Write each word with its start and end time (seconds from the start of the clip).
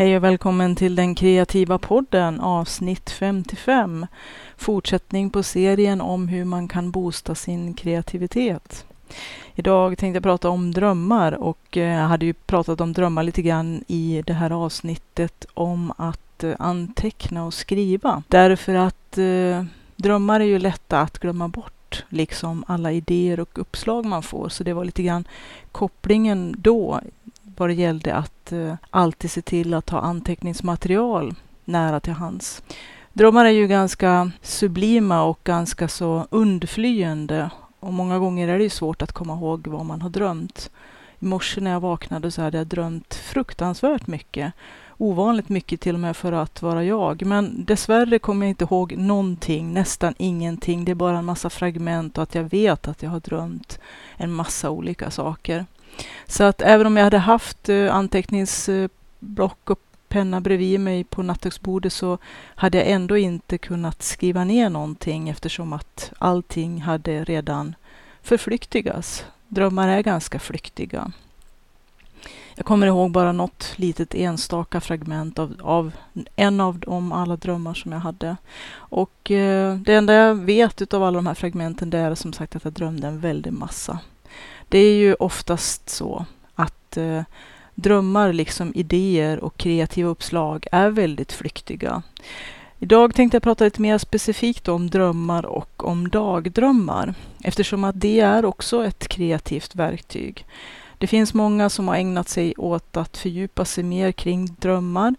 Hej 0.00 0.16
och 0.16 0.24
välkommen 0.24 0.76
till 0.76 0.94
den 0.94 1.14
kreativa 1.14 1.78
podden 1.78 2.40
avsnitt 2.40 3.10
55. 3.10 4.06
Fortsättning 4.56 5.30
på 5.30 5.42
serien 5.42 6.00
om 6.00 6.28
hur 6.28 6.44
man 6.44 6.68
kan 6.68 6.90
boosta 6.90 7.34
sin 7.34 7.74
kreativitet. 7.74 8.86
Idag 9.54 9.98
tänkte 9.98 10.16
jag 10.16 10.22
prata 10.22 10.48
om 10.48 10.72
drömmar 10.72 11.32
och 11.32 11.76
eh, 11.76 11.98
jag 11.98 12.08
hade 12.08 12.26
ju 12.26 12.32
pratat 12.32 12.80
om 12.80 12.92
drömmar 12.92 13.22
lite 13.22 13.42
grann 13.42 13.84
i 13.86 14.22
det 14.26 14.32
här 14.32 14.50
avsnittet 14.50 15.46
om 15.54 15.92
att 15.96 16.44
eh, 16.44 16.54
anteckna 16.58 17.46
och 17.46 17.54
skriva. 17.54 18.22
Därför 18.28 18.74
att 18.74 19.18
eh, 19.18 19.64
drömmar 19.96 20.40
är 20.40 20.44
ju 20.44 20.58
lätta 20.58 21.00
att 21.00 21.18
glömma 21.18 21.48
bort 21.48 22.04
liksom 22.08 22.64
alla 22.66 22.92
idéer 22.92 23.40
och 23.40 23.58
uppslag 23.58 24.04
man 24.04 24.22
får. 24.22 24.48
Så 24.48 24.64
det 24.64 24.72
var 24.72 24.84
lite 24.84 25.02
grann 25.02 25.24
kopplingen 25.72 26.54
då 26.58 27.00
vad 27.60 27.68
det 27.68 27.74
gällde 27.74 28.14
att 28.14 28.52
eh, 28.52 28.74
alltid 28.90 29.30
se 29.30 29.42
till 29.42 29.74
att 29.74 29.90
ha 29.90 30.00
anteckningsmaterial 30.00 31.34
nära 31.64 32.00
till 32.00 32.12
hands. 32.12 32.62
Drömmar 33.12 33.44
är 33.44 33.50
ju 33.50 33.66
ganska 33.66 34.30
sublima 34.42 35.22
och 35.22 35.40
ganska 35.44 35.88
så 35.88 36.26
undflyende 36.30 37.50
och 37.80 37.92
många 37.92 38.18
gånger 38.18 38.48
är 38.48 38.58
det 38.58 38.64
ju 38.64 38.70
svårt 38.70 39.02
att 39.02 39.12
komma 39.12 39.34
ihåg 39.34 39.66
vad 39.66 39.86
man 39.86 40.02
har 40.02 40.10
drömt. 40.10 40.70
I 41.18 41.24
morse 41.24 41.60
när 41.60 41.70
jag 41.70 41.80
vaknade 41.80 42.30
så 42.30 42.42
hade 42.42 42.58
jag 42.58 42.66
drömt 42.66 43.14
fruktansvärt 43.14 44.06
mycket. 44.06 44.52
Ovanligt 44.98 45.48
mycket 45.48 45.80
till 45.80 45.94
och 45.94 46.00
med 46.00 46.16
för 46.16 46.32
att 46.32 46.62
vara 46.62 46.84
jag. 46.84 47.26
Men 47.26 47.64
dessvärre 47.64 48.18
kommer 48.18 48.46
jag 48.46 48.50
inte 48.50 48.64
ihåg 48.64 48.96
någonting, 48.96 49.72
nästan 49.72 50.14
ingenting. 50.18 50.84
Det 50.84 50.90
är 50.90 50.94
bara 50.94 51.18
en 51.18 51.24
massa 51.24 51.50
fragment 51.50 52.18
och 52.18 52.22
att 52.22 52.34
jag 52.34 52.44
vet 52.44 52.88
att 52.88 53.02
jag 53.02 53.10
har 53.10 53.20
drömt 53.20 53.78
en 54.16 54.32
massa 54.32 54.70
olika 54.70 55.10
saker. 55.10 55.66
Så 56.26 56.44
att 56.44 56.62
även 56.62 56.86
om 56.86 56.96
jag 56.96 57.04
hade 57.04 57.18
haft 57.18 57.68
eh, 57.68 57.94
anteckningsblock 57.94 59.70
och 59.70 59.80
penna 60.08 60.40
bredvid 60.40 60.80
mig 60.80 61.04
på 61.04 61.22
nattduksbordet 61.22 61.92
så 61.92 62.18
hade 62.54 62.78
jag 62.78 62.86
ändå 62.86 63.16
inte 63.16 63.58
kunnat 63.58 64.02
skriva 64.02 64.44
ner 64.44 64.70
någonting 64.70 65.28
eftersom 65.28 65.72
att 65.72 66.12
allting 66.18 66.80
hade 66.80 67.24
redan 67.24 67.74
förflyktigats. 68.22 69.24
Drömmar 69.48 69.88
är 69.88 70.02
ganska 70.02 70.38
flyktiga. 70.38 71.12
Jag 72.54 72.66
kommer 72.66 72.86
ihåg 72.86 73.10
bara 73.10 73.32
något 73.32 73.72
litet 73.76 74.14
enstaka 74.14 74.80
fragment 74.80 75.38
av, 75.38 75.56
av 75.62 75.92
en 76.36 76.60
av 76.60 76.78
de 76.78 77.12
alla 77.12 77.36
drömmar 77.36 77.74
som 77.74 77.92
jag 77.92 77.98
hade. 77.98 78.36
Och 78.72 79.30
eh, 79.30 79.76
det 79.76 79.94
enda 79.94 80.12
jag 80.12 80.34
vet 80.34 80.94
av 80.94 81.02
alla 81.02 81.18
de 81.18 81.26
här 81.26 81.34
fragmenten 81.34 81.90
det 81.90 81.98
är 81.98 82.14
som 82.14 82.32
sagt 82.32 82.56
att 82.56 82.64
jag 82.64 82.72
drömde 82.72 83.08
en 83.08 83.20
väldig 83.20 83.52
massa. 83.52 83.98
Det 84.70 84.78
är 84.78 84.94
ju 84.94 85.14
oftast 85.14 85.88
så 85.88 86.24
att 86.54 86.96
eh, 86.96 87.22
drömmar, 87.74 88.32
liksom 88.32 88.72
idéer 88.74 89.44
och 89.44 89.56
kreativa 89.56 90.08
uppslag 90.08 90.66
är 90.72 90.90
väldigt 90.90 91.32
flyktiga. 91.32 92.02
Idag 92.78 93.14
tänkte 93.14 93.34
jag 93.34 93.42
prata 93.42 93.64
lite 93.64 93.82
mer 93.82 93.98
specifikt 93.98 94.68
om 94.68 94.90
drömmar 94.90 95.46
och 95.46 95.84
om 95.84 96.08
dagdrömmar 96.08 97.14
eftersom 97.44 97.84
att 97.84 98.00
det 98.00 98.20
är 98.20 98.44
också 98.44 98.84
ett 98.84 99.08
kreativt 99.08 99.74
verktyg. 99.74 100.46
Det 100.98 101.06
finns 101.06 101.34
många 101.34 101.70
som 101.70 101.88
har 101.88 101.94
ägnat 101.94 102.28
sig 102.28 102.54
åt 102.56 102.96
att 102.96 103.16
fördjupa 103.16 103.64
sig 103.64 103.84
mer 103.84 104.12
kring 104.12 104.46
drömmar 104.58 105.14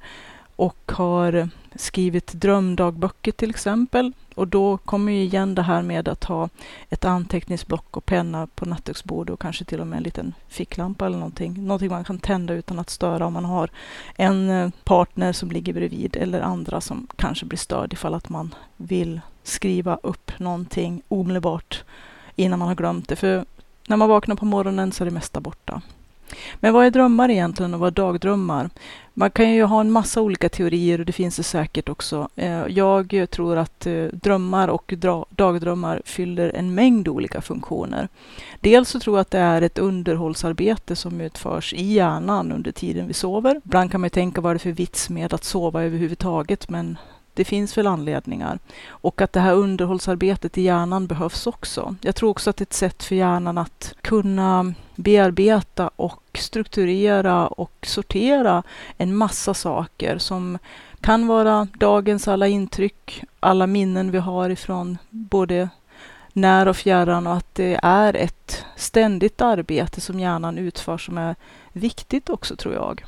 och 0.56 0.92
har 0.92 1.50
skrivit 1.76 2.34
drömdagböcker 2.34 3.32
till 3.32 3.50
exempel. 3.50 4.14
Och 4.36 4.48
då 4.48 4.78
kommer 4.78 5.12
ju 5.12 5.22
igen 5.22 5.56
det 5.56 5.62
här 5.62 5.82
med 5.82 6.08
att 6.08 6.24
ha 6.24 6.50
ett 6.90 7.06
anteckningsblock 7.06 7.98
och 7.98 8.06
penna 8.06 8.48
på 8.48 8.66
nattduksbordet 8.66 9.34
och 9.34 9.42
kanske 9.42 9.66
till 9.66 9.80
och 9.80 9.88
med 9.88 9.98
en 9.98 10.04
liten 10.04 10.34
ficklampa 10.48 11.06
eller 11.06 11.18
någonting. 11.18 11.66
Någonting 11.68 11.90
man 11.90 12.04
kan 12.04 12.20
tända 12.20 12.54
utan 12.54 12.80
att 12.80 12.90
störa 12.90 13.26
om 13.26 13.34
man 13.34 13.46
har 13.46 13.70
en 14.16 14.50
eh, 14.50 14.70
partner 14.84 15.34
som 15.34 15.52
ligger 15.52 15.74
bredvid 15.74 16.16
eller 16.16 16.42
andra 16.42 16.82
som 16.82 17.08
kanske 17.16 17.46
blir 17.46 17.60
störd 17.60 17.94
ifall 17.94 18.14
att 18.14 18.30
man 18.30 18.56
vill 18.78 19.22
skriva 19.44 20.00
upp 20.04 20.40
någonting 20.40 21.02
omedelbart 21.08 21.84
innan 22.36 22.60
man 22.60 22.68
har 22.68 22.76
glömt 22.76 23.08
det. 23.08 23.16
För 23.16 23.46
när 23.88 23.98
man 23.98 24.10
vaknar 24.10 24.36
på 24.36 24.46
morgonen 24.46 24.92
så 24.92 25.04
är 25.04 25.06
det 25.06 25.12
mesta 25.12 25.40
borta. 25.40 25.82
Men 26.60 26.74
vad 26.74 26.86
är 26.86 26.92
drömmar 26.92 27.30
egentligen 27.30 27.74
och 27.74 27.80
vad 27.80 27.88
är 27.88 28.04
dagdrömmar? 28.04 28.70
Man 29.14 29.32
kan 29.32 29.52
ju 29.52 29.64
ha 29.64 29.82
en 29.82 29.92
massa 29.92 30.22
olika 30.22 30.50
teorier 30.50 31.00
och 31.00 31.06
det 31.06 31.12
finns 31.12 31.36
det 31.36 31.44
säkert 31.44 31.90
också. 31.90 32.30
Eh, 32.36 32.68
jag 32.68 33.28
tror 33.32 33.58
att 33.58 33.88
eh, 33.88 34.04
drömmar 34.04 34.68
och 34.68 34.94
dagdrömmar 35.30 36.02
fyller 36.06 36.50
en 36.56 36.76
mängd 36.76 37.08
olika 37.08 37.42
funktioner. 37.42 38.08
Dels 38.60 38.90
så 38.90 39.00
tror 39.00 39.18
jag 39.18 39.22
att 39.22 39.32
det 39.32 39.40
är 39.40 39.62
ett 39.62 39.80
underhållsarbete 39.80 40.96
som 40.96 41.22
utförs 41.22 41.74
i 41.74 41.84
hjärnan 41.84 42.52
under 42.52 42.72
tiden 42.72 43.08
vi 43.08 43.14
sover. 43.14 43.62
Ibland 43.66 43.92
kan 43.92 44.02
man 44.02 44.06
ju 44.06 44.10
tänka 44.10 44.42
vad 44.42 44.50
är 44.50 44.56
det 44.56 44.60
för 44.60 44.72
vits 44.72 45.10
med 45.10 45.34
att 45.34 45.44
sova 45.44 45.84
överhuvudtaget, 45.84 46.70
men 46.70 46.98
det 47.34 47.46
finns 47.46 47.78
väl 47.78 47.88
anledningar. 47.88 48.60
Och 48.88 49.22
att 49.22 49.34
det 49.34 49.40
här 49.40 49.54
underhållsarbetet 49.54 50.58
i 50.58 50.62
hjärnan 50.62 51.08
behövs 51.08 51.48
också. 51.48 51.96
Jag 52.02 52.16
tror 52.16 52.30
också 52.30 52.50
att 52.50 52.58
det 52.58 52.62
är 52.62 52.66
ett 52.66 52.74
sätt 52.74 53.04
för 53.04 53.16
hjärnan 53.16 53.58
att 53.58 53.94
kunna 54.02 54.74
bearbeta 54.96 55.88
och 55.96 56.24
strukturera 56.40 57.48
och 57.48 57.86
sortera 57.88 58.64
en 58.98 59.16
massa 59.16 59.54
saker 59.54 60.18
som 60.18 60.58
kan 61.02 61.28
vara 61.28 61.68
dagens 61.74 62.28
alla 62.28 62.48
intryck, 62.48 63.24
alla 63.40 63.68
minnen 63.68 64.12
vi 64.12 64.18
har 64.18 64.50
ifrån 64.50 64.98
både 65.10 65.70
när 66.34 66.68
och 66.68 66.78
fjärran 66.78 67.28
och 67.28 67.36
att 67.36 67.56
det 67.56 67.80
är 67.84 68.16
ett 68.16 68.66
ständigt 68.76 69.42
arbete 69.42 70.02
som 70.02 70.20
hjärnan 70.20 70.58
utför 70.58 70.98
som 70.98 71.18
är 71.18 71.36
viktigt 71.74 72.30
också 72.30 72.56
tror 72.56 72.74
jag. 72.74 73.06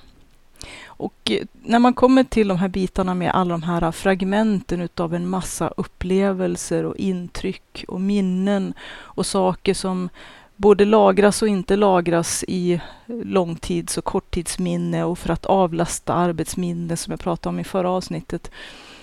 Och 1.03 1.31
eh, 1.31 1.46
när 1.64 1.80
man 1.80 1.94
kommer 1.94 2.24
till 2.24 2.47
de 2.47 2.58
här 2.58 2.68
bitarna 2.68 3.14
med 3.14 3.31
alla 3.36 3.52
de 3.52 3.64
här 3.64 3.91
fragmenten 3.91 4.81
utav 4.81 5.14
en 5.14 5.28
massa 5.28 5.68
upplevelser 5.78 6.86
och 6.86 6.96
intryck 6.96 7.86
och 7.88 8.02
minnen 8.02 8.74
och 8.94 9.25
saker 9.25 9.74
som 9.74 10.09
både 10.56 10.86
lagras 10.86 11.42
och 11.42 11.47
inte 11.47 11.75
lagras 11.75 12.44
i 12.47 12.81
långtids 13.08 13.97
och 13.97 14.03
korttidsminne 14.03 15.03
och 15.03 15.19
för 15.19 15.30
att 15.30 15.46
avlasta 15.46 16.13
arbetsminne 16.13 16.97
som 16.97 17.12
jag 17.12 17.19
pratade 17.19 17.50
om 17.50 17.59
i 17.59 17.63
förra 17.63 17.90
avsnittet 17.90 18.52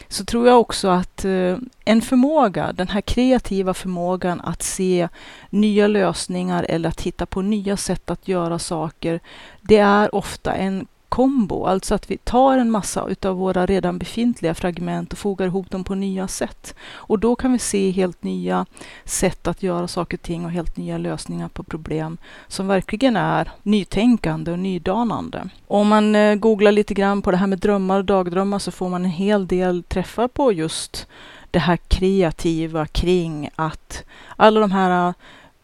så 0.09 0.25
tror 0.25 0.47
jag 0.47 0.60
också 0.60 0.89
att 0.89 1.25
eh, 1.25 1.56
en 1.84 2.03
förmåga, 2.03 2.72
den 2.72 2.89
här 2.89 3.00
kreativa 3.00 3.75
förmågan 3.75 4.41
att 4.41 4.62
se 4.62 5.09
nya 5.50 5.87
lösningar 5.87 6.66
eller 6.69 6.89
att 6.89 7.00
hitta 7.00 7.27
på 7.27 7.43
nya 7.43 7.77
sätt 7.77 8.10
att 8.10 8.28
göra 8.28 8.59
saker, 8.59 9.21
det 9.60 9.77
är 9.77 10.15
ofta 10.15 10.55
en 10.55 10.87
kombo, 11.10 11.65
alltså 11.65 11.94
att 11.94 12.10
vi 12.10 12.16
tar 12.16 12.59
en 12.59 12.71
massa 12.71 13.09
utav 13.09 13.37
våra 13.37 13.66
redan 13.66 13.98
befintliga 13.98 14.54
fragment 14.54 15.12
och 15.12 15.19
fogar 15.19 15.47
ihop 15.47 15.71
dem 15.71 15.84
på 15.84 15.94
nya 15.94 16.28
sätt. 16.28 16.75
Och 16.93 17.19
då 17.19 17.37
kan 17.37 17.53
vi 17.53 17.59
se 17.59 17.91
helt 17.91 18.22
nya 18.22 18.66
sätt 19.04 19.47
att 19.47 19.62
göra 19.62 19.88
saker 19.88 20.16
och 20.16 20.22
ting 20.22 20.44
och 20.44 20.50
helt 20.50 20.76
nya 20.76 20.98
lösningar 20.98 21.48
på 21.48 21.62
problem 21.62 22.19
som 22.48 22.66
verkligen 22.66 23.16
är 23.16 23.50
nytänkande 23.62 24.53
och 24.53 24.59
nydanande. 24.59 25.48
Om 25.66 25.88
man 25.88 26.15
eh, 26.15 26.34
googlar 26.34 26.72
lite 26.72 26.94
grann 26.94 27.22
på 27.22 27.31
det 27.31 27.37
här 27.37 27.47
med 27.47 27.59
drömmar 27.59 27.98
och 27.98 28.04
dagdrömmar 28.04 28.59
så 28.59 28.71
får 28.71 28.88
man 28.88 29.04
en 29.04 29.10
hel 29.10 29.47
del 29.47 29.82
träffar 29.82 30.28
på 30.28 30.53
just 30.53 31.06
det 31.50 31.59
här 31.59 31.77
kreativa 31.77 32.87
kring 32.87 33.50
att 33.56 34.04
alla 34.37 34.60
de 34.60 34.72
här 34.72 35.15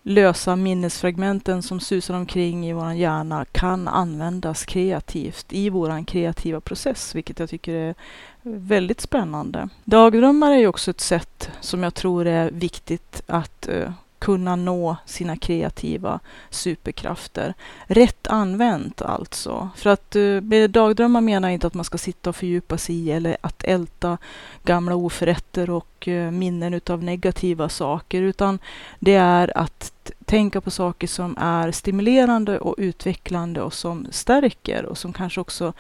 lösa 0.09 0.56
minnesfragmenten 0.56 1.62
som 1.62 1.81
susar 1.81 2.15
omkring 2.15 2.69
i 2.69 2.72
vår 2.72 2.93
hjärna 2.93 3.44
kan 3.44 3.89
användas 3.89 4.65
kreativt 4.65 5.47
i 5.53 5.71
vår 5.71 6.05
kreativa 6.05 6.61
process, 6.61 7.15
vilket 7.15 7.39
jag 7.39 7.50
tycker 7.50 7.75
är 7.75 7.94
väldigt 8.43 9.00
spännande. 9.00 9.69
Dagdrömmar 9.84 10.53
är 10.53 10.59
ju 10.59 10.66
också 10.66 10.91
ett 10.91 11.00
sätt 11.00 11.50
som 11.61 11.83
jag 11.83 11.95
tror 11.95 12.27
är 12.27 12.50
viktigt 12.50 13.22
att 13.27 13.69
eh, 13.69 13.91
kunna 14.19 14.56
nå 14.56 14.97
sina 15.06 15.37
kreativa 15.37 16.21
superkrafter. 16.50 17.54
Rätt 17.87 18.27
använt 18.27 19.03
alltså. 19.03 19.69
För 19.77 19.91
att 19.91 20.16
eh, 20.16 20.22
med 20.22 20.71
dagdrömmar 20.71 21.21
menar 21.21 21.49
jag 21.49 21.54
inte 21.54 21.66
att 21.66 21.75
man 21.75 21.84
ska 21.84 21.99
sitta 21.99 22.31
och 22.31 22.37
fördjupa 22.37 22.78
sig 22.78 22.94
i 22.94 23.10
eller 23.10 23.36
att 23.41 23.65
älta 23.65 24.18
gamla 24.65 24.95
oförrätter 24.95 25.71
och 25.71 26.09
eh, 26.09 26.30
minnen 26.30 26.74
utav 26.74 27.03
negativa 27.03 27.68
saker, 27.68 28.22
utan 28.22 28.59
det 28.98 29.15
är 29.15 29.59
att 29.59 29.92
tänka 30.24 30.60
på 30.60 30.71
saker 30.71 31.07
som 31.07 31.36
är 31.39 31.71
stimulerande 31.71 32.59
och 32.59 32.74
utvecklande 32.78 33.62
och 33.62 33.74
som 33.74 34.07
stärker 34.10 34.84
och 34.84 34.98
som 34.98 35.12
kanske 35.12 35.41
också 35.41 35.72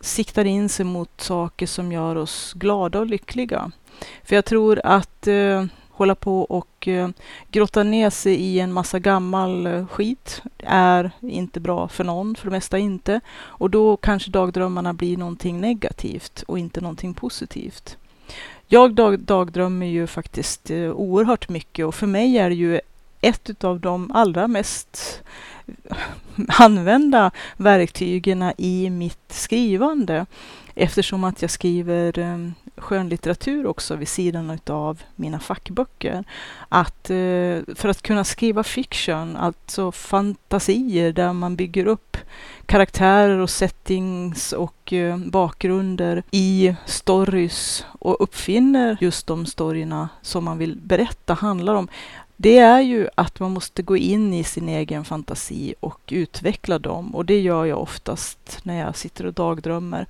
siktar 0.00 0.44
in 0.44 0.68
sig 0.68 0.84
mot 0.84 1.20
saker 1.20 1.66
som 1.66 1.92
gör 1.92 2.16
oss 2.16 2.52
glada 2.52 2.98
och 2.98 3.06
lyckliga. 3.06 3.70
För 4.24 4.34
jag 4.34 4.44
tror 4.44 4.80
att 4.84 5.26
eh, 5.26 5.64
hålla 6.02 6.14
på 6.14 6.42
och 6.42 6.88
eh, 6.88 7.08
grotta 7.50 7.82
ner 7.82 8.10
sig 8.10 8.34
i 8.34 8.60
en 8.60 8.72
massa 8.72 8.98
gammal 8.98 9.66
eh, 9.66 9.86
skit 9.86 10.42
är 10.58 11.10
inte 11.20 11.60
bra 11.60 11.88
för 11.88 12.04
någon, 12.04 12.34
för 12.34 12.44
det 12.44 12.50
mesta 12.50 12.78
inte. 12.78 13.20
Och 13.34 13.70
då 13.70 13.96
kanske 13.96 14.30
dagdrömmarna 14.30 14.92
blir 14.92 15.16
någonting 15.16 15.60
negativt 15.60 16.44
och 16.46 16.58
inte 16.58 16.80
någonting 16.80 17.14
positivt. 17.14 17.96
Jag 18.66 18.94
dag, 18.94 19.18
dagdrömmer 19.18 19.86
ju 19.86 20.06
faktiskt 20.06 20.70
eh, 20.70 20.90
oerhört 20.90 21.48
mycket 21.48 21.86
och 21.86 21.94
för 21.94 22.06
mig 22.06 22.38
är 22.38 22.48
det 22.48 22.54
ju 22.54 22.80
ett 23.20 23.64
av 23.64 23.80
de 23.80 24.10
allra 24.14 24.48
mest 24.48 25.22
använda 26.48 27.30
verktygen 27.56 28.52
i 28.58 28.90
mitt 28.90 29.32
skrivande 29.32 30.26
eftersom 30.74 31.24
att 31.24 31.42
jag 31.42 31.50
skriver 31.50 32.18
eh, 32.18 32.38
skönlitteratur 32.76 33.66
också 33.66 33.96
vid 33.96 34.08
sidan 34.08 34.58
av 34.66 35.02
mina 35.16 35.40
fackböcker. 35.40 36.24
Att 36.68 37.10
eh, 37.10 37.74
för 37.74 37.88
att 37.88 38.02
kunna 38.02 38.24
skriva 38.24 38.62
fiction, 38.62 39.36
alltså 39.36 39.92
fantasier 39.92 41.12
där 41.12 41.32
man 41.32 41.56
bygger 41.56 41.86
upp 41.86 42.16
karaktärer 42.66 43.38
och 43.38 43.50
settings 43.50 44.52
och 44.52 44.92
eh, 44.92 45.16
bakgrunder 45.16 46.22
i 46.30 46.74
stories 46.86 47.86
och 47.98 48.20
uppfinner 48.20 48.96
just 49.00 49.26
de 49.26 49.46
storyerna 49.46 50.08
som 50.22 50.44
man 50.44 50.58
vill 50.58 50.78
berätta 50.82 51.34
handlar 51.34 51.74
om 51.74 51.88
det 52.42 52.58
är 52.58 52.80
ju 52.80 53.08
att 53.14 53.40
man 53.40 53.50
måste 53.50 53.82
gå 53.82 53.96
in 53.96 54.34
i 54.34 54.44
sin 54.44 54.68
egen 54.68 55.04
fantasi 55.04 55.74
och 55.80 56.00
utveckla 56.10 56.78
dem. 56.78 57.14
Och 57.14 57.24
det 57.24 57.40
gör 57.40 57.64
jag 57.64 57.82
oftast 57.82 58.58
när 58.62 58.80
jag 58.80 58.96
sitter 58.96 59.26
och 59.26 59.32
dagdrömmer. 59.32 60.06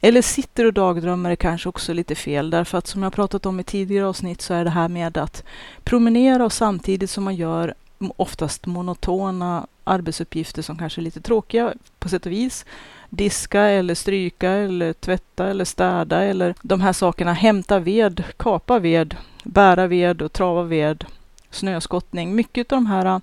Eller 0.00 0.22
sitter 0.22 0.64
och 0.64 0.72
dagdrömmer 0.72 1.30
är 1.30 1.36
kanske 1.36 1.68
också 1.68 1.92
lite 1.92 2.14
fel, 2.14 2.50
därför 2.50 2.78
att 2.78 2.86
som 2.86 3.02
jag 3.02 3.12
pratat 3.12 3.46
om 3.46 3.60
i 3.60 3.64
tidigare 3.64 4.06
avsnitt 4.06 4.40
så 4.40 4.54
är 4.54 4.64
det 4.64 4.70
här 4.70 4.88
med 4.88 5.18
att 5.18 5.44
promenera 5.84 6.44
och 6.44 6.52
samtidigt 6.52 7.10
som 7.10 7.24
man 7.24 7.36
gör 7.36 7.74
oftast 8.16 8.66
monotona 8.66 9.66
arbetsuppgifter 9.84 10.62
som 10.62 10.78
kanske 10.78 11.00
är 11.00 11.02
lite 11.02 11.20
tråkiga 11.20 11.74
på 11.98 12.08
sätt 12.08 12.26
och 12.26 12.32
vis. 12.32 12.64
Diska 13.10 13.60
eller 13.60 13.94
stryka 13.94 14.50
eller 14.50 14.92
tvätta 14.92 15.46
eller 15.46 15.64
städa 15.64 16.22
eller 16.22 16.54
de 16.62 16.80
här 16.80 16.92
sakerna. 16.92 17.32
Hämta 17.32 17.78
ved, 17.78 18.24
kapa 18.36 18.78
ved, 18.78 19.16
bära 19.44 19.86
ved 19.86 20.22
och 20.22 20.32
trava 20.32 20.62
ved 20.62 21.04
snöskottning. 21.54 22.34
Mycket 22.34 22.72
av 22.72 22.76
de 22.76 22.86
här 22.86 23.06
äh, 23.06 23.18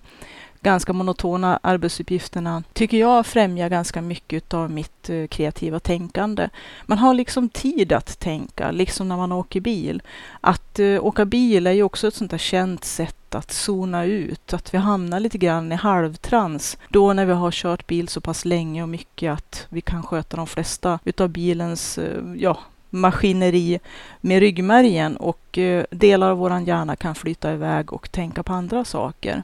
ganska 0.61 0.93
monotona 0.93 1.59
arbetsuppgifterna 1.63 2.63
tycker 2.73 2.97
jag 2.97 3.25
främjar 3.25 3.69
ganska 3.69 4.01
mycket 4.01 4.53
av 4.53 4.71
mitt 4.71 5.09
äh, 5.09 5.27
kreativa 5.27 5.79
tänkande. 5.79 6.49
Man 6.85 6.97
har 6.97 7.13
liksom 7.13 7.49
tid 7.49 7.93
att 7.93 8.19
tänka, 8.19 8.71
liksom 8.71 9.07
när 9.07 9.17
man 9.17 9.31
åker 9.31 9.61
bil. 9.61 10.01
Att 10.41 10.79
uh, 10.79 11.05
åka 11.05 11.25
bil 11.25 11.67
är 11.67 11.71
ju 11.71 11.83
också 11.83 12.07
ett 12.07 12.15
sånt 12.15 12.31
där 12.31 12.37
känt 12.37 12.83
sätt 12.83 13.35
att 13.35 13.51
zona 13.51 14.05
ut, 14.05 14.53
att 14.53 14.73
vi 14.73 14.77
hamnar 14.77 15.19
lite 15.19 15.37
grann 15.37 15.71
i 15.71 15.75
halvtrans. 15.75 16.77
Då 16.89 17.13
när 17.13 17.25
vi 17.25 17.33
har 17.33 17.51
kört 17.51 17.87
bil 17.87 18.07
så 18.07 18.21
pass 18.21 18.45
länge 18.45 18.83
och 18.83 18.89
mycket 18.89 19.33
att 19.33 19.67
vi 19.69 19.81
kan 19.81 20.03
sköta 20.03 20.37
de 20.37 20.47
flesta 20.47 20.99
utav 21.03 21.29
bilens, 21.29 21.97
uh, 21.97 22.35
ja, 22.37 22.59
maskineri 22.89 23.79
med 24.21 24.39
ryggmärgen 24.39 25.17
och 25.17 25.57
eh, 25.57 25.85
delar 25.91 26.31
av 26.31 26.37
vår 26.37 26.59
hjärna 26.59 26.95
kan 26.95 27.15
flytta 27.15 27.53
iväg 27.53 27.93
och 27.93 28.11
tänka 28.11 28.43
på 28.43 28.53
andra 28.53 28.85
saker. 28.85 29.43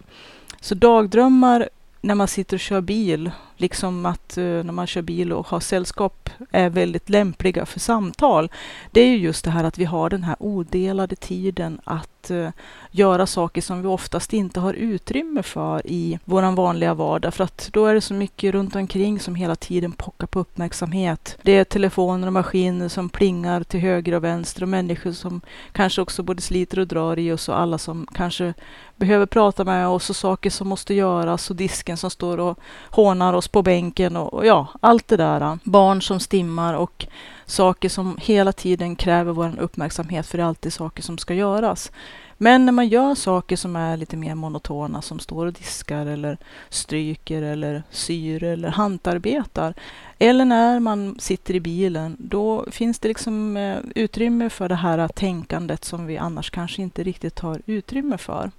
Så 0.61 0.75
dagdrömmar 0.75 1.69
när 2.01 2.15
man 2.15 2.27
sitter 2.27 2.57
och 2.57 2.61
kör 2.61 2.81
bil, 2.81 3.31
liksom 3.57 4.05
att 4.05 4.37
eh, 4.37 4.43
när 4.43 4.71
man 4.71 4.87
kör 4.87 5.01
bil 5.01 5.33
och 5.33 5.47
har 5.47 5.59
sällskap, 5.59 6.29
är 6.51 6.69
väldigt 6.69 7.09
lämpliga 7.09 7.65
för 7.65 7.79
samtal. 7.79 8.51
Det 8.91 9.01
är 9.01 9.07
ju 9.07 9.17
just 9.17 9.45
det 9.45 9.51
här 9.51 9.63
att 9.63 9.77
vi 9.77 9.85
har 9.85 10.09
den 10.09 10.23
här 10.23 10.35
odelade 10.39 11.15
tiden 11.15 11.81
att 11.83 12.29
eh, 12.29 12.49
göra 12.91 13.25
saker 13.25 13.61
som 13.61 13.81
vi 13.81 13.87
oftast 13.87 14.33
inte 14.33 14.59
har 14.59 14.73
utrymme 14.73 15.43
för 15.43 15.87
i 15.87 16.19
vår 16.25 16.55
vanliga 16.55 16.93
vardag. 16.93 17.33
För 17.33 17.43
att 17.43 17.69
då 17.73 17.85
är 17.85 17.93
det 17.93 18.01
så 18.01 18.13
mycket 18.13 18.53
runt 18.53 18.75
omkring 18.75 19.19
som 19.19 19.35
hela 19.35 19.55
tiden 19.55 19.91
pockar 19.91 20.27
på 20.27 20.39
uppmärksamhet. 20.39 21.37
Det 21.41 21.51
är 21.51 21.63
telefoner 21.63 22.27
och 22.27 22.33
maskiner 22.33 22.87
som 22.87 23.09
plingar 23.09 23.63
till 23.63 23.79
höger 23.79 24.13
och 24.13 24.23
vänster 24.23 24.63
och 24.63 24.69
människor 24.69 25.11
som 25.11 25.41
kanske 25.71 26.01
också 26.01 26.23
både 26.23 26.41
sliter 26.41 26.79
och 26.79 26.87
drar 26.87 27.19
i 27.19 27.31
oss 27.31 27.49
och 27.49 27.59
alla 27.59 27.77
som 27.77 28.07
kanske 28.13 28.53
behöver 28.95 29.25
prata 29.25 29.63
med 29.63 29.87
oss 29.87 30.09
och 30.09 30.15
saker 30.15 30.49
som 30.49 30.67
måste 30.67 30.93
göras 30.93 31.49
och 31.49 31.55
disken 31.55 31.97
som 31.97 32.09
står 32.09 32.37
och 32.37 32.59
hånar 32.89 33.33
oss 33.33 33.44
på 33.47 33.61
bänken 33.61 34.17
och, 34.17 34.33
och 34.33 34.45
ja, 34.45 34.67
allt 34.79 35.07
det 35.07 35.17
där. 35.17 35.59
Barn 35.63 36.01
som 36.01 36.19
stimmar 36.19 36.73
och 36.73 37.07
saker 37.45 37.89
som 37.89 38.17
hela 38.21 38.51
tiden 38.51 38.95
kräver 38.95 39.31
vår 39.31 39.59
uppmärksamhet 39.59 40.25
för 40.27 40.37
det 40.37 40.43
är 40.43 40.47
alltid 40.47 40.73
saker 40.73 41.03
som 41.03 41.17
ska 41.17 41.33
göras. 41.33 41.91
Men 42.37 42.65
när 42.65 42.71
man 42.71 42.87
gör 42.87 43.15
saker 43.15 43.55
som 43.55 43.75
är 43.75 43.97
lite 43.97 44.17
mer 44.17 44.35
monotona, 44.35 45.01
som 45.01 45.19
står 45.19 45.45
och 45.45 45.53
diskar 45.53 46.05
eller 46.05 46.37
stryker 46.69 47.41
eller 47.41 47.83
syr 47.89 48.43
eller 48.43 48.69
hantarbetar, 48.69 49.73
eller 50.19 50.45
när 50.45 50.79
man 50.79 51.15
sitter 51.19 51.53
i 51.53 51.59
bilen, 51.59 52.15
då 52.19 52.65
finns 52.71 52.99
det 52.99 53.07
liksom 53.07 53.57
eh, 53.57 53.77
utrymme 53.95 54.49
för 54.49 54.69
det 54.69 54.75
här 54.75 55.07
tänkandet 55.07 55.85
som 55.85 56.05
vi 56.05 56.17
annars 56.17 56.49
kanske 56.49 56.81
inte 56.81 57.03
riktigt 57.03 57.39
har 57.39 57.61
utrymme 57.65 58.17
för. 58.17 58.51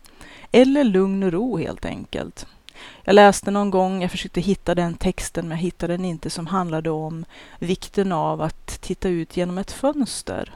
Eller 0.53 0.85
lugn 0.85 1.23
och 1.23 1.33
ro 1.33 1.57
helt 1.59 1.85
enkelt. 1.85 2.47
Jag 3.05 3.15
läste 3.15 3.51
någon 3.51 3.71
gång, 3.71 4.03
jag 4.03 4.11
försökte 4.11 4.41
hitta 4.41 4.75
den 4.75 4.95
texten, 4.95 5.49
men 5.49 5.59
jag 5.59 5.63
hittade 5.63 5.97
den 5.97 6.05
inte, 6.05 6.31
som 6.31 6.47
handlade 6.47 6.91
om 6.91 7.25
vikten 7.59 8.13
av 8.13 8.43
att 8.43 8.81
titta 8.81 9.09
ut 9.09 9.37
genom 9.37 9.59
ett 9.59 9.73
fönster 9.73 10.55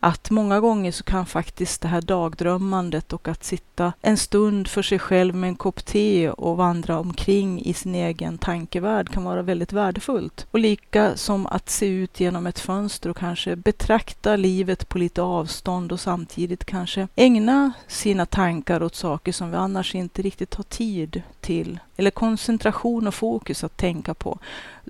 att 0.00 0.30
många 0.30 0.60
gånger 0.60 0.92
så 0.92 1.04
kan 1.04 1.26
faktiskt 1.26 1.80
det 1.82 1.88
här 1.88 2.00
dagdrömmandet 2.00 3.12
och 3.12 3.28
att 3.28 3.44
sitta 3.44 3.92
en 4.00 4.16
stund 4.16 4.68
för 4.68 4.82
sig 4.82 4.98
själv 4.98 5.34
med 5.34 5.48
en 5.48 5.56
kopp 5.56 5.84
te 5.84 6.30
och 6.30 6.56
vandra 6.56 6.98
omkring 6.98 7.62
i 7.62 7.74
sin 7.74 7.94
egen 7.94 8.38
tankevärld 8.38 9.08
kan 9.08 9.24
vara 9.24 9.42
väldigt 9.42 9.72
värdefullt. 9.72 10.46
Och 10.50 10.58
lika 10.58 11.16
som 11.16 11.46
att 11.46 11.70
se 11.70 11.86
ut 11.86 12.20
genom 12.20 12.46
ett 12.46 12.58
fönster 12.58 13.10
och 13.10 13.16
kanske 13.16 13.56
betrakta 13.56 14.36
livet 14.36 14.88
på 14.88 14.98
lite 14.98 15.22
avstånd 15.22 15.92
och 15.92 16.00
samtidigt 16.00 16.64
kanske 16.64 17.08
ägna 17.16 17.72
sina 17.86 18.26
tankar 18.26 18.82
åt 18.82 18.94
saker 18.94 19.32
som 19.32 19.50
vi 19.50 19.56
annars 19.56 19.94
inte 19.94 20.22
riktigt 20.22 20.54
har 20.54 20.64
tid 20.64 21.22
till. 21.40 21.78
Eller 21.96 22.10
koncentration 22.10 23.06
och 23.06 23.14
fokus 23.14 23.64
att 23.64 23.76
tänka 23.76 24.14
på. 24.14 24.38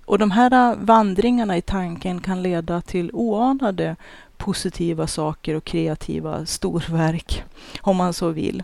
Och 0.05 0.19
de 0.19 0.31
här 0.31 0.77
vandringarna 0.77 1.56
i 1.56 1.63
tanken 1.63 2.21
kan 2.21 2.43
leda 2.43 2.81
till 2.81 3.11
oanade 3.13 3.97
positiva 4.41 5.07
saker 5.07 5.55
och 5.55 5.65
kreativa 5.65 6.47
storverk, 6.47 7.45
om 7.81 7.97
man 7.97 8.13
så 8.13 8.29
vill. 8.29 8.63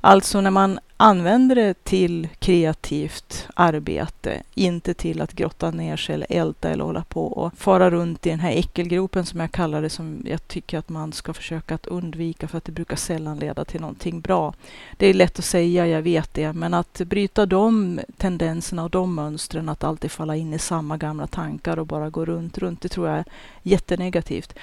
Alltså 0.00 0.40
när 0.40 0.50
man 0.50 0.78
använder 0.96 1.54
det 1.54 1.84
till 1.84 2.28
kreativt 2.38 3.48
arbete, 3.54 4.42
inte 4.54 4.94
till 4.94 5.20
att 5.20 5.32
grotta 5.32 5.70
ner 5.70 5.96
sig 5.96 6.14
eller 6.14 6.26
älta 6.30 6.70
eller 6.70 6.84
hålla 6.84 7.04
på 7.04 7.26
och 7.26 7.52
fara 7.56 7.90
runt 7.90 8.26
i 8.26 8.30
den 8.30 8.40
här 8.40 8.50
äckelgropen 8.50 9.26
som 9.26 9.40
jag 9.40 9.52
kallar 9.52 9.82
det, 9.82 9.90
som 9.90 10.22
jag 10.26 10.48
tycker 10.48 10.78
att 10.78 10.88
man 10.88 11.12
ska 11.12 11.32
försöka 11.32 11.74
att 11.74 11.86
undvika 11.86 12.48
för 12.48 12.58
att 12.58 12.64
det 12.64 12.72
brukar 12.72 12.96
sällan 12.96 13.38
leda 13.38 13.64
till 13.64 13.80
någonting 13.80 14.20
bra. 14.20 14.54
Det 14.96 15.06
är 15.06 15.14
lätt 15.14 15.38
att 15.38 15.44
säga, 15.44 15.86
jag 15.86 16.02
vet 16.02 16.34
det, 16.34 16.52
men 16.52 16.74
att 16.74 17.00
bryta 17.06 17.46
de 17.46 18.00
tendenserna 18.16 18.84
och 18.84 18.90
de 18.90 19.14
mönstren, 19.14 19.68
att 19.68 19.84
alltid 19.84 20.10
falla 20.10 20.36
in 20.36 20.54
i 20.54 20.58
samma 20.58 20.96
gamla 20.96 21.26
tankar 21.26 21.78
och 21.78 21.86
bara 21.86 22.10
gå 22.10 22.24
runt, 22.24 22.58
runt, 22.58 22.80
det 22.80 22.88
tror 22.88 23.08
jag 23.08 23.18
är 23.18 23.24
jättenegativt. 23.62 24.54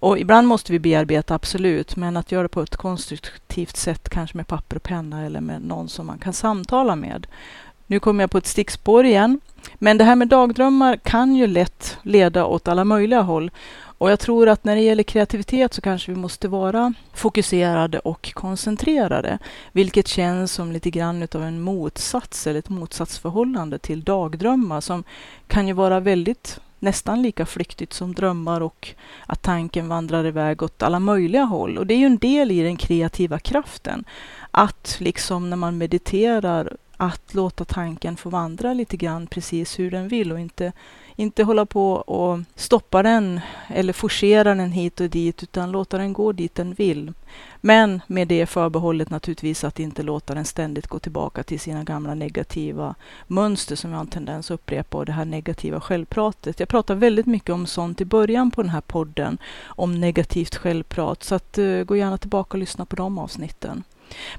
Och 0.00 0.18
ibland 0.18 0.48
måste 0.48 0.72
vi 0.72 0.78
bearbeta, 0.78 1.34
absolut, 1.34 1.96
men 1.96 2.16
att 2.16 2.32
göra 2.32 2.42
det 2.42 2.48
på 2.48 2.62
ett 2.62 2.76
konstruktivt 2.76 3.76
sätt, 3.76 4.08
kanske 4.08 4.36
med 4.36 4.46
papper 4.46 4.76
och 4.76 4.82
penna 4.82 5.26
eller 5.26 5.40
med 5.40 5.62
någon 5.62 5.88
som 5.88 6.06
man 6.06 6.18
kan 6.18 6.32
samtala 6.32 6.96
med. 6.96 7.26
Nu 7.86 8.00
kommer 8.00 8.22
jag 8.22 8.30
på 8.30 8.38
ett 8.38 8.46
stickspår 8.46 9.04
igen. 9.04 9.40
Men 9.74 9.98
det 9.98 10.04
här 10.04 10.16
med 10.16 10.28
dagdrömmar 10.28 10.96
kan 10.96 11.36
ju 11.36 11.46
lätt 11.46 11.98
leda 12.02 12.44
åt 12.44 12.68
alla 12.68 12.84
möjliga 12.84 13.20
håll. 13.20 13.50
Och 13.98 14.10
jag 14.10 14.20
tror 14.20 14.48
att 14.48 14.64
när 14.64 14.76
det 14.76 14.82
gäller 14.82 15.02
kreativitet 15.02 15.74
så 15.74 15.80
kanske 15.80 16.12
vi 16.12 16.18
måste 16.18 16.48
vara 16.48 16.94
fokuserade 17.14 17.98
och 17.98 18.32
koncentrerade, 18.34 19.38
vilket 19.72 20.08
känns 20.08 20.52
som 20.52 20.72
lite 20.72 20.90
grann 20.90 21.22
utav 21.22 21.42
en 21.42 21.60
motsats 21.60 22.46
eller 22.46 22.58
ett 22.58 22.68
motsatsförhållande 22.68 23.78
till 23.78 24.04
dagdrömmar 24.04 24.80
som 24.80 25.04
kan 25.46 25.66
ju 25.68 25.72
vara 25.72 26.00
väldigt 26.00 26.60
nästan 26.78 27.22
lika 27.22 27.46
flyktigt 27.46 27.92
som 27.92 28.14
drömmar 28.14 28.60
och 28.60 28.94
att 29.26 29.42
tanken 29.42 29.88
vandrar 29.88 30.26
iväg 30.26 30.62
åt 30.62 30.82
alla 30.82 31.00
möjliga 31.00 31.42
håll. 31.42 31.78
Och 31.78 31.86
det 31.86 31.94
är 31.94 31.98
ju 31.98 32.06
en 32.06 32.18
del 32.18 32.50
i 32.50 32.62
den 32.62 32.76
kreativa 32.76 33.38
kraften. 33.38 34.04
Att 34.50 34.96
liksom 35.00 35.50
när 35.50 35.56
man 35.56 35.78
mediterar, 35.78 36.76
att 36.96 37.34
låta 37.34 37.64
tanken 37.64 38.16
få 38.16 38.30
vandra 38.30 38.72
lite 38.72 38.96
grann 38.96 39.26
precis 39.26 39.78
hur 39.78 39.90
den 39.90 40.08
vill 40.08 40.32
och 40.32 40.40
inte 40.40 40.72
inte 41.18 41.42
hålla 41.42 41.66
på 41.66 41.92
och 41.92 42.40
stoppa 42.54 43.02
den 43.02 43.40
eller 43.68 43.92
forcera 43.92 44.54
den 44.54 44.72
hit 44.72 45.00
och 45.00 45.10
dit, 45.10 45.42
utan 45.42 45.70
låta 45.70 45.98
den 45.98 46.12
gå 46.12 46.32
dit 46.32 46.54
den 46.54 46.74
vill. 46.74 47.12
Men 47.60 48.00
med 48.06 48.28
det 48.28 48.46
förbehållet 48.46 49.10
naturligtvis 49.10 49.64
att 49.64 49.80
inte 49.80 50.02
låta 50.02 50.34
den 50.34 50.44
ständigt 50.44 50.86
gå 50.86 50.98
tillbaka 50.98 51.42
till 51.42 51.60
sina 51.60 51.84
gamla 51.84 52.14
negativa 52.14 52.94
mönster 53.26 53.76
som 53.76 53.90
jag 53.90 53.98
har 53.98 54.04
en 54.04 54.10
tendens 54.10 54.50
att 54.50 54.54
upprepa 54.54 54.98
och 54.98 55.06
det 55.06 55.12
här 55.12 55.24
negativa 55.24 55.80
självpratet. 55.80 56.60
Jag 56.60 56.68
pratar 56.68 56.94
väldigt 56.94 57.26
mycket 57.26 57.50
om 57.50 57.66
sånt 57.66 58.00
i 58.00 58.04
början 58.04 58.50
på 58.50 58.62
den 58.62 58.70
här 58.70 58.80
podden, 58.80 59.38
om 59.64 60.00
negativt 60.00 60.56
självprat, 60.56 61.22
så 61.22 61.34
att, 61.34 61.58
uh, 61.58 61.84
gå 61.84 61.96
gärna 61.96 62.18
tillbaka 62.18 62.56
och 62.56 62.60
lyssna 62.60 62.84
på 62.86 62.96
de 62.96 63.18
avsnitten. 63.18 63.84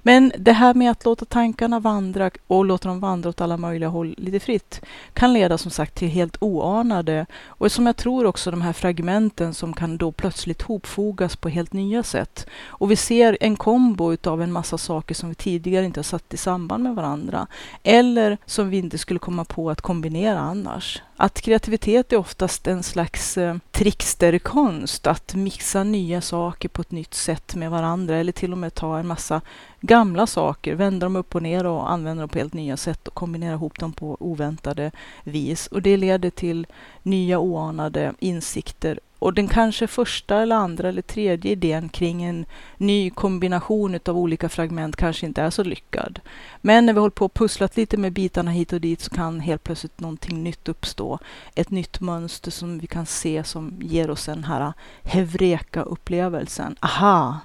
Men 0.04 0.32
det 0.38 0.52
här 0.52 0.74
med 0.74 0.92
att 0.92 1.06
låta 1.06 1.26
tankarna 1.26 1.80
vandra 1.80 2.32
och 2.48 2.66
låta 2.66 2.90
dem 2.90 3.00
vandra 3.00 3.30
åt 3.30 3.42
alla 3.42 3.58
möjliga 3.58 3.90
håll 3.90 4.16
lite 4.18 4.40
fritt 4.40 4.82
kan 5.14 5.34
leda 5.34 5.58
som 5.58 5.72
sagt 5.72 5.96
till 5.96 6.08
helt 6.08 6.38
oanade 6.40 7.26
och 7.46 7.72
som 7.72 7.86
jag 7.86 7.98
tror 7.98 8.26
också 8.26 8.52
de 8.52 8.62
här 8.62 8.74
fragmenten 8.74 9.54
som 9.54 9.74
kan 9.74 9.98
då 9.98 10.12
plötsligt 10.12 10.62
hopfogas 10.62 11.36
på 11.36 11.50
helt 11.50 11.74
nya 11.74 12.04
sätt. 12.04 12.48
Och 12.68 12.92
vi 12.92 12.96
ser 12.96 13.38
en 13.42 13.56
kombo 13.56 14.14
utav 14.14 14.42
en 14.42 14.52
massa 14.52 14.78
saker 14.78 15.16
som 15.16 15.30
vi 15.30 15.36
tidigare 15.36 15.86
inte 15.86 16.00
har 16.00 16.04
satt 16.04 16.34
i 16.34 16.38
samband 16.38 16.84
med 16.84 16.96
varandra 16.96 17.48
eller 17.84 18.38
som 18.46 18.70
vi 18.70 18.78
inte 18.78 18.98
skulle 18.98 19.20
komma 19.20 19.46
på 19.46 19.70
att 19.70 19.82
kombinera 19.82 20.40
annars. 20.40 21.02
Att 21.22 21.42
kreativitet 21.42 22.14
är 22.14 22.18
oftast 22.18 22.68
en 22.68 22.84
slags 22.84 23.38
eh, 23.38 23.56
tricksterkonst, 23.72 25.08
att 25.08 25.36
mixa 25.36 25.84
nya 25.84 26.22
saker 26.22 26.70
på 26.70 26.82
ett 26.82 26.92
nytt 26.92 27.14
sätt 27.14 27.56
med 27.56 27.72
varandra 27.72 28.16
eller 28.16 28.32
till 28.32 28.52
och 28.52 28.58
med 28.58 28.74
ta 28.74 29.00
en 29.00 29.08
massa 29.08 29.42
gamla 29.82 30.28
saker, 30.28 30.76
vända 30.76 31.06
dem 31.06 31.16
upp 31.16 31.36
och 31.36 31.44
ner 31.44 31.66
och 31.66 31.92
använda 31.92 32.22
dem 32.22 32.30
på 32.30 32.38
helt 32.38 32.54
nya 32.54 32.78
sätt 32.78 33.08
och 33.08 33.14
kombinera 33.14 33.54
ihop 33.54 33.80
dem 33.80 33.94
på 33.94 34.18
oväntade 34.20 34.92
vis. 35.24 35.68
Och 35.68 35.82
det 35.82 35.98
leder 35.98 36.30
till 36.30 36.68
nya 37.04 37.40
oanade 37.40 38.14
insikter 38.20 39.00
och 39.20 39.34
den 39.34 39.48
kanske 39.48 39.88
första 39.88 40.42
eller 40.42 40.56
andra 40.56 40.90
eller 40.90 41.02
tredje 41.02 41.52
idén 41.52 41.90
kring 41.90 42.24
en 42.24 42.46
ny 42.78 43.10
kombination 43.10 44.00
av 44.06 44.18
olika 44.18 44.50
fragment 44.50 44.96
kanske 44.96 45.26
inte 45.26 45.42
är 45.42 45.50
så 45.50 45.64
lyckad. 45.64 46.20
Men 46.62 46.86
när 46.86 46.94
vi 46.94 47.00
håller 47.00 47.12
på 47.12 47.26
och 47.26 47.34
pusslat 47.34 47.78
lite 47.78 47.98
med 47.98 48.14
bitarna 48.14 48.52
hit 48.52 48.74
och 48.74 48.82
dit 48.82 49.02
så 49.02 49.10
kan 49.10 49.40
helt 49.40 49.64
plötsligt 49.64 50.00
någonting 50.00 50.44
nytt 50.44 50.70
uppstå. 50.70 51.20
Ett 51.56 51.70
nytt 51.70 52.00
mönster 52.00 52.52
som 52.52 52.80
vi 52.80 52.88
kan 52.88 53.06
se 53.06 53.44
som 53.44 53.74
ger 53.82 54.10
oss 54.10 54.26
den 54.26 54.44
här 54.44 54.74
hevreka-upplevelsen. 55.04 56.76
Aha! 56.80 57.40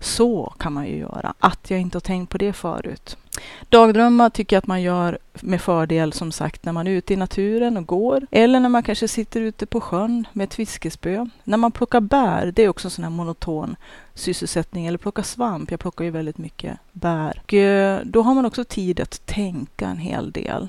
Så 0.00 0.54
kan 0.58 0.72
man 0.72 0.86
ju 0.86 0.96
göra. 0.96 1.34
Att 1.38 1.70
jag 1.70 1.80
inte 1.80 1.96
har 1.96 2.00
tänkt 2.00 2.30
på 2.30 2.38
det 2.38 2.52
förut. 2.52 3.16
Dagdrömmar 3.68 4.30
tycker 4.30 4.56
jag 4.56 4.58
att 4.60 4.66
man 4.66 4.82
gör 4.82 5.18
med 5.40 5.60
fördel 5.60 6.12
som 6.12 6.32
sagt 6.32 6.64
när 6.64 6.72
man 6.72 6.86
är 6.86 6.90
ute 6.90 7.12
i 7.12 7.16
naturen 7.16 7.76
och 7.76 7.86
går. 7.86 8.26
Eller 8.30 8.60
när 8.60 8.68
man 8.68 8.82
kanske 8.82 9.08
sitter 9.08 9.40
ute 9.40 9.66
på 9.66 9.80
sjön 9.80 10.26
med 10.32 10.44
ett 10.44 10.54
fiskespö. 10.54 11.26
När 11.44 11.56
man 11.56 11.72
plockar 11.72 12.00
bär, 12.00 12.52
det 12.56 12.62
är 12.62 12.68
också 12.68 12.86
en 12.86 12.90
sån 12.90 13.04
här 13.04 13.10
monoton 13.10 13.76
sysselsättning. 14.14 14.86
Eller 14.86 14.98
plocka 14.98 15.22
svamp, 15.22 15.70
jag 15.70 15.80
plockar 15.80 16.04
ju 16.04 16.10
väldigt 16.10 16.38
mycket 16.38 16.78
bär. 16.92 17.40
Och 17.44 17.54
eh, 17.54 18.00
då 18.04 18.22
har 18.22 18.34
man 18.34 18.46
också 18.46 18.64
tid 18.64 19.00
att 19.00 19.26
tänka 19.26 19.86
en 19.86 19.98
hel 19.98 20.32
del. 20.32 20.68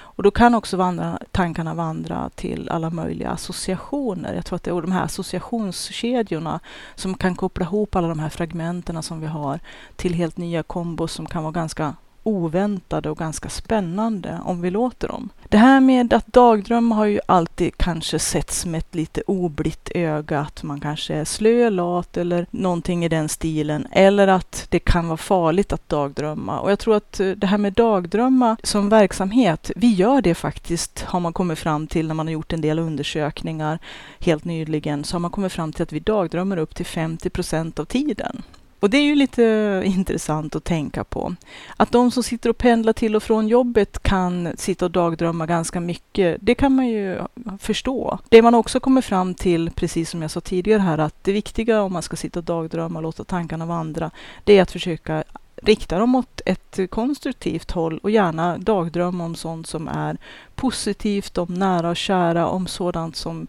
Och 0.00 0.22
då 0.22 0.30
kan 0.30 0.54
också 0.54 0.76
vandra, 0.76 1.18
tankarna 1.30 1.74
vandra 1.74 2.30
till 2.34 2.68
alla 2.68 2.90
möjliga 2.90 3.30
associationer. 3.30 4.34
Jag 4.34 4.46
tror 4.46 4.56
att 4.56 4.62
det 4.62 4.70
är 4.70 4.82
de 4.82 4.92
här 4.92 5.04
associationskedjorna 5.04 6.60
som 6.94 7.14
kan 7.14 7.34
koppla 7.34 7.64
ihop 7.64 7.96
alla 7.96 8.08
de 8.08 8.18
här 8.18 8.28
fragmenterna 8.28 9.02
som 9.02 9.20
vi 9.20 9.26
har 9.26 9.60
till 9.96 10.14
helt 10.14 10.36
nya 10.36 10.62
kombos 10.62 11.12
som 11.12 11.26
kan 11.26 11.42
vara 11.42 11.52
ganska 11.52 11.94
oväntade 12.28 13.10
och 13.10 13.18
ganska 13.18 13.48
spännande 13.48 14.40
om 14.44 14.60
vi 14.60 14.70
låter 14.70 15.08
dem. 15.08 15.28
Det 15.48 15.58
här 15.58 15.80
med 15.80 16.12
att 16.12 16.26
dagdrömma 16.26 16.94
har 16.94 17.04
ju 17.04 17.20
alltid 17.26 17.76
kanske 17.76 18.18
setts 18.18 18.66
med 18.66 18.78
ett 18.78 18.94
lite 18.94 19.22
oblitt 19.26 19.90
öga, 19.94 20.40
att 20.40 20.62
man 20.62 20.80
kanske 20.80 21.14
är 21.14 21.24
slö, 21.24 21.70
lat 21.70 22.16
eller 22.16 22.46
någonting 22.50 23.04
i 23.04 23.08
den 23.08 23.28
stilen. 23.28 23.86
Eller 23.90 24.28
att 24.28 24.66
det 24.70 24.78
kan 24.78 25.08
vara 25.08 25.16
farligt 25.16 25.72
att 25.72 25.88
dagdrömma. 25.88 26.60
Och 26.60 26.70
jag 26.70 26.78
tror 26.78 26.96
att 26.96 27.20
eh, 27.20 27.30
det 27.30 27.46
här 27.46 27.58
med 27.58 27.72
dagdrömma 27.72 28.56
som 28.62 28.88
verksamhet, 28.88 29.70
vi 29.76 29.94
gör 29.94 30.22
det 30.22 30.34
faktiskt, 30.34 31.02
har 31.02 31.20
man 31.20 31.32
kommit 31.32 31.58
fram 31.58 31.86
till 31.86 32.06
när 32.08 32.14
man 32.14 32.26
har 32.26 32.32
gjort 32.32 32.52
en 32.52 32.60
del 32.60 32.78
undersökningar 32.78 33.78
helt 34.20 34.44
nyligen, 34.44 35.04
så 35.04 35.14
har 35.14 35.20
man 35.20 35.30
kommit 35.30 35.52
fram 35.52 35.72
till 35.72 35.82
att 35.82 35.92
vi 35.92 36.00
dagdrömmer 36.00 36.56
upp 36.56 36.74
till 36.74 36.86
50 36.86 37.30
procent 37.30 37.78
av 37.78 37.84
tiden. 37.84 38.42
Och 38.80 38.90
det 38.90 38.98
är 38.98 39.02
ju 39.02 39.14
lite 39.14 39.42
intressant 39.84 40.56
att 40.56 40.64
tänka 40.64 41.04
på. 41.04 41.34
Att 41.76 41.92
de 41.92 42.10
som 42.10 42.22
sitter 42.22 42.50
och 42.50 42.58
pendlar 42.58 42.92
till 42.92 43.16
och 43.16 43.22
från 43.22 43.48
jobbet 43.48 44.02
kan 44.02 44.48
sitta 44.56 44.84
och 44.84 44.90
dagdrömma 44.90 45.46
ganska 45.46 45.80
mycket, 45.80 46.38
det 46.40 46.54
kan 46.54 46.74
man 46.74 46.88
ju 46.88 47.18
förstå. 47.58 48.18
Det 48.28 48.42
man 48.42 48.54
också 48.54 48.80
kommer 48.80 49.00
fram 49.00 49.34
till, 49.34 49.70
precis 49.70 50.10
som 50.10 50.22
jag 50.22 50.30
sa 50.30 50.40
tidigare 50.40 50.80
här, 50.80 50.98
att 50.98 51.24
det 51.24 51.32
viktiga 51.32 51.82
om 51.82 51.92
man 51.92 52.02
ska 52.02 52.16
sitta 52.16 52.38
och 52.38 52.44
dagdrömma 52.44 52.98
och 52.98 53.02
låta 53.02 53.24
tankarna 53.24 53.66
vandra, 53.66 54.10
det 54.44 54.58
är 54.58 54.62
att 54.62 54.72
försöka 54.72 55.24
rikta 55.62 55.98
dem 55.98 56.14
åt 56.14 56.40
ett 56.46 56.78
konstruktivt 56.90 57.70
håll 57.70 57.98
och 57.98 58.10
gärna 58.10 58.58
dagdrömma 58.58 59.24
om 59.24 59.34
sånt 59.34 59.66
som 59.66 59.88
är 59.88 60.18
positivt, 60.54 61.38
om 61.38 61.54
nära 61.54 61.90
och 61.90 61.96
kära, 61.96 62.46
om 62.46 62.66
sådant 62.66 63.16
som 63.16 63.46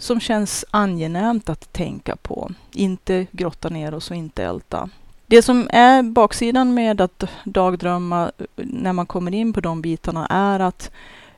som 0.00 0.20
känns 0.20 0.64
angenämt 0.70 1.48
att 1.48 1.72
tänka 1.72 2.16
på. 2.16 2.50
Inte 2.72 3.26
grotta 3.32 3.68
ner 3.68 3.94
oss 3.94 4.10
och 4.10 4.16
inte 4.16 4.44
älta. 4.44 4.88
Det 5.26 5.42
som 5.42 5.68
är 5.72 6.02
baksidan 6.02 6.74
med 6.74 7.00
att 7.00 7.24
dagdrömma 7.44 8.32
eh, 8.38 8.46
när 8.56 8.92
man 8.92 9.06
kommer 9.06 9.34
in 9.34 9.52
på 9.52 9.60
de 9.60 9.82
bitarna 9.82 10.26
är 10.26 10.60
att 10.60 10.90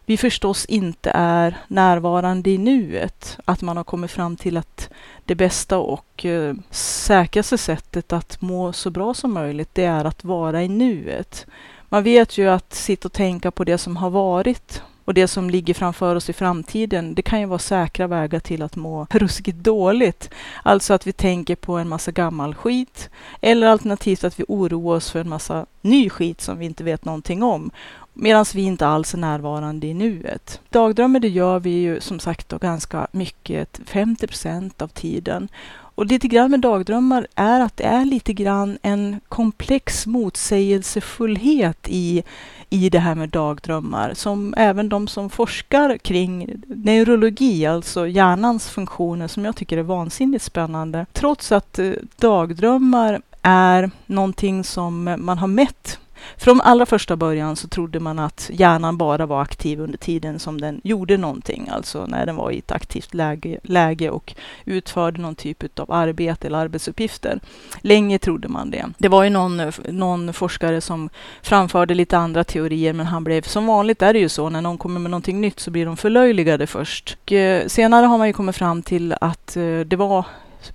vi 0.06 0.16
förstås 0.16 0.64
inte 0.64 1.10
är 1.14 1.56
närvarande 1.68 2.50
i 2.50 2.58
nuet. 2.58 3.38
Att 3.44 3.62
man 3.62 3.76
har 3.76 3.84
kommit 3.84 4.10
fram 4.10 4.36
till 4.36 4.56
att 4.56 4.90
det 5.24 5.34
bästa 5.34 5.78
och 5.78 6.24
eh, 6.24 6.54
säkraste 6.70 7.58
sättet 7.58 8.12
att 8.12 8.40
må 8.40 8.72
så 8.72 8.90
bra 8.90 9.14
som 9.14 9.32
möjligt, 9.32 9.70
det 9.72 9.84
är 9.84 10.04
att 10.04 10.24
vara 10.24 10.62
i 10.62 10.68
nuet. 10.68 11.46
Man 11.88 12.02
vet 12.02 12.38
ju 12.38 12.48
att 12.48 12.74
sitta 12.74 13.08
och 13.08 13.12
tänka 13.12 13.50
på 13.50 13.64
det 13.64 13.78
som 13.78 13.96
har 13.96 14.10
varit 14.10 14.82
och 15.04 15.14
det 15.14 15.28
som 15.28 15.50
ligger 15.50 15.74
framför 15.74 16.16
oss 16.16 16.30
i 16.30 16.32
framtiden, 16.32 17.14
det 17.14 17.22
kan 17.22 17.40
ju 17.40 17.46
vara 17.46 17.58
säkra 17.58 18.06
vägar 18.06 18.40
till 18.40 18.62
att 18.62 18.76
må 18.76 19.06
ruskigt 19.10 19.58
dåligt. 19.58 20.30
Alltså 20.62 20.94
att 20.94 21.06
vi 21.06 21.12
tänker 21.12 21.56
på 21.56 21.76
en 21.78 21.88
massa 21.88 22.10
gammal 22.10 22.54
skit 22.54 23.10
eller 23.40 23.66
alternativt 23.66 24.24
att 24.24 24.40
vi 24.40 24.44
oroar 24.48 24.96
oss 24.96 25.10
för 25.10 25.20
en 25.20 25.28
massa 25.28 25.66
ny 25.80 26.10
skit 26.10 26.40
som 26.40 26.58
vi 26.58 26.66
inte 26.66 26.84
vet 26.84 27.04
någonting 27.04 27.42
om. 27.42 27.70
Medan 28.14 28.44
vi 28.54 28.62
inte 28.62 28.86
alls 28.86 29.14
är 29.14 29.18
närvarande 29.18 29.86
i 29.86 29.94
nuet. 29.94 30.60
Dagdrömmar 30.70 31.20
det 31.20 31.28
gör 31.28 31.58
vi 31.58 31.70
ju 31.70 32.00
som 32.00 32.20
sagt 32.20 32.48
då 32.48 32.58
ganska 32.58 33.06
mycket, 33.12 33.80
50 33.86 34.26
procent 34.26 34.82
av 34.82 34.88
tiden. 34.88 35.48
Och 35.94 36.06
lite 36.06 36.28
grann 36.28 36.50
med 36.50 36.60
dagdrömmar 36.60 37.26
är 37.34 37.60
att 37.60 37.76
det 37.76 37.84
är 37.84 38.04
lite 38.04 38.32
grann 38.32 38.78
en 38.82 39.20
komplex 39.28 40.06
motsägelsefullhet 40.06 41.88
i, 41.88 42.22
i 42.70 42.90
det 42.90 42.98
här 42.98 43.14
med 43.14 43.28
dagdrömmar 43.28 44.14
som 44.14 44.54
även 44.56 44.88
de 44.88 45.08
som 45.08 45.30
forskar 45.30 45.96
kring 45.96 46.62
neurologi, 46.66 47.66
alltså 47.66 48.06
hjärnans 48.06 48.68
funktioner, 48.68 49.28
som 49.28 49.44
jag 49.44 49.56
tycker 49.56 49.78
är 49.78 49.82
vansinnigt 49.82 50.44
spännande. 50.44 51.06
Trots 51.12 51.52
att 51.52 51.78
eh, 51.78 51.92
dagdrömmar 52.16 53.22
är 53.42 53.90
någonting 54.06 54.64
som 54.64 55.16
man 55.18 55.38
har 55.38 55.48
mätt 55.48 55.98
från 56.36 56.60
allra 56.60 56.86
första 56.86 57.16
början 57.16 57.56
så 57.56 57.68
trodde 57.68 58.00
man 58.00 58.18
att 58.18 58.50
hjärnan 58.52 58.96
bara 58.96 59.26
var 59.26 59.42
aktiv 59.42 59.80
under 59.80 59.98
tiden 59.98 60.38
som 60.38 60.60
den 60.60 60.80
gjorde 60.84 61.16
någonting, 61.16 61.68
alltså 61.72 62.06
när 62.06 62.26
den 62.26 62.36
var 62.36 62.50
i 62.50 62.58
ett 62.58 62.72
aktivt 62.72 63.14
läge, 63.14 63.58
läge 63.62 64.10
och 64.10 64.34
utförde 64.64 65.20
någon 65.20 65.34
typ 65.34 65.80
av 65.80 65.92
arbete 65.92 66.46
eller 66.46 66.58
arbetsuppgifter. 66.58 67.40
Länge 67.80 68.18
trodde 68.18 68.48
man 68.48 68.70
det. 68.70 68.86
Det 68.98 69.08
var 69.08 69.24
ju 69.24 69.30
någon, 69.30 69.72
någon 69.88 70.32
forskare 70.32 70.80
som 70.80 71.10
framförde 71.42 71.94
lite 71.94 72.18
andra 72.18 72.44
teorier, 72.44 72.92
men 72.92 73.06
han 73.06 73.24
blev, 73.24 73.42
som 73.42 73.66
vanligt 73.66 74.02
är 74.02 74.12
det 74.12 74.18
ju 74.18 74.28
så, 74.28 74.48
när 74.48 74.60
någon 74.60 74.78
kommer 74.78 75.00
med 75.00 75.10
någonting 75.10 75.40
nytt 75.40 75.60
så 75.60 75.70
blir 75.70 75.86
de 75.86 75.96
förlöjligade 75.96 76.66
först. 76.66 77.16
Och, 77.22 77.32
eh, 77.32 77.66
senare 77.66 78.06
har 78.06 78.18
man 78.18 78.26
ju 78.26 78.32
kommit 78.32 78.56
fram 78.56 78.82
till 78.82 79.14
att 79.20 79.56
eh, 79.56 79.80
det 79.80 79.96
var 79.96 80.26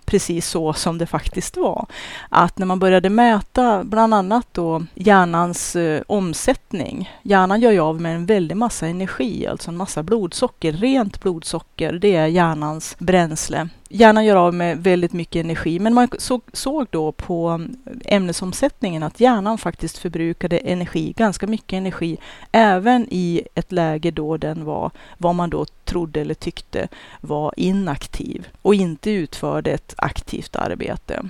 precis 0.06 0.50
så 0.50 0.74
som 0.74 0.98
det 0.98 1.06
faktiskt 1.06 1.58
var. 1.58 1.86
Att 2.30 2.58
när 2.58 2.66
man 2.66 2.80
började 2.80 3.10
mäta 3.10 3.84
bland 3.84 4.14
annat 4.14 4.48
då 4.52 4.86
hjärnans 4.96 5.76
eh, 5.76 6.02
omsättning. 6.08 7.12
Hjärnan 7.24 7.62
gör 7.62 7.72
ju 7.72 7.80
av 7.80 8.02
med 8.02 8.16
en 8.16 8.26
väldig 8.26 8.58
massa 8.58 8.88
energi, 8.88 9.48
alltså 9.48 9.72
en 9.72 9.78
massa 9.78 10.04
blodsocker. 10.04 10.72
Rent 10.72 11.22
blodsocker, 11.22 11.94
det 11.94 12.16
är 12.16 12.28
hjärnans 12.28 12.96
bränsle 13.00 13.70
hjärnan 13.90 14.26
gör 14.26 14.36
av 14.36 14.54
med 14.54 14.84
väldigt 14.84 15.14
mycket 15.14 15.46
energi. 15.46 15.80
Men 15.80 15.94
man 15.94 16.08
såg, 16.18 16.42
såg 16.54 16.88
då 16.90 17.12
på 17.12 17.48
mm, 17.48 17.76
ämnesomsättningen 18.06 19.04
att 19.04 19.20
hjärnan 19.20 19.58
faktiskt 19.58 19.98
förbrukade 19.98 20.58
energi, 20.58 21.14
ganska 21.18 21.48
mycket 21.48 21.78
energi, 21.78 22.18
även 22.52 23.08
i 23.12 23.42
ett 23.56 23.72
läge 23.72 24.12
då 24.12 24.38
den 24.38 24.66
var 24.66 24.92
vad 25.18 25.36
man 25.36 25.50
då 25.50 25.66
trodde 25.86 26.22
eller 26.22 26.34
tyckte 26.34 26.88
var 27.22 27.54
inaktiv 27.58 28.48
och 28.62 28.76
inte 28.76 29.12
utförde 29.12 29.72
ett 29.72 29.94
aktivt 29.98 30.56
arbete. 30.56 31.30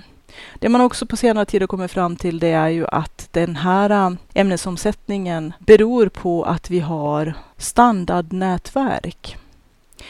Det 0.58 0.68
man 0.68 0.80
också 0.80 1.06
på 1.06 1.16
senare 1.16 1.44
tid 1.44 1.62
har 1.62 1.66
kommit 1.66 1.90
fram 1.90 2.16
till 2.16 2.38
det 2.38 2.50
är 2.52 2.68
ju 2.68 2.86
att 2.86 3.28
den 3.32 3.56
här 3.56 3.90
mm, 3.90 4.16
ämnesomsättningen 4.34 5.52
beror 5.58 6.08
på 6.08 6.44
att 6.44 6.70
vi 6.70 6.80
har 6.80 7.34
standardnätverk. 7.56 9.36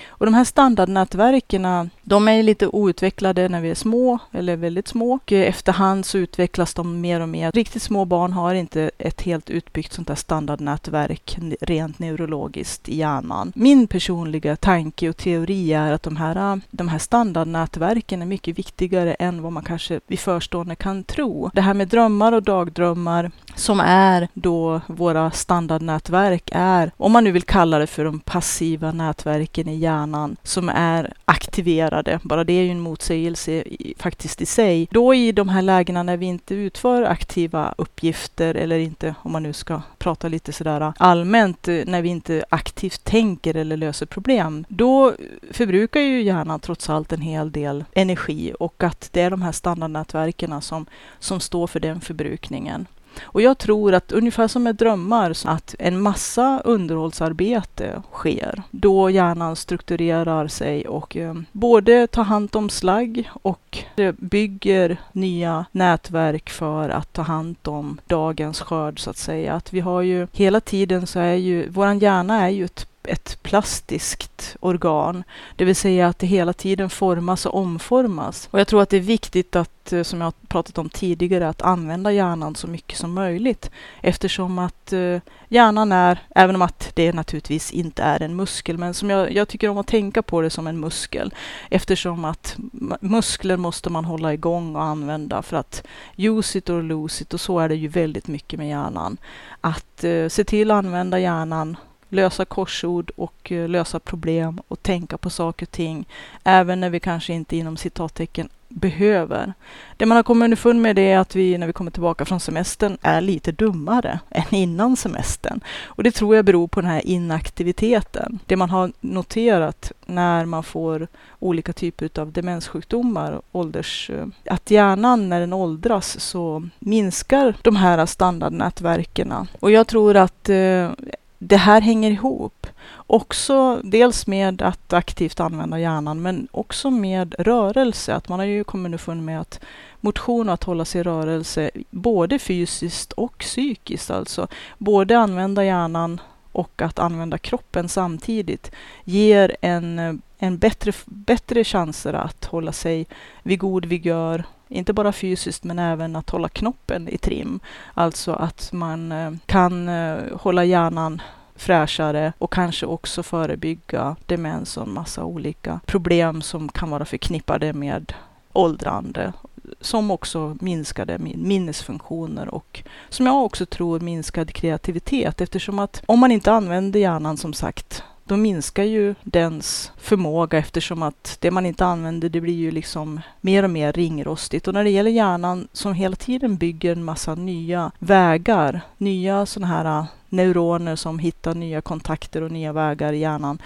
Och 0.09 0.27
de 0.27 0.35
här 0.35 0.45
standardnätverken 0.45 1.91
De 2.03 2.29
är 2.29 2.43
lite 2.43 2.69
outvecklade 2.69 3.49
när 3.49 3.61
vi 3.61 3.71
är 3.71 3.75
små 3.75 4.19
eller 4.33 4.57
väldigt 4.57 4.89
små 4.89 5.13
och 5.15 5.33
efterhand 5.33 6.07
så 6.07 6.19
utvecklas 6.19 6.75
de 6.75 7.01
mer 7.01 7.21
och 7.21 7.29
mer. 7.29 7.53
Riktigt 7.53 7.83
små 7.83 8.05
barn 8.05 8.33
har 8.33 8.55
inte 8.55 8.91
ett 8.99 9.23
helt 9.23 9.51
utbyggt 9.51 9.93
sånt 9.93 10.09
här 10.09 10.17
standardnätverk 10.17 11.39
rent 11.61 11.99
neurologiskt 11.99 12.89
i 12.89 12.97
hjärnan. 12.97 13.53
Min 13.55 13.87
personliga 13.87 14.57
tanke 14.57 15.09
och 15.09 15.17
teori 15.17 15.73
är 15.73 15.93
att 15.93 16.03
de 16.03 16.17
här, 16.17 16.61
de 16.71 16.89
här 16.89 16.99
standardnätverken 16.99 18.23
är 18.23 18.27
mycket 18.27 18.59
viktigare 18.59 19.15
än 19.15 19.43
vad 19.43 19.53
man 19.53 19.65
kanske 19.65 20.01
vid 20.07 20.19
förstående 20.19 20.75
kan 20.75 21.05
tro. 21.05 21.51
Det 21.55 21.61
här 21.61 21.75
med 21.75 21.89
drömmar 21.89 22.33
och 22.33 22.43
dagdrömmar 22.43 23.31
som 23.59 23.81
är 23.81 24.29
då 24.35 24.81
våra 24.87 25.31
standardnätverk 25.31 26.51
är, 26.53 26.91
om 26.97 27.13
man 27.13 27.25
nu 27.25 27.33
vill 27.33 27.43
kalla 27.43 27.79
det 27.79 27.87
för 27.87 28.05
de 28.05 28.21
passiva 28.21 28.93
nätverken 28.93 29.69
i 29.69 29.77
hjärnan 29.77 30.37
som 30.43 30.69
är 30.69 31.13
aktiverade. 31.25 32.21
Bara 32.23 32.45
det 32.45 32.53
är 32.53 32.63
ju 32.63 32.71
en 32.71 32.81
motsägelse 32.81 33.53
i, 33.53 33.95
faktiskt 33.99 34.41
i 34.41 34.47
sig. 34.47 34.89
Då 34.91 35.15
i 35.15 35.33
de 35.33 35.49
här 35.49 35.63
lägena 35.63 36.03
när 36.03 36.17
vi 36.17 36.27
inte 36.27 36.55
utför 36.55 37.03
aktiva 37.03 37.75
uppgifter 37.79 38.55
eller 38.55 38.79
inte, 38.79 39.15
om 39.23 39.33
man 39.33 39.43
nu 39.43 39.53
ska 39.53 39.83
prata 39.99 40.29
lite 40.29 40.53
sådär 40.53 40.93
allmänt, 40.97 41.69
eh, 41.69 41.83
när 41.87 42.03
vi 42.03 42.09
inte 42.09 42.45
aktivt 42.49 43.05
tänker 43.05 43.57
eller 43.57 43.77
löser 43.77 44.07
problem, 44.07 44.65
då 44.69 45.15
förbrukar 45.51 46.01
ju 46.01 46.23
hjärnan 46.23 46.61
trots 46.61 46.91
allt 46.91 47.13
en 47.13 47.21
hel 47.21 47.53
del 47.53 47.85
energi 47.93 48.53
och 48.61 48.83
att 48.83 49.09
det 49.13 49.21
är 49.21 49.31
de 49.31 49.43
här 49.43 49.53
standardnätverken 49.53 50.61
som, 50.63 50.87
som 51.19 51.41
står 51.41 51.67
för 51.67 51.81
den 51.81 52.01
förbrukningen. 52.01 52.87
Och 53.23 53.43
jag 53.43 53.59
tror 53.59 53.95
att 53.95 54.13
ungefär 54.13 54.49
som 54.49 54.63
med 54.63 54.77
drömmar, 54.77 55.35
att 55.45 55.75
en 55.79 56.01
massa 56.01 56.61
underhållsarbete 56.65 58.03
sker 58.13 58.63
då 58.71 59.11
hjärnan 59.11 59.57
strukturerar 59.57 60.49
sig 60.49 60.89
och 60.89 61.17
eh, 61.17 61.35
både 61.53 62.07
tar 62.07 62.25
hand 62.25 62.57
om 62.57 62.71
slagg 62.71 63.31
och 63.43 63.79
eh, 63.97 64.15
bygger 64.19 64.97
nya 65.13 65.67
nätverk 65.73 66.51
för 66.51 66.89
att 66.89 67.13
ta 67.13 67.23
hand 67.23 67.57
om 67.65 68.01
dagens 68.07 68.61
skörd 68.61 69.01
så 69.01 69.11
att 69.11 69.17
säga. 69.17 69.53
Att 69.53 69.73
vi 69.73 69.81
har 69.81 70.03
ju 70.03 70.27
hela 70.33 70.61
tiden 70.61 71.07
så 71.07 71.19
är 71.19 71.35
ju 71.35 71.69
våran 71.69 71.99
hjärna 71.99 72.45
är 72.45 72.49
ju 72.49 72.65
ett 72.65 72.87
ett 73.09 73.39
plastiskt 73.43 74.57
organ, 74.61 75.25
det 75.57 75.65
vill 75.65 75.77
säga 75.77 76.09
att 76.09 76.19
det 76.19 76.27
hela 76.27 76.53
tiden 76.53 76.91
formas 76.91 77.47
och 77.47 77.55
omformas. 77.55 78.49
Och 78.51 78.61
jag 78.61 78.69
tror 78.69 78.83
att 78.83 78.91
det 78.91 78.97
är 78.97 79.01
viktigt 79.01 79.57
att, 79.57 79.93
eh, 79.93 80.03
som 80.03 80.21
jag 80.21 80.33
pratat 80.49 80.79
om 80.79 80.89
tidigare, 80.89 81.49
att 81.49 81.63
använda 81.63 82.13
hjärnan 82.13 82.55
så 82.55 82.67
mycket 82.67 82.99
som 82.99 83.15
möjligt 83.15 83.71
eftersom 84.03 84.59
att 84.59 84.93
eh, 84.93 85.21
hjärnan 85.49 85.93
är, 85.93 86.19
även 86.35 86.55
om 86.55 86.63
att 86.63 86.91
det 86.95 87.13
naturligtvis 87.13 87.73
inte 87.73 88.03
är 88.03 88.23
en 88.23 88.37
muskel, 88.37 88.79
men 88.79 88.95
som 88.95 89.11
jag, 89.11 89.33
jag 89.33 89.49
tycker 89.49 89.69
om 89.69 89.79
att 89.79 89.87
tänka 89.87 90.23
på 90.23 90.41
det 90.41 90.51
som 90.51 90.67
en 90.67 90.81
muskel 90.81 91.35
eftersom 91.71 92.25
att 92.25 92.57
muskler 93.01 93.57
måste 93.57 93.91
man 93.91 94.05
hålla 94.05 94.35
igång 94.35 94.77
och 94.77 94.83
använda 94.83 95.43
för 95.43 95.57
att 95.57 95.87
use 96.17 96.59
it 96.59 96.71
or 96.71 96.83
lose 96.83 97.23
it 97.23 97.35
och 97.35 97.41
så 97.41 97.59
är 97.59 97.69
det 97.69 97.77
ju 97.77 97.89
väldigt 97.89 98.29
mycket 98.29 98.59
med 98.59 98.69
hjärnan. 98.69 99.17
Att 99.61 100.05
eh, 100.05 100.29
se 100.29 100.45
till 100.45 100.71
att 100.71 100.85
använda 100.85 101.19
hjärnan 101.19 101.77
lösa 102.09 102.45
korsord 102.45 103.11
och 103.17 103.53
eh, 103.53 103.69
lösa 103.69 103.99
problem 103.99 104.61
och 104.69 104.83
tänka 104.83 105.19
på 105.19 105.31
saker 105.31 105.67
och 105.67 105.71
ting, 105.71 106.09
även 106.45 106.81
när 106.81 106.91
vi 106.91 107.01
kanske 107.01 107.33
inte 107.33 107.57
inom 107.57 107.77
citattecken 107.77 108.49
behöver. 108.69 109.55
Det 109.97 110.07
man 110.07 110.17
har 110.17 110.23
kommit 110.23 110.45
underfund 110.45 110.83
med 110.83 110.97
det 110.97 111.11
är 111.11 111.19
att 111.19 111.37
vi 111.37 111.59
när 111.59 111.67
vi 111.67 111.73
kommer 111.73 111.91
tillbaka 111.91 112.25
från 112.25 112.41
semestern 112.41 112.99
är 113.03 113.21
lite 113.21 113.53
dummare 113.53 114.21
än 114.31 114.55
innan 114.55 114.97
semestern. 114.97 115.61
Och 115.85 116.03
det 116.03 116.11
tror 116.11 116.37
jag 116.37 116.45
beror 116.45 116.69
på 116.69 116.81
den 116.81 116.91
här 116.91 117.07
inaktiviteten. 117.07 118.39
Det 118.47 118.57
man 118.57 118.71
har 118.71 118.93
noterat 119.01 119.93
när 120.07 120.45
man 120.45 120.63
får 120.63 121.09
olika 121.39 121.73
typer 121.73 122.21
av 122.21 122.33
demenssjukdomar, 122.33 123.41
ålders, 123.53 124.11
eh, 124.11 124.27
att 124.47 124.71
hjärnan 124.71 125.29
när 125.29 125.41
den 125.41 125.53
åldras 125.53 126.21
så 126.21 126.69
minskar 126.79 127.55
de 127.63 127.77
här 127.77 128.07
standardnätverken. 128.07 129.33
Och 129.61 129.71
jag 129.71 129.87
tror 129.87 130.17
att 130.17 130.49
eh, 130.49 130.91
det 131.39 131.57
här 131.57 131.81
hänger 131.81 132.11
ihop. 132.11 132.67
Också 133.07 133.81
dels 133.85 134.27
med 134.27 134.63
att 134.63 134.93
aktivt 134.93 135.41
använda 135.41 135.79
hjärnan, 135.79 136.23
men 136.23 136.49
också 136.51 136.91
med 136.91 137.35
rörelse. 137.39 138.15
Att 138.15 138.29
man 138.29 138.39
har 138.39 138.47
ju 138.47 138.65
kommit 138.65 138.85
underfund 138.85 139.25
med 139.25 139.41
att 139.41 139.61
motion 140.01 140.49
och 140.49 140.55
att 140.55 140.65
hålla 140.65 140.85
sig 140.85 141.01
i 141.01 141.05
rörelse, 141.05 141.71
både 141.91 142.39
fysiskt 142.39 143.13
och 143.13 143.39
psykiskt 143.39 144.11
alltså. 144.11 144.49
Både 144.79 145.19
använda 145.19 145.65
hjärnan 145.65 146.21
och 146.53 146.83
att 146.83 146.99
använda 146.99 147.39
kroppen 147.39 147.89
samtidigt 147.89 148.71
ger 149.05 149.57
en, 149.61 150.23
en 150.39 150.59
bättre, 150.59 150.93
bättre 151.07 151.65
chanser 151.65 152.13
att 152.13 152.45
hålla 152.45 152.73
sig 152.73 153.07
vid 153.43 153.59
god 153.59 153.85
vigör 153.85 154.45
inte 154.69 154.93
bara 154.93 155.13
fysiskt 155.13 155.65
men 155.65 155.79
även 155.79 156.17
att 156.17 156.31
hålla 156.31 156.49
knoppen 156.49 157.09
i 157.09 157.19
trim. 157.19 157.61
Alltså 157.95 158.33
att 158.33 158.73
man 158.73 159.13
eh, 159.13 159.33
kan 159.47 159.89
eh, 159.89 160.19
hålla 160.41 160.65
hjärnan 160.65 161.23
fräschare 161.57 162.33
och 162.39 162.53
kanske 162.53 162.87
också 162.87 163.23
förebygga 163.23 164.17
demens 164.27 164.77
och 164.77 164.87
en 164.87 164.93
massa 164.93 165.25
olika 165.25 165.81
problem 165.87 166.43
som 166.43 166.69
kan 166.69 166.91
vara 166.91 167.05
förknippade 167.05 167.73
med 167.73 168.13
åldrande 168.53 169.33
som 169.81 170.11
också 170.11 170.57
minskade 170.61 171.19
minnesfunktioner 171.19 172.55
och 172.55 172.83
som 173.09 173.27
jag 173.27 173.45
också 173.45 173.67
tror 173.67 174.01
minskad 174.01 174.53
kreativitet 174.53 175.41
eftersom 175.41 175.79
att 175.79 176.03
om 176.07 176.19
man 176.19 176.33
inte 176.33 176.53
använder 176.53 177.01
hjärnan 177.01 177.37
som 177.37 177.53
sagt 177.53 178.03
då 178.29 178.37
minskar 178.37 178.85
ju 178.85 179.15
dens 179.23 179.93
förmåga 179.97 180.59
eftersom 180.59 181.03
att 181.03 181.37
det 181.41 181.51
man 181.51 181.67
inte 181.67 181.87
använder, 181.87 182.29
det 182.29 182.41
blir 182.41 182.55
ju 182.55 182.71
liksom 182.71 183.21
mer 183.41 183.63
och 183.63 183.71
mer 183.71 183.93
ringrostigt. 183.93 184.69
Och 184.69 184.75
när 184.75 184.85
det 184.85 184.91
gäller 184.91 185.11
hjärnan 185.11 185.69
som 185.73 185.95
hela 185.95 186.17
tiden 186.17 186.57
bygger 186.57 186.93
en 186.93 187.05
massa 187.05 187.35
nya 187.35 187.91
vägar, 187.99 188.81
nya 188.99 189.47
sådana 189.47 189.67
här 189.67 189.99
äh, 189.99 190.05
neuroner 190.29 190.97
som 190.97 191.19
hittar 191.19 191.55
nya 191.55 191.81
kontakter 191.81 192.43
och 192.43 192.53
nya 192.53 192.73
vägar 192.73 193.13
i 193.13 193.19
hjärnan. 193.19 193.59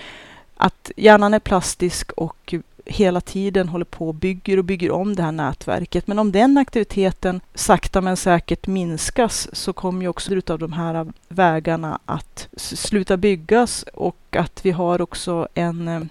Att 0.56 0.90
hjärnan 0.96 1.34
är 1.34 1.38
plastisk 1.38 2.12
och 2.12 2.54
hela 2.92 3.20
tiden 3.20 3.68
håller 3.68 3.84
på 3.84 4.08
och 4.08 4.14
bygger 4.14 4.58
och 4.58 4.64
bygger 4.64 4.90
om 4.90 5.16
det 5.16 5.22
här 5.22 5.32
nätverket. 5.32 6.06
Men 6.06 6.18
om 6.18 6.32
den 6.32 6.58
aktiviteten 6.58 7.40
sakta 7.54 8.00
men 8.00 8.16
säkert 8.16 8.66
minskas 8.66 9.48
så 9.52 9.72
kommer 9.72 10.02
ju 10.02 10.08
också 10.08 10.34
utav 10.34 10.58
de 10.58 10.72
här 10.72 11.06
vägarna 11.28 11.98
att 12.04 12.48
sluta 12.56 13.16
byggas 13.16 13.84
och 13.94 14.36
att 14.36 14.66
vi 14.66 14.70
har 14.70 15.00
också 15.00 15.48
en 15.54 15.88
eh, 15.88 16.02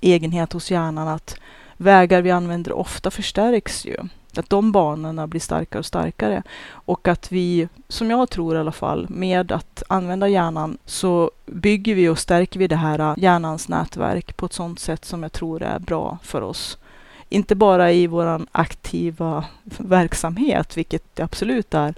egenhet 0.00 0.52
hos 0.52 0.70
hjärnan 0.70 1.08
att 1.08 1.36
vägar 1.76 2.22
vi 2.22 2.30
använder 2.30 2.72
ofta 2.72 3.10
förstärks 3.10 3.86
ju. 3.86 3.96
Att 4.38 4.50
de 4.50 4.72
banorna 4.72 5.26
blir 5.26 5.40
starkare 5.40 5.78
och 5.78 5.86
starkare. 5.86 6.42
Och 6.68 7.08
att 7.08 7.32
vi, 7.32 7.68
som 7.88 8.10
jag 8.10 8.30
tror 8.30 8.56
i 8.56 8.58
alla 8.58 8.72
fall, 8.72 9.06
med 9.08 9.52
att 9.52 9.82
använda 9.88 10.28
hjärnan 10.28 10.78
så 10.84 11.30
bygger 11.46 11.94
vi 11.94 12.08
och 12.08 12.18
stärker 12.18 12.58
vi 12.58 12.68
det 12.68 12.76
här 12.76 12.98
äh, 12.98 13.14
hjärnans 13.16 13.68
nätverk 13.68 14.36
på 14.36 14.46
ett 14.46 14.52
sådant 14.52 14.80
sätt 14.80 15.04
som 15.04 15.22
jag 15.22 15.32
tror 15.32 15.62
är 15.62 15.78
bra 15.78 16.18
för 16.22 16.42
oss. 16.42 16.78
Inte 17.28 17.54
bara 17.54 17.92
i 17.92 18.06
vår 18.06 18.46
aktiva 18.52 19.44
verksamhet, 19.78 20.76
vilket 20.76 21.16
det 21.16 21.22
absolut 21.22 21.74
är, 21.74 21.94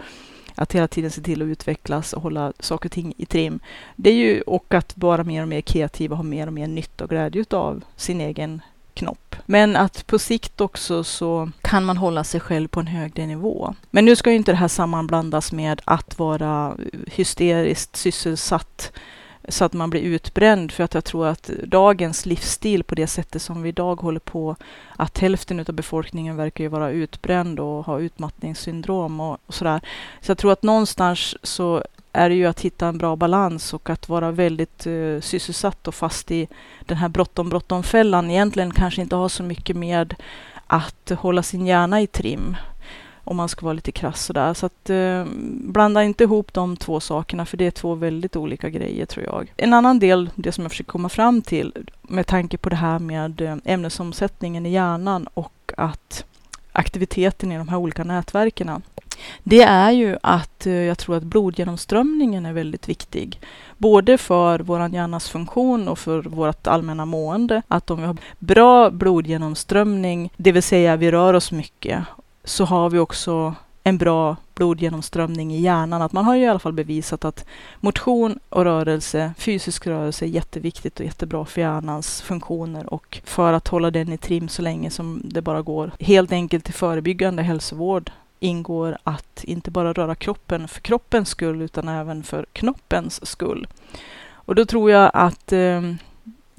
att 0.55 0.73
hela 0.73 0.89
tiden 0.89 1.11
se 1.11 1.21
till 1.21 1.43
att 1.43 1.47
utvecklas 1.47 2.13
och 2.13 2.23
hålla 2.23 2.53
saker 2.61 2.89
och 2.89 2.93
ting 2.93 3.15
i 3.17 3.27
trim. 3.27 3.61
Det 3.97 4.11
är 4.11 4.15
ju 4.15 4.41
och 4.41 4.75
att 4.75 4.93
vara 4.97 5.25
mer 5.25 5.43
och 5.43 5.49
mer 5.49 5.61
kreativ 5.61 6.11
och 6.11 6.17
ha 6.17 6.25
mer 6.25 6.47
och 6.47 6.53
mer 6.53 6.67
nytta 6.67 7.05
och 7.05 7.11
glädje 7.11 7.45
av 7.51 7.85
sin 7.97 8.21
egen 8.21 8.61
knopp. 8.99 9.37
Men 9.47 9.77
att 9.77 10.07
på 10.07 10.19
sikt 10.19 10.61
också 10.61 11.05
så 11.05 11.51
kan 11.63 11.85
man 11.85 11.97
hålla 11.97 12.25
sig 12.25 12.41
själv 12.41 12.69
på 12.69 12.81
en 12.81 12.87
högre 12.87 13.27
nivå. 13.27 13.75
Men 13.91 14.05
nu 14.05 14.17
ska 14.17 14.31
ju 14.31 14.37
inte 14.37 14.53
det 14.53 14.57
här 14.57 14.69
sammanblandas 14.69 15.53
med 15.53 15.81
att 15.85 16.19
vara 16.19 16.77
hysteriskt 17.07 17.97
sysselsatt 17.97 18.93
så 19.49 19.65
att 19.65 19.73
man 19.73 19.91
blir 19.91 20.01
utbränd. 20.01 20.73
För 20.73 20.85
att 20.85 20.95
jag 20.95 21.05
tror 21.05 21.27
att 21.27 21.51
dagens 21.65 22.27
livsstil 22.27 22.85
på 22.85 22.95
det 22.95 23.07
sättet 23.07 23.43
som 23.43 23.63
vi 23.63 23.69
idag 23.69 24.01
håller 24.01 24.21
på, 24.21 24.57
att 24.97 25.19
hälften 25.19 25.61
av 25.61 25.73
befolkningen 25.73 26.37
verkar 26.37 26.65
ju 26.65 26.69
vara 26.69 26.91
utbränd 26.91 27.61
och 27.61 27.85
ha 27.85 28.01
utmattningssyndrom 28.01 29.21
och, 29.21 29.39
och 29.47 29.55
sådär. 29.55 29.81
Så 30.21 30.31
jag 30.31 30.39
tror 30.39 30.53
att 30.53 30.63
någonstans 30.63 31.37
så 31.43 31.85
är 32.19 32.29
det 32.29 32.35
ju 32.35 32.47
att 32.47 32.61
hitta 32.61 32.87
en 32.87 32.99
bra 32.99 33.17
balans 33.17 33.75
och 33.75 33.91
att 33.91 34.09
vara 34.09 34.31
väldigt 34.31 34.87
uh, 34.87 35.21
sysselsatt 35.21 35.89
och 35.89 35.95
fast 35.95 36.31
i 36.31 36.49
den 36.81 36.97
här 36.97 37.09
bråttom 37.09 37.49
bråttom-fällan. 37.49 38.31
Egentligen 38.31 38.71
kanske 38.71 39.03
inte 39.03 39.17
ha 39.17 39.29
så 39.29 39.43
mycket 39.43 39.77
med 39.77 40.15
att 40.67 41.11
hålla 41.19 41.43
sin 41.43 41.67
hjärna 41.67 42.01
i 42.01 42.07
trim 42.07 42.57
om 43.29 43.37
man 43.37 43.49
ska 43.49 43.65
vara 43.65 43.73
lite 43.73 43.93
krass 43.93 44.25
sådär. 44.25 44.55
Så 44.55 44.67
att 44.67 44.91
eh, 44.91 45.25
blanda 45.63 46.05
inte 46.05 46.25
ihop 46.25 46.53
de 46.53 46.77
två 46.77 47.01
sakerna 47.01 47.47
för 47.47 47.57
det 47.57 47.67
är 47.67 47.71
två 47.71 47.95
väldigt 47.95 48.37
olika 48.37 48.71
grejer 48.71 49.07
tror 49.07 49.27
jag. 49.27 49.53
En 49.57 49.75
annan 49.75 49.99
del, 49.99 50.31
det 50.35 50.53
som 50.53 50.65
jag 50.65 50.71
försöker 50.71 50.91
komma 50.91 51.09
fram 51.09 51.43
till 51.43 51.73
med 52.03 52.27
tanke 52.27 52.59
på 52.59 52.69
det 52.69 52.77
här 52.77 52.99
med 52.99 53.41
eh, 53.41 53.57
ämnesomsättningen 53.65 54.67
i 54.67 54.71
hjärnan 54.71 55.29
och 55.35 55.73
att 55.77 56.25
aktiviteten 56.79 57.53
i 57.53 57.59
de 57.59 57.69
här 57.69 57.77
olika 57.77 58.05
nätverken 58.05 58.83
det 59.43 59.63
är 59.63 59.91
ju 59.91 60.17
att 60.23 60.67
eh, 60.67 60.73
jag 60.73 60.99
tror 60.99 61.17
att 61.17 61.23
blodgenomströmningen 61.23 62.47
är 62.47 62.53
väldigt 62.53 62.89
viktig. 62.89 63.41
Både 63.77 64.19
för 64.19 64.59
vår 64.59 64.89
hjärnas 64.89 65.29
funktion 65.29 65.89
och 65.89 65.99
för 65.99 66.23
vårt 66.23 66.67
allmänna 66.67 67.05
mående. 67.05 67.63
Att 67.69 67.91
om 67.91 68.01
vi 68.01 68.07
har 68.07 68.17
bra 68.39 68.91
blodgenomströmning, 68.91 70.33
det 70.37 70.53
vill 70.53 70.63
säga 70.63 70.97
vi 70.97 71.11
rör 71.11 71.35
oss 71.35 71.53
mycket, 71.53 72.05
så 72.45 72.65
har 72.65 72.91
vi 72.91 72.99
också 72.99 73.55
en 73.85 73.99
bra 73.99 74.37
blodgenomströmning 74.59 75.55
i 75.55 75.61
hjärnan. 75.61 76.03
Att 76.03 76.13
man 76.13 76.25
har 76.25 76.35
ju 76.35 76.43
i 76.43 76.49
alla 76.49 76.59
fall 76.59 76.73
bevisat 76.73 77.25
att 77.25 77.45
motion 77.81 78.39
och 78.49 78.65
rörelse, 78.65 79.33
fysisk 79.39 79.87
rörelse, 79.87 80.25
är 80.25 80.29
jätteviktigt 80.29 81.01
och 81.01 81.07
jättebra 81.07 81.45
för 81.45 81.61
hjärnans 81.61 82.23
funktioner 82.23 82.93
och 82.93 83.21
för 83.25 83.53
att 83.53 83.69
hålla 83.69 83.91
den 83.91 84.13
i 84.13 84.19
trim 84.19 84.49
så 84.49 84.63
länge 84.63 84.91
som 84.91 85.23
det 85.25 85.43
bara 85.43 85.63
går. 85.63 85.91
Helt 86.01 86.33
enkelt 86.33 86.65
till 86.65 86.75
förebyggande 86.75 87.43
hälsovård 87.43 88.11
ingår 88.41 88.99
att 89.05 89.45
inte 89.45 89.71
bara 89.71 89.93
röra 89.93 90.15
kroppen 90.15 90.69
för 90.69 90.81
kroppens 90.81 91.29
skull 91.29 91.63
utan 91.63 91.89
även 91.89 92.23
för 92.23 92.47
knoppens 92.53 93.27
skull. 93.27 93.67
Och 94.33 94.55
då 94.55 94.65
tror 94.65 94.91
jag 94.91 95.11
att 95.15 95.53
eh, 95.53 95.83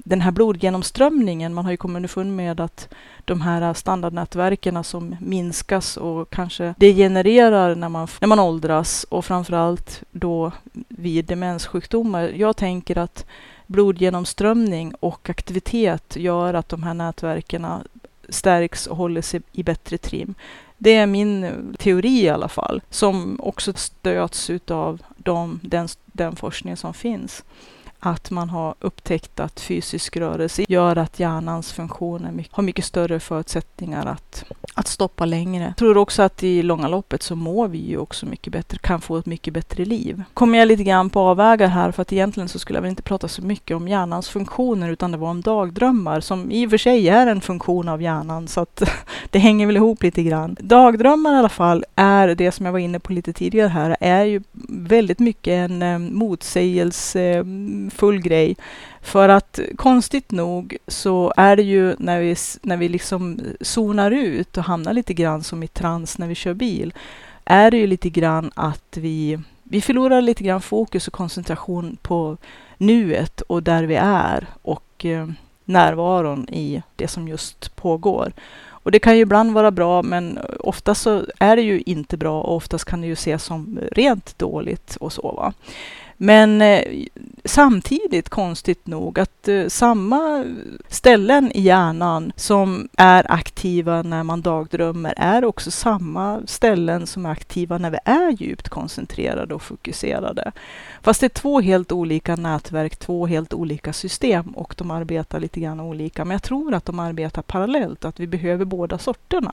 den 0.04 0.20
här 0.20 0.30
blodgenomströmningen, 0.30 1.54
man 1.54 1.64
har 1.64 1.72
ju 1.72 1.76
kommit 1.76 1.96
underfund 1.96 2.36
med 2.36 2.60
att 2.60 2.88
de 3.24 3.40
här 3.40 3.74
standardnätverken 3.74 4.84
som 4.84 5.16
minskas 5.20 5.96
och 5.96 6.30
kanske 6.30 6.74
degenererar 6.78 7.74
när 7.74 7.88
man, 7.88 8.08
när 8.20 8.28
man 8.28 8.40
åldras 8.40 9.06
och 9.08 9.24
framförallt 9.24 10.02
då 10.10 10.52
vid 10.88 11.24
demenssjukdomar. 11.24 12.22
Jag 12.22 12.56
tänker 12.56 12.98
att 12.98 13.26
blodgenomströmning 13.66 14.94
och 15.00 15.30
aktivitet 15.30 16.16
gör 16.16 16.54
att 16.54 16.68
de 16.68 16.82
här 16.82 16.94
nätverken 16.94 17.66
stärks 18.28 18.86
och 18.86 18.96
håller 18.96 19.22
sig 19.22 19.40
i 19.52 19.62
bättre 19.62 19.98
trim. 19.98 20.34
Det 20.78 20.94
är 20.94 21.06
min 21.06 21.50
teori 21.78 22.22
i 22.22 22.28
alla 22.28 22.48
fall, 22.48 22.82
som 22.90 23.40
också 23.42 23.72
stöds 23.72 24.50
av 24.68 25.02
de, 25.16 25.60
den, 25.62 25.88
den 26.06 26.36
forskning 26.36 26.76
som 26.76 26.94
finns 26.94 27.44
att 28.00 28.30
man 28.30 28.50
har 28.50 28.74
upptäckt 28.80 29.40
att 29.40 29.60
fysisk 29.60 30.16
rörelse 30.16 30.64
gör 30.68 30.96
att 30.96 31.20
hjärnans 31.20 31.72
funktioner 31.72 32.44
har 32.50 32.62
mycket 32.62 32.84
större 32.84 33.20
förutsättningar 33.20 34.06
att, 34.06 34.44
att 34.74 34.88
stoppa 34.88 35.24
längre. 35.24 35.64
Jag 35.64 35.76
tror 35.76 35.96
också 35.96 36.22
att 36.22 36.42
i 36.42 36.62
långa 36.62 36.88
loppet 36.88 37.22
så 37.22 37.36
mår 37.36 37.68
vi 37.68 37.78
ju 37.78 37.98
också 37.98 38.26
mycket 38.26 38.52
bättre, 38.52 38.78
kan 38.78 39.00
få 39.00 39.16
ett 39.16 39.26
mycket 39.26 39.54
bättre 39.54 39.84
liv. 39.84 40.22
Kommer 40.34 40.58
jag 40.58 40.68
lite 40.68 40.84
grann 40.84 41.10
på 41.10 41.20
avvägar 41.20 41.66
här 41.66 41.90
för 41.90 42.02
att 42.02 42.12
egentligen 42.12 42.48
så 42.48 42.58
skulle 42.58 42.76
jag 42.76 42.82
väl 42.82 42.90
inte 42.90 43.02
prata 43.02 43.28
så 43.28 43.42
mycket 43.42 43.76
om 43.76 43.88
hjärnans 43.88 44.28
funktioner 44.28 44.90
utan 44.90 45.12
det 45.12 45.18
var 45.18 45.30
om 45.30 45.40
dagdrömmar 45.40 46.20
som 46.20 46.50
i 46.50 46.66
och 46.66 46.70
för 46.70 46.78
sig 46.78 47.08
är 47.08 47.26
en 47.26 47.40
funktion 47.40 47.88
av 47.88 48.02
hjärnan 48.02 48.48
så 48.48 48.60
att 48.60 48.82
det 49.30 49.38
hänger 49.38 49.66
väl 49.66 49.76
ihop 49.76 50.02
lite 50.02 50.22
grann. 50.22 50.56
Dagdrömmar 50.60 51.34
i 51.34 51.38
alla 51.38 51.48
fall 51.48 51.84
är 51.94 52.34
det 52.34 52.52
som 52.52 52.66
jag 52.66 52.72
var 52.72 52.78
inne 52.78 53.00
på 53.00 53.12
lite 53.12 53.32
tidigare 53.32 53.68
här 53.68 53.96
är 54.00 54.24
ju 54.24 54.42
väldigt 54.68 55.18
mycket 55.18 55.52
en 55.52 55.82
eh, 55.82 55.98
motsägelse 55.98 57.20
mm, 57.22 57.89
full 57.90 58.20
grej. 58.20 58.56
För 59.02 59.28
att 59.28 59.60
konstigt 59.76 60.30
nog 60.30 60.76
så 60.86 61.32
är 61.36 61.56
det 61.56 61.62
ju 61.62 61.94
när 61.98 62.20
vi, 62.20 62.36
när 62.62 62.76
vi 62.76 62.88
liksom 62.88 63.40
zonar 63.60 64.10
ut 64.10 64.56
och 64.56 64.64
hamnar 64.64 64.92
lite 64.92 65.14
grann 65.14 65.42
som 65.42 65.62
i 65.62 65.68
trans 65.68 66.18
när 66.18 66.26
vi 66.26 66.34
kör 66.34 66.54
bil, 66.54 66.94
är 67.44 67.70
det 67.70 67.76
ju 67.76 67.86
lite 67.86 68.10
grann 68.10 68.50
att 68.54 68.96
vi, 68.96 69.38
vi 69.62 69.80
förlorar 69.80 70.20
lite 70.20 70.44
grann 70.44 70.60
fokus 70.60 71.06
och 71.06 71.14
koncentration 71.14 71.96
på 72.02 72.36
nuet 72.78 73.40
och 73.40 73.62
där 73.62 73.84
vi 73.84 73.94
är 73.96 74.46
och 74.62 75.04
eh, 75.04 75.28
närvaron 75.64 76.48
i 76.48 76.82
det 76.96 77.08
som 77.08 77.28
just 77.28 77.76
pågår. 77.76 78.32
Och 78.82 78.90
det 78.90 78.98
kan 78.98 79.16
ju 79.16 79.22
ibland 79.22 79.52
vara 79.52 79.70
bra, 79.70 80.02
men 80.02 80.38
oftast 80.60 81.02
så 81.02 81.24
är 81.38 81.56
det 81.56 81.62
ju 81.62 81.80
inte 81.80 82.16
bra 82.16 82.42
och 82.42 82.56
oftast 82.56 82.84
kan 82.84 83.00
det 83.00 83.06
ju 83.06 83.12
ses 83.12 83.44
som 83.44 83.78
rent 83.92 84.38
dåligt 84.38 84.96
och 84.96 85.12
så. 85.12 85.32
Va? 85.32 85.52
Men 86.22 86.62
eh, 86.62 87.04
samtidigt 87.44 88.28
konstigt 88.28 88.86
nog 88.86 89.18
att 89.18 89.48
eh, 89.48 89.68
samma 89.68 90.44
ställen 90.88 91.52
i 91.54 91.60
hjärnan 91.60 92.32
som 92.36 92.88
är 92.96 93.32
aktiva 93.32 94.02
när 94.02 94.22
man 94.22 94.40
dagdrömmer 94.42 95.14
är 95.16 95.44
också 95.44 95.70
samma 95.70 96.42
ställen 96.46 97.06
som 97.06 97.26
är 97.26 97.30
aktiva 97.30 97.78
när 97.78 97.90
vi 97.90 97.98
är 98.04 98.30
djupt 98.30 98.68
koncentrerade 98.68 99.54
och 99.54 99.62
fokuserade. 99.62 100.52
Fast 101.02 101.20
det 101.20 101.26
är 101.26 101.28
två 101.28 101.60
helt 101.60 101.92
olika 101.92 102.36
nätverk, 102.36 102.96
två 102.96 103.26
helt 103.26 103.54
olika 103.54 103.92
system 103.92 104.48
och 104.48 104.74
de 104.78 104.90
arbetar 104.90 105.40
lite 105.40 105.60
grann 105.60 105.80
olika. 105.80 106.24
Men 106.24 106.32
jag 106.32 106.42
tror 106.42 106.74
att 106.74 106.84
de 106.84 106.98
arbetar 106.98 107.42
parallellt, 107.42 108.04
att 108.04 108.20
vi 108.20 108.26
behöver 108.26 108.64
båda 108.64 108.98
sorterna 108.98 109.52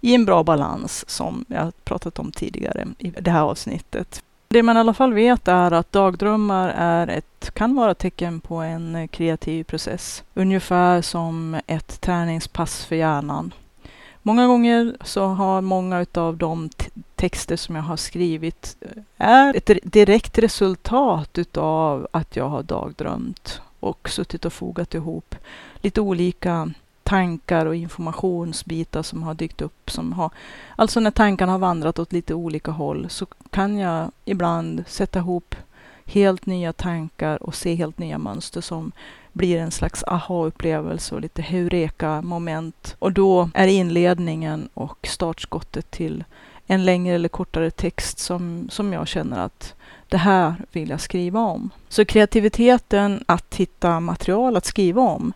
i 0.00 0.14
en 0.14 0.24
bra 0.24 0.44
balans 0.44 1.04
som 1.08 1.44
jag 1.48 1.84
pratat 1.84 2.18
om 2.18 2.32
tidigare 2.32 2.86
i 2.98 3.10
det 3.10 3.30
här 3.30 3.42
avsnittet. 3.42 4.22
Det 4.52 4.62
man 4.62 4.76
i 4.76 4.80
alla 4.80 4.94
fall 4.94 5.12
vet 5.12 5.48
är 5.48 5.72
att 5.72 5.92
dagdrömmar 5.92 6.68
är 6.76 7.08
ett, 7.08 7.50
kan 7.54 7.74
vara 7.74 7.90
ett 7.90 7.98
tecken 7.98 8.40
på 8.40 8.54
en 8.54 9.08
kreativ 9.08 9.64
process. 9.64 10.24
Ungefär 10.34 11.02
som 11.02 11.60
ett 11.66 12.00
träningspass 12.00 12.84
för 12.84 12.96
hjärnan. 12.96 13.54
Många 14.22 14.46
gånger 14.46 14.96
så 15.04 15.26
har 15.26 15.60
många 15.60 16.06
av 16.14 16.36
de 16.36 16.70
texter 17.14 17.56
som 17.56 17.76
jag 17.76 17.82
har 17.82 17.96
skrivit 17.96 18.76
eh, 18.80 19.02
är 19.16 19.56
ett 19.56 19.70
direkt 19.82 20.38
resultat 20.38 21.38
utav 21.38 22.08
att 22.10 22.36
jag 22.36 22.48
har 22.48 22.62
dagdrömt 22.62 23.60
och 23.80 24.08
suttit 24.08 24.44
och 24.44 24.52
fogat 24.52 24.94
ihop 24.94 25.34
lite 25.80 26.00
olika 26.00 26.70
tankar 27.02 27.66
och 27.66 27.74
informationsbitar 27.74 29.02
som 29.02 29.22
har 29.22 29.34
dykt 29.34 29.62
upp. 29.62 29.90
Som 29.90 30.12
har, 30.12 30.30
alltså 30.76 31.00
när 31.00 31.10
tankarna 31.10 31.52
har 31.52 31.58
vandrat 31.58 31.98
åt 31.98 32.12
lite 32.12 32.34
olika 32.34 32.70
håll 32.70 33.06
så 33.08 33.26
kan 33.50 33.78
jag 33.78 34.10
ibland 34.24 34.84
sätta 34.86 35.18
ihop 35.18 35.54
helt 36.04 36.46
nya 36.46 36.72
tankar 36.72 37.42
och 37.42 37.54
se 37.54 37.74
helt 37.74 37.98
nya 37.98 38.18
mönster 38.18 38.60
som 38.60 38.92
blir 39.32 39.58
en 39.58 39.70
slags 39.70 40.04
aha-upplevelse 40.04 41.14
och 41.14 41.20
lite 41.20 41.42
heureka-moment. 41.42 42.96
Och 42.98 43.12
då 43.12 43.50
är 43.54 43.66
inledningen 43.66 44.68
och 44.74 45.06
startskottet 45.10 45.90
till 45.90 46.24
en 46.66 46.84
längre 46.84 47.14
eller 47.14 47.28
kortare 47.28 47.70
text 47.70 48.18
som, 48.18 48.68
som 48.70 48.92
jag 48.92 49.08
känner 49.08 49.44
att 49.44 49.74
det 50.08 50.16
här 50.16 50.54
vill 50.72 50.90
jag 50.90 51.00
skriva 51.00 51.40
om. 51.40 51.70
Så 51.88 52.04
kreativiteten 52.04 53.24
att 53.26 53.54
hitta 53.54 54.00
material 54.00 54.56
att 54.56 54.64
skriva 54.64 55.02
om 55.02 55.32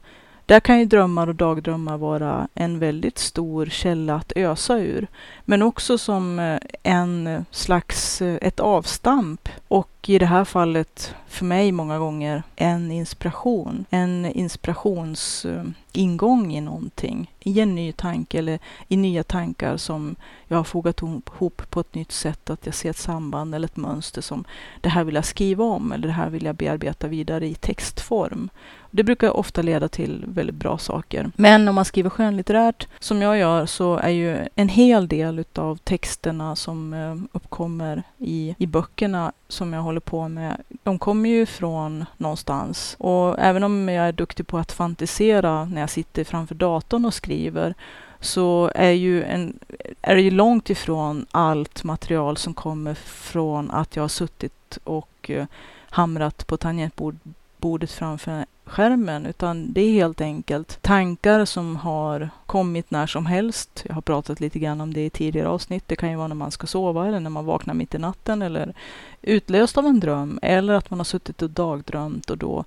där 0.46 0.60
kan 0.60 0.78
ju 0.78 0.84
drömmar 0.84 1.26
och 1.26 1.34
dagdrömmar 1.34 1.98
vara 1.98 2.48
en 2.54 2.78
väldigt 2.78 3.18
stor 3.18 3.66
källa 3.66 4.14
att 4.14 4.32
ösa 4.36 4.78
ur. 4.78 5.06
Men 5.44 5.62
också 5.62 5.98
som 5.98 6.38
eh, 6.38 6.58
en 6.82 7.44
slags, 7.50 8.22
eh, 8.22 8.38
ett 8.40 8.60
avstamp 8.60 9.48
och 9.68 9.93
i 10.08 10.18
det 10.18 10.26
här 10.26 10.44
fallet 10.44 11.14
för 11.26 11.44
mig 11.44 11.72
många 11.72 11.98
gånger 11.98 12.42
en 12.56 12.90
inspiration. 12.90 13.84
En 13.90 14.26
inspirationsingång 14.26 16.54
i 16.54 16.60
någonting, 16.60 17.30
i 17.40 17.60
en 17.60 17.74
ny 17.74 17.92
tanke 17.92 18.38
eller 18.38 18.58
i 18.88 18.96
nya 18.96 19.22
tankar 19.22 19.76
som 19.76 20.16
jag 20.48 20.56
har 20.56 20.64
fogat 20.64 21.02
ihop 21.02 21.30
på 21.70 21.80
ett 21.80 21.94
nytt 21.94 22.12
sätt. 22.12 22.50
Att 22.50 22.66
jag 22.66 22.74
ser 22.74 22.90
ett 22.90 22.96
samband 22.96 23.54
eller 23.54 23.68
ett 23.68 23.76
mönster 23.76 24.22
som 24.22 24.44
det 24.80 24.88
här 24.88 25.04
vill 25.04 25.14
jag 25.14 25.24
skriva 25.24 25.64
om 25.64 25.92
eller 25.92 26.08
det 26.08 26.14
här 26.14 26.30
vill 26.30 26.44
jag 26.44 26.56
bearbeta 26.56 27.08
vidare 27.08 27.46
i 27.46 27.54
textform. 27.54 28.48
Det 28.90 29.04
brukar 29.04 29.36
ofta 29.36 29.62
leda 29.62 29.88
till 29.88 30.24
väldigt 30.28 30.56
bra 30.56 30.78
saker. 30.78 31.30
Men 31.36 31.68
om 31.68 31.74
man 31.74 31.84
skriver 31.84 32.10
skönlitterärt, 32.10 32.88
som 32.98 33.22
jag 33.22 33.38
gör, 33.38 33.66
så 33.66 33.96
är 33.96 34.10
ju 34.10 34.38
en 34.54 34.68
hel 34.68 35.08
del 35.08 35.38
utav 35.38 35.76
texterna 35.76 36.56
som 36.56 36.92
eh, 36.92 37.16
uppkommer 37.32 38.02
i, 38.18 38.54
i 38.58 38.66
böckerna 38.66 39.32
som 39.54 39.72
jag 39.72 39.82
håller 39.82 40.00
på 40.00 40.28
med, 40.28 40.62
de 40.82 40.98
kommer 40.98 41.28
ju 41.28 41.46
från 41.46 42.04
någonstans. 42.16 42.96
Och 42.98 43.38
även 43.38 43.64
om 43.64 43.88
jag 43.88 44.08
är 44.08 44.12
duktig 44.12 44.46
på 44.46 44.58
att 44.58 44.72
fantisera 44.72 45.64
när 45.64 45.80
jag 45.80 45.90
sitter 45.90 46.24
framför 46.24 46.54
datorn 46.54 47.04
och 47.04 47.14
skriver, 47.14 47.74
så 48.20 48.70
är, 48.74 48.90
ju 48.90 49.24
en, 49.24 49.58
är 50.02 50.14
det 50.14 50.22
ju 50.22 50.30
långt 50.30 50.70
ifrån 50.70 51.26
allt 51.30 51.84
material 51.84 52.36
som 52.36 52.54
kommer 52.54 52.94
från 52.94 53.70
att 53.70 53.96
jag 53.96 54.02
har 54.02 54.08
suttit 54.08 54.78
och 54.84 55.30
eh, 55.30 55.46
hamrat 55.90 56.46
på 56.46 56.56
tangentbordet 56.56 57.90
framför 57.90 58.44
skärmen, 58.66 59.26
utan 59.26 59.72
det 59.72 59.80
är 59.80 59.92
helt 59.92 60.20
enkelt 60.20 60.82
tankar 60.82 61.44
som 61.44 61.76
har 61.76 62.30
kommit 62.46 62.90
när 62.90 63.06
som 63.06 63.26
helst. 63.26 63.84
Jag 63.86 63.94
har 63.94 64.02
pratat 64.02 64.40
lite 64.40 64.58
grann 64.58 64.80
om 64.80 64.94
det 64.94 65.04
i 65.04 65.10
tidigare 65.10 65.48
avsnitt. 65.48 65.84
Det 65.86 65.96
kan 65.96 66.10
ju 66.10 66.16
vara 66.16 66.28
när 66.28 66.34
man 66.34 66.50
ska 66.50 66.66
sova 66.66 67.08
eller 67.08 67.20
när 67.20 67.30
man 67.30 67.44
vaknar 67.44 67.74
mitt 67.74 67.94
i 67.94 67.98
natten 67.98 68.42
eller 68.42 68.74
utlöst 69.22 69.78
av 69.78 69.86
en 69.86 70.00
dröm 70.00 70.38
eller 70.42 70.74
att 70.74 70.90
man 70.90 70.98
har 70.98 71.04
suttit 71.04 71.42
och 71.42 71.50
dagdrömt 71.50 72.30
och 72.30 72.38
då 72.38 72.64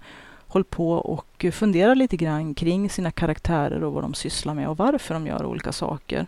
hållit 0.47 0.69
på 0.69 0.91
och 0.91 1.45
funderat 1.51 1.97
lite 1.97 2.17
grann 2.17 2.55
kring 2.55 2.89
sina 2.89 3.11
karaktärer 3.11 3.83
och 3.83 3.93
vad 3.93 4.03
de 4.03 4.13
sysslar 4.13 4.53
med 4.53 4.69
och 4.69 4.77
varför 4.77 5.13
de 5.13 5.27
gör 5.27 5.45
olika 5.45 5.71
saker 5.71 6.27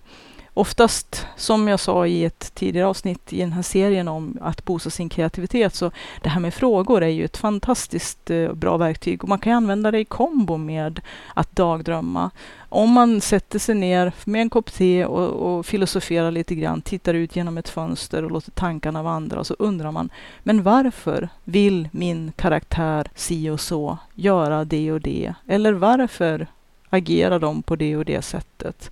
oftast, 0.60 1.28
som 1.36 1.68
jag 1.68 1.80
sa 1.80 2.08
i 2.08 2.26
ett 2.26 2.52
tidigare 2.56 2.88
avsnitt 2.88 3.34
i 3.34 3.40
den 3.40 3.52
här 3.52 3.62
serien 3.62 4.08
om 4.08 4.38
att 4.42 4.66
boosta 4.66 4.90
sin 4.90 5.10
kreativitet, 5.10 5.76
så 5.76 5.92
det 6.22 6.30
här 6.30 6.40
med 6.40 6.54
frågor 6.54 7.04
är 7.04 7.08
ju 7.08 7.26
ett 7.26 7.38
fantastiskt 7.38 8.30
eh, 8.30 8.54
bra 8.54 8.78
verktyg 8.78 9.24
och 9.24 9.30
man 9.30 9.40
kan 9.40 9.54
använda 9.54 9.92
det 9.92 10.00
i 10.00 10.06
kombo 10.06 10.58
med 10.58 11.02
att 11.34 11.56
dagdrömma. 11.56 12.32
Om 12.70 12.92
man 12.92 13.22
sätter 13.22 13.60
sig 13.60 13.76
ner 13.76 14.12
med 14.26 14.42
en 14.42 14.50
kopp 14.50 14.74
te 14.74 15.06
och, 15.06 15.30
och 15.30 15.66
filosoferar 15.66 16.32
lite 16.32 16.56
grann, 16.56 16.82
tittar 16.82 17.14
ut 17.14 17.36
genom 17.36 17.58
ett 17.58 17.70
fönster 17.70 18.24
och 18.24 18.32
låter 18.32 18.52
tankarna 18.52 19.04
vandra 19.04 19.40
och 19.40 19.48
så 19.48 19.56
undrar 19.60 19.92
man, 19.92 20.10
men 20.44 20.64
varför 20.64 21.30
vill 21.44 21.90
min 21.92 22.32
karaktär 22.36 23.08
si 23.16 23.50
och 23.50 23.60
så 23.60 23.98
göra 24.16 24.66
det 24.66 24.92
och 24.92 25.02
det? 25.02 25.34
Eller 25.48 25.74
varför 25.74 26.48
agerar 26.90 27.40
de 27.40 27.62
på 27.62 27.76
det 27.76 27.98
och 27.98 28.06
det 28.06 28.22
sättet? 28.22 28.92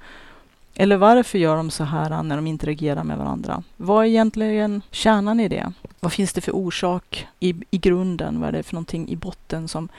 Eller 0.80 0.98
varför 0.98 1.38
gör 1.38 1.58
de 1.58 1.70
så 1.72 1.84
här 1.84 2.24
när 2.24 2.36
de 2.36 2.48
interagerar 2.48 3.04
med 3.04 3.18
varandra? 3.18 3.64
Vad 3.78 4.06
är 4.06 4.10
egentligen 4.10 4.82
kärnan 4.92 5.40
i 5.40 5.48
det? 5.48 5.74
Vad 6.00 6.14
finns 6.14 6.34
det 6.34 6.42
för 6.42 6.56
orsak 6.56 7.28
i, 7.40 7.56
i 7.72 7.78
grunden? 7.78 8.40
Vad 8.40 8.50
är 8.50 8.54
det 8.54 8.64
för 8.64 8.74
någonting 8.74 9.10
i 9.10 9.16
botten 9.16 9.68
som, 9.68 9.90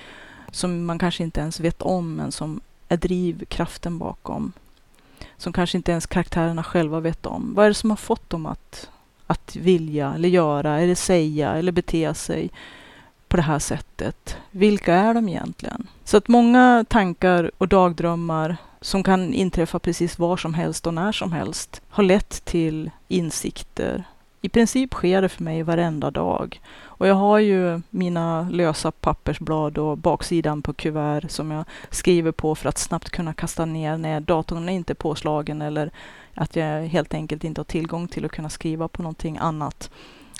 som 0.50 0.84
man 0.84 0.98
kanske 0.98 1.22
inte 1.22 1.40
ens 1.40 1.60
vet 1.60 1.82
om, 1.82 2.14
men 2.14 2.32
som 2.32 2.60
är 2.88 2.96
drivkraften 2.96 3.98
bakom? 3.98 4.52
Som 5.36 5.52
kanske 5.52 5.78
inte 5.78 5.90
ens 5.90 6.06
karaktärerna 6.06 6.64
själva 6.64 7.00
vet 7.00 7.26
om. 7.26 7.54
Vad 7.54 7.64
är 7.64 7.68
det 7.70 7.74
som 7.74 7.90
har 7.90 7.96
fått 7.96 8.30
dem 8.30 8.46
att, 8.46 8.88
att 9.26 9.56
vilja 9.56 10.14
eller 10.14 10.28
göra 10.28 10.80
eller 10.80 10.94
säga 10.94 11.52
eller 11.52 11.72
bete 11.72 12.14
sig 12.14 12.50
på 13.28 13.36
det 13.36 13.42
här 13.42 13.58
sättet? 13.58 14.36
Vilka 14.50 14.94
är 14.94 15.14
de 15.14 15.28
egentligen? 15.28 15.86
Så 16.04 16.16
att 16.16 16.28
många 16.28 16.84
tankar 16.88 17.50
och 17.58 17.68
dagdrömmar 17.68 18.56
som 18.80 19.02
kan 19.02 19.34
inträffa 19.34 19.78
precis 19.78 20.18
var 20.18 20.36
som 20.36 20.54
helst 20.54 20.86
och 20.86 20.94
när 20.94 21.12
som 21.12 21.32
helst 21.32 21.82
har 21.88 22.04
lett 22.04 22.44
till 22.44 22.90
insikter. 23.08 24.04
I 24.40 24.48
princip 24.48 24.94
sker 24.94 25.22
det 25.22 25.28
för 25.28 25.42
mig 25.42 25.62
varenda 25.62 26.10
dag. 26.10 26.60
Och 26.80 27.06
jag 27.06 27.14
har 27.14 27.38
ju 27.38 27.80
mina 27.90 28.48
lösa 28.50 28.90
pappersblad 28.90 29.78
och 29.78 29.98
baksidan 29.98 30.62
på 30.62 30.72
kuvert 30.72 31.30
som 31.30 31.50
jag 31.50 31.64
skriver 31.90 32.32
på 32.32 32.54
för 32.54 32.68
att 32.68 32.78
snabbt 32.78 33.10
kunna 33.10 33.34
kasta 33.34 33.64
ner 33.64 33.96
när 33.96 34.20
datorn 34.20 34.68
är 34.68 34.72
inte 34.72 34.92
är 34.92 34.94
påslagen 34.94 35.62
eller 35.62 35.90
att 36.34 36.56
jag 36.56 36.82
helt 36.82 37.14
enkelt 37.14 37.44
inte 37.44 37.60
har 37.60 37.64
tillgång 37.64 38.08
till 38.08 38.24
att 38.24 38.30
kunna 38.30 38.48
skriva 38.48 38.88
på 38.88 39.02
någonting 39.02 39.38
annat. 39.38 39.90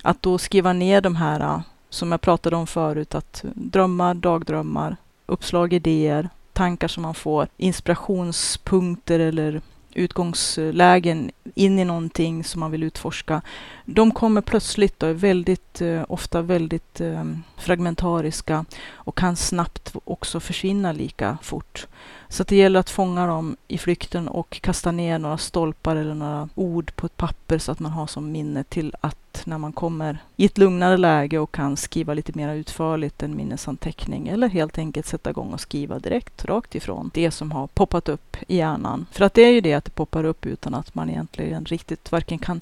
Att 0.03 0.23
då 0.23 0.39
skriva 0.39 0.73
ner 0.73 1.01
de 1.01 1.17
här 1.17 1.63
som 1.91 2.11
jag 2.11 2.21
pratade 2.21 2.57
om 2.57 2.67
förut, 2.67 3.15
att 3.15 3.45
drömmar, 3.55 4.15
dagdrömmar, 4.15 4.97
uppslag, 5.27 5.73
idéer, 5.73 6.29
tankar 6.53 6.89
som 6.89 7.03
man 7.03 7.15
får, 7.15 7.49
inspirationspunkter 7.57 9.19
eller 9.19 9.61
utgångslägen 9.95 11.31
in 11.55 11.79
i 11.79 11.85
någonting 11.85 12.45
som 12.45 12.61
man 12.61 12.71
vill 12.71 12.83
utforska. 12.83 13.43
De 13.85 14.11
kommer 14.11 14.41
plötsligt 14.41 15.03
och 15.03 15.09
är 15.09 15.15
väldigt, 15.15 15.81
eh, 15.81 16.05
ofta 16.09 16.43
väldigt 16.43 17.01
eh, 17.01 17.25
fragmentariska 17.57 18.65
och 18.91 19.19
kan 19.19 19.37
snabbt 19.37 19.97
också 20.05 20.41
försvinna 20.41 20.93
lika 20.93 21.39
fort. 21.43 21.87
Så 22.29 22.45
det 22.45 22.57
gäller 22.57 22.81
att 22.81 22.91
fånga 22.91 23.27
dem 23.27 23.57
i 23.69 23.79
flykten 23.79 24.29
och 24.29 24.61
kasta 24.61 24.93
ner 24.93 25.19
några 25.19 25.39
stolpar 25.39 25.97
eller 25.97 26.15
några 26.15 26.49
ord 26.55 26.97
på 26.97 27.07
ett 27.07 27.17
papper 27.17 27.59
så 27.59 27.73
att 27.73 27.81
man 27.81 27.93
har 27.93 28.07
som 28.07 28.33
minne 28.33 28.65
till 28.65 28.95
att 29.01 29.43
när 29.45 29.59
man 29.59 29.73
kommer 29.73 30.19
i 30.37 30.45
ett 30.45 30.59
lugnare 30.59 30.97
läge 30.97 31.39
och 31.39 31.53
kan 31.53 31.77
skriva 31.77 32.15
lite 32.15 32.33
mer 32.35 32.55
utförligt 32.55 33.23
en 33.23 33.37
minnesanteckning 33.37 34.29
eller 34.29 34.49
helt 34.49 34.79
enkelt 34.79 35.07
sätta 35.07 35.31
igång 35.31 35.53
och 35.53 35.61
skriva 35.61 35.99
direkt 35.99 36.45
rakt 36.45 36.75
ifrån 36.75 37.11
det 37.15 37.31
som 37.31 37.53
har 37.53 37.67
poppat 37.67 38.09
upp 38.09 38.37
i 38.49 38.57
hjärnan. 38.57 39.07
För 39.13 39.25
att 39.25 39.35
det 39.35 39.43
är 39.43 39.51
ju 39.51 39.61
det 39.61 39.75
att 39.75 39.85
det 39.85 39.91
poppar 39.91 40.25
upp 40.25 40.47
utan 40.47 40.75
att 40.75 40.95
man 40.95 41.11
egentligen 41.11 41.65
riktigt 41.65 42.13
varken 42.13 42.39
kan 42.39 42.61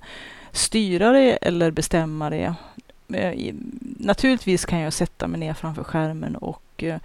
styra 0.52 1.12
det 1.12 1.33
eller 1.33 1.70
bestämma 1.70 2.31
det. 2.31 2.55
Eh, 3.09 3.55
naturligtvis 3.81 4.64
kan 4.64 4.79
jag 4.79 4.92
sätta 4.92 5.26
mig 5.26 5.40
ner 5.40 5.55
framför 5.55 5.85
skärmen 5.85 6.37
och 6.37 6.62
eh, 6.83 6.98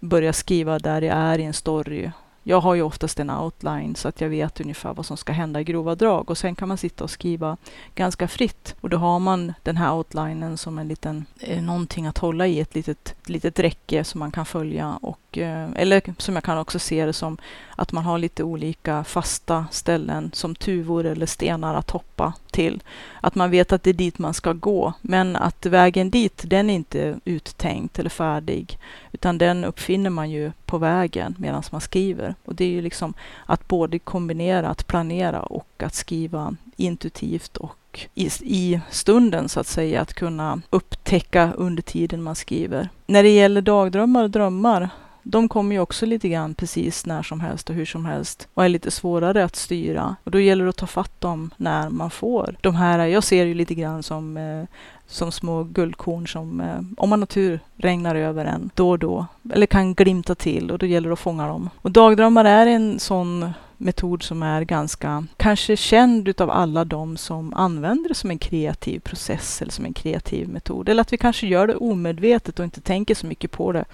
börja 0.00 0.32
skriva 0.32 0.78
där 0.78 1.02
jag 1.02 1.16
är 1.16 1.38
i 1.38 1.44
en 1.44 1.52
story. 1.52 2.10
Jag 2.42 2.60
har 2.60 2.74
ju 2.74 2.82
oftast 2.82 3.20
en 3.20 3.30
outline 3.30 3.94
så 3.94 4.08
att 4.08 4.20
jag 4.20 4.28
vet 4.28 4.60
ungefär 4.60 4.94
vad 4.94 5.06
som 5.06 5.16
ska 5.16 5.32
hända 5.32 5.60
i 5.60 5.64
grova 5.64 5.94
drag. 5.94 6.30
Och 6.30 6.38
sen 6.38 6.54
kan 6.54 6.68
man 6.68 6.78
sitta 6.78 7.04
och 7.04 7.10
skriva 7.10 7.56
ganska 7.94 8.28
fritt. 8.28 8.74
Och 8.80 8.90
då 8.90 8.96
har 8.96 9.18
man 9.18 9.52
den 9.62 9.76
här 9.76 9.94
outlinen 9.94 10.56
som 10.58 10.78
en 10.78 10.88
liten, 10.88 11.24
eh, 11.40 11.62
någonting 11.62 12.06
att 12.06 12.18
hålla 12.18 12.46
i, 12.46 12.60
ett 12.60 12.74
litet, 12.74 13.14
litet 13.26 13.58
räcke 13.58 14.04
som 14.04 14.18
man 14.18 14.30
kan 14.30 14.46
följa. 14.46 14.98
Och 15.02 15.20
och, 15.28 15.38
eh, 15.38 15.68
eller 15.74 16.02
som 16.18 16.34
jag 16.34 16.44
kan 16.44 16.58
också 16.58 16.78
se 16.78 17.06
det 17.06 17.12
som 17.12 17.38
att 17.76 17.92
man 17.92 18.04
har 18.04 18.18
lite 18.18 18.42
olika 18.42 19.04
fasta 19.04 19.66
ställen 19.70 20.30
som 20.34 20.54
tuvor 20.54 21.06
eller 21.06 21.26
stenar 21.26 21.74
att 21.74 21.90
hoppa 21.90 22.32
till. 22.50 22.82
Att 23.20 23.34
man 23.34 23.50
vet 23.50 23.72
att 23.72 23.82
det 23.82 23.90
är 23.90 23.94
dit 23.94 24.18
man 24.18 24.34
ska 24.34 24.52
gå, 24.52 24.92
men 25.00 25.36
att 25.36 25.66
vägen 25.66 26.10
dit, 26.10 26.42
den 26.46 26.70
är 26.70 26.74
inte 26.74 27.20
uttänkt 27.24 27.98
eller 27.98 28.10
färdig, 28.10 28.78
utan 29.12 29.38
den 29.38 29.64
uppfinner 29.64 30.10
man 30.10 30.30
ju 30.30 30.52
på 30.66 30.78
vägen 30.78 31.34
medan 31.38 31.62
man 31.70 31.80
skriver. 31.80 32.34
Och 32.44 32.54
det 32.54 32.64
är 32.64 32.68
ju 32.68 32.82
liksom 32.82 33.14
att 33.46 33.68
både 33.68 33.98
kombinera 33.98 34.68
att 34.68 34.86
planera 34.86 35.42
och 35.42 35.82
att 35.82 35.94
skriva 35.94 36.56
intuitivt 36.76 37.56
och 37.56 38.08
i, 38.14 38.30
i, 38.40 38.80
stunden 38.90 39.48
så 39.48 39.60
att 39.60 39.66
säga, 39.66 40.00
att 40.00 40.14
kunna 40.14 40.60
upptäcka 40.70 41.52
under 41.56 41.82
tiden 41.82 42.22
man 42.22 42.34
skriver. 42.34 42.88
När 43.06 43.22
det 43.22 43.28
gäller 43.28 43.62
dagdrömmar 43.62 44.22
och 44.22 44.30
drömmar 44.30 44.90
de 45.30 45.48
kommer 45.48 45.74
ju 45.74 45.80
också 45.80 46.06
lite 46.06 46.28
grann 46.28 46.54
precis 46.54 47.06
när 47.06 47.22
som 47.22 47.40
helst 47.40 47.70
och 47.70 47.76
hur 47.76 47.84
som 47.84 48.04
helst 48.04 48.48
och 48.54 48.64
är 48.64 48.68
lite 48.68 48.90
svårare 48.90 49.44
att 49.44 49.56
styra. 49.56 50.16
Och 50.24 50.30
då 50.30 50.40
gäller 50.40 50.64
det 50.64 50.70
att 50.70 50.76
ta 50.76 50.86
fatt 50.86 51.20
dem 51.20 51.50
när 51.56 51.90
man 51.90 52.10
får 52.10 52.56
de 52.60 52.74
här. 52.74 53.06
Jag 53.06 53.24
ser 53.24 53.44
ju 53.44 53.54
lite 53.54 53.74
grann 53.74 54.02
som, 54.02 54.36
eh, 54.36 54.64
som 55.06 55.32
små 55.32 55.64
guldkorn 55.64 56.26
som 56.26 56.60
eh, 56.60 56.80
om 56.96 57.10
man 57.10 57.20
natur 57.20 57.60
regnar 57.76 58.14
över 58.14 58.44
en 58.44 58.70
då 58.74 58.90
och 58.90 58.98
då 58.98 59.26
eller 59.52 59.66
kan 59.66 59.94
glimta 59.94 60.34
till 60.34 60.70
och 60.70 60.78
då 60.78 60.86
gäller 60.86 61.08
det 61.08 61.12
att 61.12 61.18
fånga 61.18 61.46
dem. 61.46 61.70
Och 61.76 61.90
dagdrömmar 61.90 62.44
är 62.44 62.66
en 62.66 62.98
sån 62.98 63.52
metod 63.76 64.22
som 64.22 64.42
är 64.42 64.62
ganska 64.62 65.24
kanske 65.36 65.76
känd 65.76 66.28
utav 66.28 66.50
alla 66.50 66.84
de 66.84 67.16
som 67.16 67.54
använder 67.54 68.08
det 68.08 68.14
som 68.14 68.30
en 68.30 68.38
kreativ 68.38 69.00
process 69.00 69.62
eller 69.62 69.72
som 69.72 69.84
en 69.84 69.94
kreativ 69.94 70.48
metod. 70.48 70.88
Eller 70.88 71.00
att 71.00 71.12
vi 71.12 71.16
kanske 71.16 71.46
gör 71.46 71.66
det 71.66 71.76
omedvetet 71.76 72.58
och 72.58 72.64
inte 72.64 72.80
tänker 72.80 73.14
så 73.14 73.26
mycket 73.26 73.50
på 73.50 73.72
det 73.72 73.84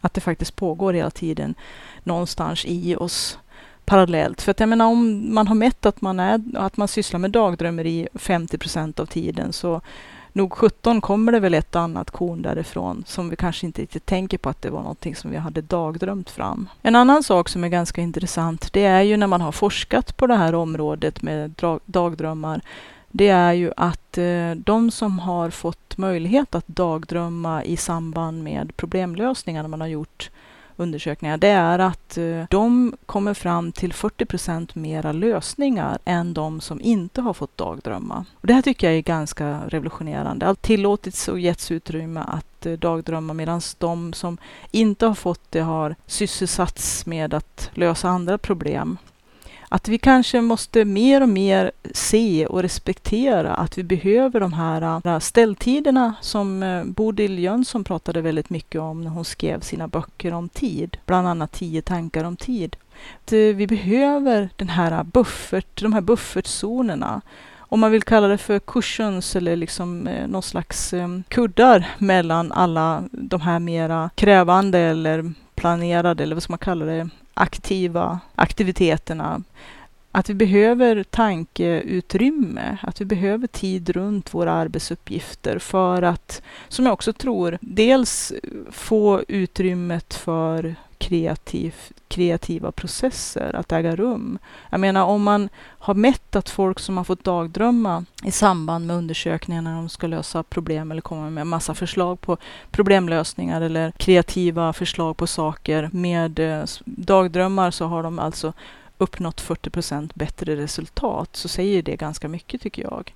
att 0.00 0.14
det 0.14 0.20
faktiskt 0.20 0.56
pågår 0.56 0.92
hela 0.92 1.10
tiden 1.10 1.54
någonstans 2.02 2.64
i 2.64 2.96
oss 2.96 3.38
parallellt. 3.84 4.42
För 4.42 4.50
att 4.50 4.60
jag 4.60 4.68
menar 4.68 4.86
om 4.86 5.34
man 5.34 5.48
har 5.48 5.54
mätt 5.54 5.86
att 5.86 6.00
man, 6.00 6.20
är, 6.20 6.42
att 6.54 6.76
man 6.76 6.88
sysslar 6.88 7.20
med 7.20 7.30
dagdrömmeri 7.30 8.08
50 8.14 8.58
procent 8.58 9.00
av 9.00 9.06
tiden 9.06 9.52
så 9.52 9.80
nog 10.32 10.52
17 10.52 11.00
kommer 11.00 11.32
det 11.32 11.40
väl 11.40 11.54
ett 11.54 11.76
annat 11.76 12.10
korn 12.10 12.42
därifrån 12.42 13.04
som 13.06 13.30
vi 13.30 13.36
kanske 13.36 13.66
inte 13.66 13.82
riktigt 13.82 14.06
tänker 14.06 14.38
på 14.38 14.48
att 14.48 14.62
det 14.62 14.70
var 14.70 14.80
någonting 14.80 15.16
som 15.16 15.30
vi 15.30 15.36
hade 15.36 15.60
dagdrömt 15.60 16.30
fram. 16.30 16.68
En 16.82 16.96
annan 16.96 17.22
sak 17.22 17.48
som 17.48 17.64
är 17.64 17.68
ganska 17.68 18.00
intressant 18.00 18.72
det 18.72 18.84
är 18.84 19.02
ju 19.02 19.16
när 19.16 19.26
man 19.26 19.40
har 19.40 19.52
forskat 19.52 20.16
på 20.16 20.26
det 20.26 20.36
här 20.36 20.54
området 20.54 21.22
med 21.22 21.54
dagdrömmar 21.84 22.60
det 23.12 23.28
är 23.28 23.52
ju 23.52 23.72
att 23.76 23.99
Eh, 24.18 24.54
de 24.54 24.90
som 24.90 25.18
har 25.18 25.50
fått 25.50 25.96
möjlighet 25.96 26.54
att 26.54 26.68
dagdrömma 26.68 27.64
i 27.64 27.76
samband 27.76 28.42
med 28.42 28.76
problemlösningar 28.76 29.62
när 29.62 29.68
man 29.68 29.80
har 29.80 29.88
gjort 29.88 30.30
undersökningar, 30.80 31.36
det 31.36 31.48
är 31.48 31.78
att 31.78 32.18
eh, 32.18 32.44
de 32.50 32.96
kommer 33.06 33.34
fram 33.34 33.72
till 33.72 33.92
40 33.92 34.26
procent 34.26 34.74
mera 34.74 35.12
lösningar 35.12 35.98
än 36.04 36.34
de 36.34 36.60
som 36.60 36.80
inte 36.80 37.20
har 37.20 37.32
fått 37.32 37.56
dagdrömma. 37.56 38.24
Och 38.34 38.46
det 38.46 38.54
här 38.54 38.62
tycker 38.62 38.86
jag 38.86 38.96
är 38.96 39.02
ganska 39.02 39.60
revolutionerande. 39.66 40.46
Allt 40.46 40.62
tillåtits 40.62 41.28
och 41.28 41.40
getts 41.40 41.70
utrymme 41.70 42.24
att 42.28 42.66
eh, 42.66 42.72
dagdrömma 42.72 43.34
medan 43.34 43.60
de 43.78 44.12
som 44.12 44.38
inte 44.70 45.06
har 45.06 45.14
fått 45.14 45.50
det 45.50 45.60
har 45.60 45.94
sysselsatts 46.06 47.06
med 47.06 47.34
att 47.34 47.70
lösa 47.74 48.08
andra 48.08 48.38
problem 48.38 48.98
att 49.72 49.88
vi 49.88 49.98
kanske 49.98 50.40
måste 50.40 50.84
mer 50.84 51.20
och 51.20 51.28
mer 51.28 51.72
se 51.92 52.46
och 52.46 52.62
respektera 52.62 53.54
att 53.54 53.78
vi 53.78 53.82
behöver 53.82 54.40
de 54.40 54.52
här 54.52 55.06
äh, 55.06 55.18
ställtiderna 55.18 56.14
som 56.20 56.62
äh, 56.62 56.84
Bodil 56.84 57.38
Jönsson 57.38 57.84
pratade 57.84 58.20
väldigt 58.20 58.50
mycket 58.50 58.80
om 58.80 59.04
när 59.04 59.10
hon 59.10 59.24
skrev 59.24 59.60
sina 59.60 59.88
böcker 59.88 60.34
om 60.34 60.48
tid, 60.48 60.96
bland 61.06 61.28
annat 61.28 61.52
Tio 61.52 61.82
tankar 61.82 62.24
om 62.24 62.36
tid. 62.36 62.76
Att 63.24 63.32
äh, 63.32 63.38
vi 63.38 63.66
behöver 63.66 64.48
den 64.56 64.68
här 64.68 65.04
buffert, 65.04 65.82
de 65.82 65.92
här 65.92 66.00
buffertzonerna 66.00 67.20
om 67.72 67.80
man 67.80 67.92
vill 67.92 68.02
kalla 68.02 68.28
det 68.28 68.38
för 68.38 68.58
cushions 68.58 69.36
eller 69.36 69.56
liksom 69.56 70.06
eh, 70.06 70.28
någon 70.28 70.42
slags 70.42 70.92
eh, 70.92 71.08
kuddar 71.28 71.88
mellan 71.98 72.52
alla 72.52 73.04
de 73.12 73.40
här 73.40 73.58
mera 73.58 74.10
krävande 74.14 74.78
eller 74.78 75.32
planerade, 75.54 76.22
eller 76.22 76.36
vad 76.36 76.42
ska 76.42 76.52
man 76.52 76.58
kalla 76.58 76.84
det, 76.84 77.08
aktiva 77.40 78.20
aktiviteterna. 78.34 79.42
Att 80.12 80.30
vi 80.30 80.34
behöver 80.34 81.04
tankeutrymme, 81.04 82.78
att 82.82 83.00
vi 83.00 83.04
behöver 83.04 83.46
tid 83.46 83.90
runt 83.90 84.34
våra 84.34 84.52
arbetsuppgifter 84.52 85.58
för 85.58 86.02
att, 86.02 86.42
som 86.68 86.86
jag 86.86 86.92
också 86.92 87.12
tror, 87.12 87.58
dels 87.60 88.32
få 88.70 89.22
utrymmet 89.28 90.14
för 90.14 90.74
kreativ, 91.00 91.74
kreativa 92.08 92.72
processer 92.72 93.56
att 93.56 93.72
äga 93.72 93.96
rum. 93.96 94.38
Jag 94.70 94.80
menar 94.80 95.04
om 95.04 95.22
man 95.22 95.48
har 95.58 95.94
mätt 95.94 96.36
att 96.36 96.48
folk 96.48 96.78
som 96.78 96.96
har 96.96 97.04
fått 97.04 97.24
dagdrömma 97.24 98.04
i 98.24 98.30
samband 98.30 98.86
med 98.86 98.96
undersökningar 98.96 99.62
när 99.62 99.74
de 99.74 99.88
ska 99.88 100.06
lösa 100.06 100.42
problem 100.42 100.90
eller 100.90 101.02
komma 101.02 101.30
med 101.30 101.46
massa 101.46 101.74
förslag 101.74 102.20
på 102.20 102.36
problemlösningar 102.70 103.60
eller 103.60 103.90
kreativa 103.90 104.72
förslag 104.72 105.16
på 105.16 105.26
saker. 105.26 105.90
Med 105.92 106.38
eh, 106.38 106.64
dagdrömmar 106.84 107.70
så 107.70 107.86
har 107.86 108.02
de 108.02 108.18
alltså 108.18 108.52
uppnått 108.98 109.42
40% 109.42 110.10
bättre 110.14 110.56
resultat 110.56 111.36
så 111.36 111.48
säger 111.48 111.82
det 111.82 111.96
ganska 111.96 112.28
mycket 112.28 112.62
tycker 112.62 112.82
jag. 112.82 113.14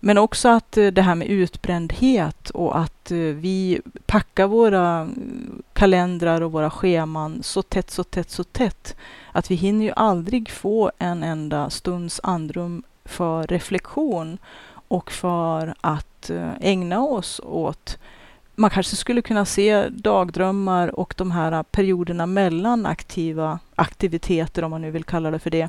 Men 0.00 0.18
också 0.18 0.48
att 0.48 0.76
eh, 0.76 0.86
det 0.86 1.02
här 1.02 1.14
med 1.14 1.28
utbrändhet 1.28 2.50
och 2.50 2.78
att 2.78 3.10
eh, 3.10 3.18
vi 3.18 3.80
packar 4.06 4.46
våra 4.46 4.98
mm, 5.00 5.62
kalendrar 5.72 6.40
och 6.40 6.52
våra 6.52 6.70
scheman 6.70 7.42
så 7.42 7.62
tätt, 7.62 7.90
så 7.90 8.04
tätt, 8.04 8.30
så 8.30 8.44
tätt 8.44 8.96
att 9.32 9.50
vi 9.50 9.54
hinner 9.54 9.84
ju 9.84 9.92
aldrig 9.96 10.50
få 10.50 10.90
en 10.98 11.22
enda 11.22 11.70
stunds 11.70 12.20
andrum 12.22 12.82
för 13.04 13.46
reflektion 13.46 14.38
och 14.88 15.12
för 15.12 15.74
att 15.80 16.30
eh, 16.30 16.50
ägna 16.60 17.00
oss 17.00 17.40
åt. 17.44 17.98
Man 18.54 18.70
kanske 18.70 18.96
skulle 18.96 19.22
kunna 19.22 19.44
se 19.44 19.88
dagdrömmar 19.88 21.00
och 21.00 21.14
de 21.16 21.30
här 21.30 21.62
perioderna 21.62 22.26
mellan 22.26 22.86
aktiva 22.86 23.58
aktiviteter, 23.74 24.64
om 24.64 24.70
man 24.70 24.82
nu 24.82 24.90
vill 24.90 25.04
kalla 25.04 25.30
det 25.30 25.38
för 25.38 25.50
det, 25.50 25.68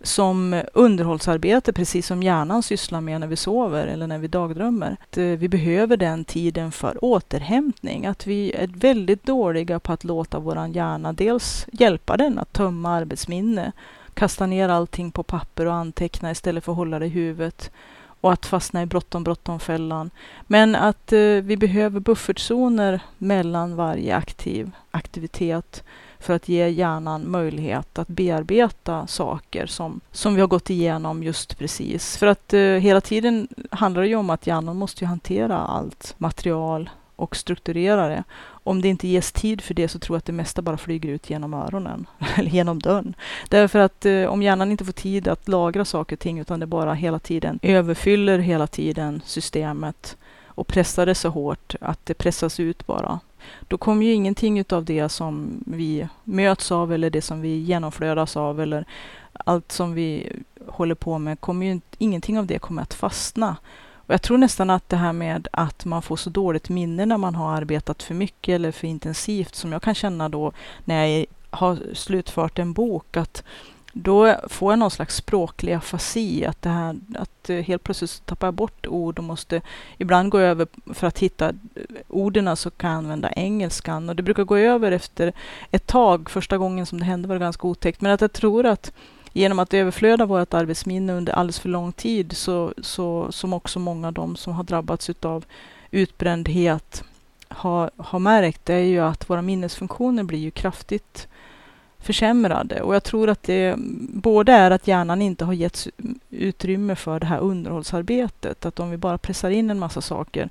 som 0.00 0.62
underhållsarbete, 0.72 1.72
precis 1.72 2.06
som 2.06 2.22
hjärnan 2.22 2.62
sysslar 2.62 3.00
med 3.00 3.20
när 3.20 3.26
vi 3.26 3.36
sover 3.36 3.86
eller 3.86 4.06
när 4.06 4.18
vi 4.18 4.28
dagdrömmer. 4.28 4.96
Att 5.02 5.18
eh, 5.18 5.24
vi 5.24 5.48
behöver 5.48 5.96
den 5.96 6.24
tiden 6.24 6.72
för 6.72 7.04
återhämtning. 7.04 8.06
Att 8.06 8.26
vi 8.26 8.52
är 8.52 8.66
väldigt 8.66 9.22
dåliga 9.22 9.80
på 9.80 9.92
att 9.92 10.04
låta 10.04 10.38
vår 10.38 10.66
hjärna 10.66 11.12
dels 11.12 11.66
hjälpa 11.72 12.16
den 12.16 12.38
att 12.38 12.52
tömma 12.52 12.90
arbetsminne, 12.90 13.72
kasta 14.14 14.46
ner 14.46 14.68
allting 14.68 15.10
på 15.10 15.22
papper 15.22 15.66
och 15.66 15.74
anteckna 15.74 16.30
istället 16.30 16.64
för 16.64 16.72
att 16.72 16.78
hålla 16.78 16.98
det 16.98 17.06
i 17.06 17.08
huvudet 17.08 17.70
och 18.20 18.32
att 18.32 18.46
fastna 18.46 18.82
i 18.82 18.86
bråttom, 18.86 19.24
bråttom-fällan. 19.24 20.10
Men 20.46 20.74
att 20.74 21.12
eh, 21.12 21.20
vi 21.20 21.56
behöver 21.56 22.00
buffertzoner 22.00 23.00
mellan 23.18 23.76
varje 23.76 24.16
aktiv 24.16 24.70
aktivitet 24.90 25.84
för 26.20 26.34
att 26.34 26.48
ge 26.48 26.68
hjärnan 26.68 27.30
möjlighet 27.30 27.98
att 27.98 28.08
bearbeta 28.08 29.06
saker 29.06 29.66
som, 29.66 30.00
som 30.12 30.34
vi 30.34 30.40
har 30.40 30.48
gått 30.48 30.70
igenom 30.70 31.22
just 31.22 31.58
precis. 31.58 32.16
För 32.16 32.26
att 32.26 32.54
eh, 32.54 32.60
hela 32.60 33.00
tiden 33.00 33.48
handlar 33.70 34.02
det 34.02 34.08
ju 34.08 34.16
om 34.16 34.30
att 34.30 34.46
hjärnan 34.46 34.76
måste 34.76 35.06
hantera 35.06 35.58
allt 35.58 36.14
material 36.18 36.90
och 37.16 37.36
strukturera 37.36 38.08
det. 38.08 38.24
Om 38.40 38.82
det 38.82 38.88
inte 38.88 39.08
ges 39.08 39.32
tid 39.32 39.60
för 39.60 39.74
det 39.74 39.88
så 39.88 39.98
tror 39.98 40.14
jag 40.14 40.18
att 40.18 40.24
det 40.24 40.32
mesta 40.32 40.62
bara 40.62 40.76
flyger 40.76 41.08
ut 41.08 41.30
genom 41.30 41.54
öronen 41.54 42.06
eller 42.36 42.50
genom 42.50 42.78
dörren. 42.78 43.14
Därför 43.48 43.78
att 43.78 44.06
eh, 44.06 44.24
om 44.24 44.42
hjärnan 44.42 44.70
inte 44.70 44.84
får 44.84 44.92
tid 44.92 45.28
att 45.28 45.48
lagra 45.48 45.84
saker 45.84 46.16
och 46.16 46.20
ting 46.20 46.38
utan 46.38 46.60
det 46.60 46.66
bara 46.66 46.94
hela 46.94 47.18
tiden 47.18 47.58
överfyller 47.62 48.38
hela 48.38 48.66
tiden 48.66 49.22
systemet 49.24 50.16
och 50.46 50.66
pressar 50.66 51.06
det 51.06 51.14
så 51.14 51.28
hårt 51.28 51.74
att 51.80 52.06
det 52.06 52.14
pressas 52.14 52.60
ut 52.60 52.86
bara 52.86 53.20
då 53.68 53.78
kommer 53.78 54.06
ju 54.06 54.12
ingenting 54.12 54.64
av 54.70 54.84
det 54.84 55.08
som 55.08 55.64
vi 55.66 56.08
möts 56.24 56.72
av 56.72 56.92
eller 56.92 57.10
det 57.10 57.22
som 57.22 57.40
vi 57.40 57.58
genomflödas 57.58 58.36
av 58.36 58.60
eller 58.60 58.84
allt 59.32 59.72
som 59.72 59.94
vi 59.94 60.32
håller 60.66 60.94
på 60.94 61.18
med, 61.18 61.40
kommer 61.40 61.66
ju, 61.66 61.80
ingenting 61.98 62.38
av 62.38 62.46
det 62.46 62.58
kommer 62.58 62.82
att 62.82 62.94
fastna. 62.94 63.56
Och 64.08 64.14
jag 64.14 64.22
tror 64.22 64.38
nästan 64.38 64.70
att 64.70 64.88
det 64.88 64.96
här 64.96 65.12
med 65.12 65.48
att 65.52 65.84
man 65.84 66.02
får 66.02 66.16
så 66.16 66.30
dåligt 66.30 66.68
minne 66.68 67.06
när 67.06 67.18
man 67.18 67.34
har 67.34 67.56
arbetat 67.56 68.02
för 68.02 68.14
mycket 68.14 68.52
eller 68.52 68.72
för 68.72 68.86
intensivt, 68.86 69.54
som 69.54 69.72
jag 69.72 69.82
kan 69.82 69.94
känna 69.94 70.28
då 70.28 70.52
när 70.84 71.06
jag 71.06 71.26
har 71.50 71.78
slutfört 71.94 72.58
en 72.58 72.72
bok, 72.72 73.16
att 73.16 73.44
då 74.02 74.36
får 74.48 74.72
jag 74.72 74.78
någon 74.78 74.90
slags 74.90 75.16
språklig 75.16 75.72
afasi. 75.72 76.44
Att, 76.44 76.62
det 76.62 76.68
här, 76.68 76.96
att 77.14 77.50
eh, 77.50 77.56
helt 77.56 77.82
plötsligt 77.84 78.26
tappar 78.26 78.46
jag 78.46 78.54
bort 78.54 78.86
ord 78.86 79.18
och 79.18 79.24
måste 79.24 79.60
ibland 79.98 80.30
gå 80.30 80.38
över 80.38 80.66
för 80.94 81.06
att 81.06 81.18
hitta 81.18 81.48
eh, 81.48 81.54
orden 82.08 82.56
så 82.56 82.70
kan 82.70 82.90
jag 82.90 82.98
använda 82.98 83.32
engelskan. 83.32 84.08
Och 84.08 84.16
det 84.16 84.22
brukar 84.22 84.44
gå 84.44 84.56
över 84.56 84.92
efter 84.92 85.32
ett 85.70 85.86
tag. 85.86 86.30
Första 86.30 86.58
gången 86.58 86.86
som 86.86 86.98
det 86.98 87.04
hände 87.04 87.28
var 87.28 87.34
det 87.34 87.40
ganska 87.40 87.66
otäckt. 87.66 88.00
Men 88.00 88.12
att 88.12 88.20
jag 88.20 88.32
tror 88.32 88.66
att 88.66 88.92
genom 89.32 89.58
att 89.58 89.74
överflöda 89.74 90.26
vårt 90.26 90.54
arbetsminne 90.54 91.12
under 91.12 91.32
alldeles 91.32 91.58
för 91.58 91.68
lång 91.68 91.92
tid 91.92 92.36
så, 92.36 92.74
så 92.82 93.32
som 93.32 93.52
också 93.52 93.78
många 93.78 94.06
av 94.06 94.12
de 94.12 94.36
som 94.36 94.52
har 94.52 94.64
drabbats 94.64 95.10
av 95.22 95.44
utbrändhet 95.90 97.04
har, 97.48 97.90
har 97.96 98.18
märkt, 98.18 98.66
det 98.66 98.74
är 98.74 98.84
ju 98.84 99.00
att 99.00 99.30
våra 99.30 99.42
minnesfunktioner 99.42 100.22
blir 100.22 100.38
ju 100.38 100.50
kraftigt 100.50 101.28
försämrade. 102.08 102.80
Och 102.82 102.94
jag 102.94 103.04
tror 103.04 103.28
att 103.28 103.42
det 103.42 103.74
både 104.14 104.52
är 104.52 104.70
att 104.70 104.88
hjärnan 104.88 105.22
inte 105.22 105.44
har 105.44 105.52
getts 105.52 105.88
utrymme 106.30 106.96
för 106.96 107.20
det 107.20 107.26
här 107.26 107.40
underhållsarbetet. 107.40 108.66
Att 108.66 108.80
om 108.80 108.90
vi 108.90 108.96
bara 108.96 109.18
pressar 109.18 109.50
in 109.50 109.70
en 109.70 109.78
massa 109.78 110.00
saker 110.00 110.48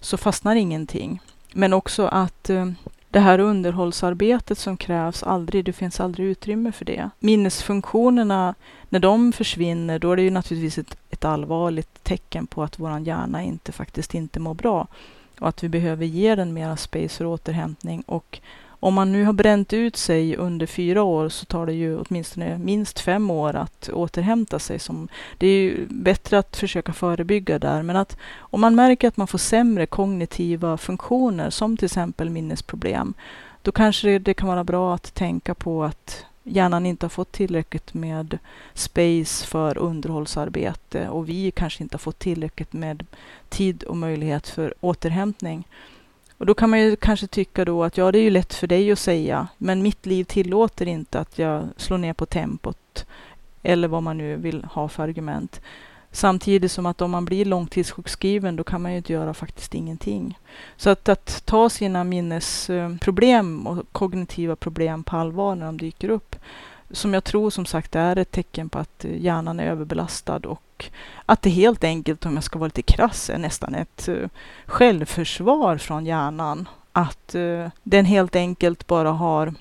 så 0.00 0.16
fastnar 0.16 0.56
ingenting. 0.56 1.20
Men 1.52 1.72
också 1.72 2.06
att 2.06 2.50
eh, 2.50 2.70
det 3.10 3.20
här 3.20 3.38
underhållsarbetet 3.38 4.58
som 4.58 4.76
krävs, 4.76 5.22
aldrig, 5.22 5.64
det 5.64 5.72
finns 5.72 6.00
aldrig 6.00 6.28
utrymme 6.28 6.72
för 6.72 6.84
det. 6.84 7.10
Minnesfunktionerna, 7.18 8.54
när 8.88 9.00
de 9.00 9.32
försvinner, 9.32 9.98
då 9.98 10.12
är 10.12 10.16
det 10.16 10.22
ju 10.22 10.30
naturligtvis 10.30 10.78
ett, 10.78 10.98
ett 11.10 11.24
allvarligt 11.24 12.04
tecken 12.04 12.46
på 12.46 12.62
att 12.62 12.78
vår 12.78 12.98
hjärna 12.98 13.42
inte 13.42 13.72
faktiskt 13.72 14.14
inte 14.14 14.40
mår 14.40 14.54
bra 14.54 14.86
och 15.40 15.48
att 15.48 15.62
vi 15.62 15.68
behöver 15.68 16.06
ge 16.06 16.34
den 16.34 16.52
mera 16.52 16.76
space 16.76 17.08
för 17.08 17.24
återhämtning 17.24 18.02
och 18.06 18.40
om 18.86 18.94
man 18.94 19.12
nu 19.12 19.24
har 19.24 19.32
bränt 19.32 19.72
ut 19.72 19.96
sig 19.96 20.36
under 20.36 20.66
fyra 20.66 21.02
år 21.02 21.28
så 21.28 21.44
tar 21.44 21.66
det 21.66 21.72
ju 21.72 21.98
åtminstone 21.98 22.58
minst 22.58 23.00
fem 23.00 23.30
år 23.30 23.56
att 23.56 23.88
återhämta 23.88 24.58
sig. 24.58 24.78
Som, 24.78 25.08
det 25.38 25.46
är 25.46 25.60
ju 25.60 25.86
bättre 25.88 26.38
att 26.38 26.56
försöka 26.56 26.92
förebygga 26.92 27.58
där, 27.58 27.82
men 27.82 27.96
att 27.96 28.16
om 28.38 28.60
man 28.60 28.74
märker 28.74 29.08
att 29.08 29.16
man 29.16 29.26
får 29.26 29.38
sämre 29.38 29.86
kognitiva 29.86 30.76
funktioner, 30.76 31.50
som 31.50 31.76
till 31.76 31.84
exempel 31.84 32.30
minnesproblem, 32.30 33.14
då 33.62 33.72
kanske 33.72 34.18
det 34.18 34.34
kan 34.34 34.48
vara 34.48 34.64
bra 34.64 34.94
att 34.94 35.14
tänka 35.14 35.54
på 35.54 35.84
att 35.84 36.24
hjärnan 36.42 36.86
inte 36.86 37.06
har 37.06 37.10
fått 37.10 37.32
tillräckligt 37.32 37.94
med 37.94 38.38
space 38.74 39.46
för 39.46 39.78
underhållsarbete 39.78 41.08
och 41.08 41.28
vi 41.28 41.50
kanske 41.50 41.82
inte 41.82 41.94
har 41.94 41.98
fått 41.98 42.18
tillräckligt 42.18 42.72
med 42.72 43.06
tid 43.48 43.82
och 43.82 43.96
möjlighet 43.96 44.48
för 44.48 44.74
återhämtning. 44.80 45.64
Och 46.38 46.46
då 46.46 46.54
kan 46.54 46.70
man 46.70 46.80
ju 46.80 46.96
kanske 46.96 47.26
tycka 47.26 47.64
då 47.64 47.84
att 47.84 47.96
ja, 47.96 48.12
det 48.12 48.18
är 48.18 48.22
ju 48.22 48.30
lätt 48.30 48.54
för 48.54 48.66
dig 48.66 48.92
att 48.92 48.98
säga, 48.98 49.48
men 49.58 49.82
mitt 49.82 50.06
liv 50.06 50.24
tillåter 50.24 50.88
inte 50.88 51.20
att 51.20 51.38
jag 51.38 51.68
slår 51.76 51.98
ner 51.98 52.12
på 52.12 52.26
tempot 52.26 53.06
eller 53.62 53.88
vad 53.88 54.02
man 54.02 54.18
nu 54.18 54.36
vill 54.36 54.64
ha 54.64 54.88
för 54.88 55.02
argument. 55.02 55.60
Samtidigt 56.10 56.72
som 56.72 56.86
att 56.86 57.00
om 57.00 57.10
man 57.10 57.24
blir 57.24 57.44
långtidssjukskriven, 57.44 58.56
då 58.56 58.64
kan 58.64 58.82
man 58.82 58.92
ju 58.92 58.96
inte 58.98 59.12
göra 59.12 59.34
faktiskt 59.34 59.74
ingenting. 59.74 60.38
Så 60.76 60.90
att, 60.90 61.08
att 61.08 61.42
ta 61.44 61.70
sina 61.70 62.04
minnesproblem 62.04 63.66
eh, 63.66 63.72
och 63.72 63.92
kognitiva 63.92 64.56
problem 64.56 65.04
på 65.04 65.16
allvar 65.16 65.54
när 65.54 65.66
de 65.66 65.78
dyker 65.78 66.08
upp, 66.08 66.36
som 66.90 67.14
jag 67.14 67.24
tror 67.24 67.50
som 67.50 67.66
sagt 67.66 67.96
är 67.96 68.16
ett 68.16 68.30
tecken 68.30 68.68
på 68.68 68.78
att 68.78 69.04
eh, 69.04 69.22
hjärnan 69.22 69.60
är 69.60 69.66
överbelastad 69.66 70.36
och 70.36 70.62
att 71.26 71.42
det 71.42 71.50
helt 71.50 71.84
enkelt, 71.84 72.26
om 72.26 72.34
jag 72.34 72.44
ska 72.44 72.58
vara 72.58 72.66
lite 72.66 72.82
krass, 72.82 73.30
är 73.30 73.38
nästan 73.38 73.74
ett 73.74 74.08
uh, 74.08 74.28
självförsvar 74.66 75.78
från 75.78 76.06
hjärnan. 76.06 76.68
Att 76.92 77.34
uh, 77.34 77.68
den 77.82 78.04
helt 78.04 78.36
enkelt 78.36 78.86
bara 78.86 79.10
har 79.10 79.54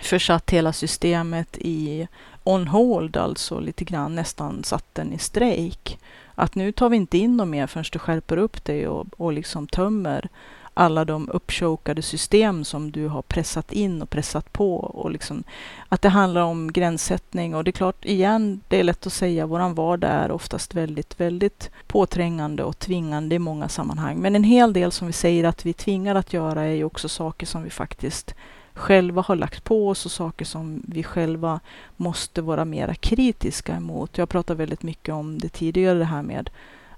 försatt 0.00 0.50
hela 0.50 0.72
systemet 0.72 1.58
i 1.58 2.08
on 2.44 2.68
hold, 2.68 3.16
alltså 3.16 3.60
lite 3.60 3.84
grann 3.84 4.14
nästan 4.14 4.64
satt 4.64 4.94
den 4.94 5.12
i 5.12 5.18
strejk. 5.18 5.98
Att 6.34 6.54
nu 6.54 6.72
tar 6.72 6.88
vi 6.88 6.96
inte 6.96 7.18
in 7.18 7.36
dem 7.36 7.50
mer 7.50 7.66
förrän 7.66 7.84
du 7.92 7.98
skärper 7.98 8.36
upp 8.36 8.64
dig 8.64 8.88
och, 8.88 9.06
och 9.16 9.32
liksom 9.32 9.66
tömmer 9.66 10.28
alla 10.74 11.04
de 11.04 11.28
uppchokade 11.28 12.02
system 12.02 12.64
som 12.64 12.90
du 12.90 13.06
har 13.06 13.22
pressat 13.22 13.72
in 13.72 14.02
och 14.02 14.10
pressat 14.10 14.52
på. 14.52 14.76
Och 14.76 15.10
liksom, 15.10 15.44
att 15.88 16.02
det 16.02 16.08
handlar 16.08 16.40
om 16.40 16.72
gränssättning. 16.72 17.54
Och 17.54 17.64
det 17.64 17.70
är 17.70 17.72
klart, 17.72 18.04
igen, 18.04 18.60
det 18.68 18.80
är 18.80 18.84
lätt 18.84 19.06
att 19.06 19.12
säga, 19.12 19.46
våran 19.46 19.74
vardag 19.74 20.10
är 20.10 20.30
oftast 20.30 20.74
väldigt, 20.74 21.20
väldigt 21.20 21.70
påträngande 21.86 22.64
och 22.64 22.78
tvingande 22.78 23.34
i 23.34 23.38
många 23.38 23.68
sammanhang. 23.68 24.18
Men 24.18 24.36
en 24.36 24.44
hel 24.44 24.72
del 24.72 24.92
som 24.92 25.06
vi 25.06 25.12
säger 25.12 25.44
att 25.44 25.66
vi 25.66 25.72
tvingar 25.72 26.14
att 26.14 26.32
göra 26.32 26.62
är 26.62 26.74
ju 26.74 26.84
också 26.84 27.08
saker 27.08 27.46
som 27.46 27.62
vi 27.62 27.70
faktiskt 27.70 28.34
själva 28.74 29.22
har 29.22 29.36
lagt 29.36 29.64
på 29.64 29.88
oss 29.88 30.06
och 30.06 30.12
saker 30.12 30.44
som 30.44 30.82
vi 30.88 31.02
själva 31.02 31.60
måste 31.96 32.42
vara 32.42 32.64
mera 32.64 32.94
kritiska 32.94 33.76
emot. 33.76 34.18
Jag 34.18 34.28
pratade 34.28 34.58
väldigt 34.58 34.82
mycket 34.82 35.14
om 35.14 35.38
det 35.38 35.48
tidigare, 35.48 35.98
det 35.98 36.04
här 36.04 36.22
med 36.22 36.50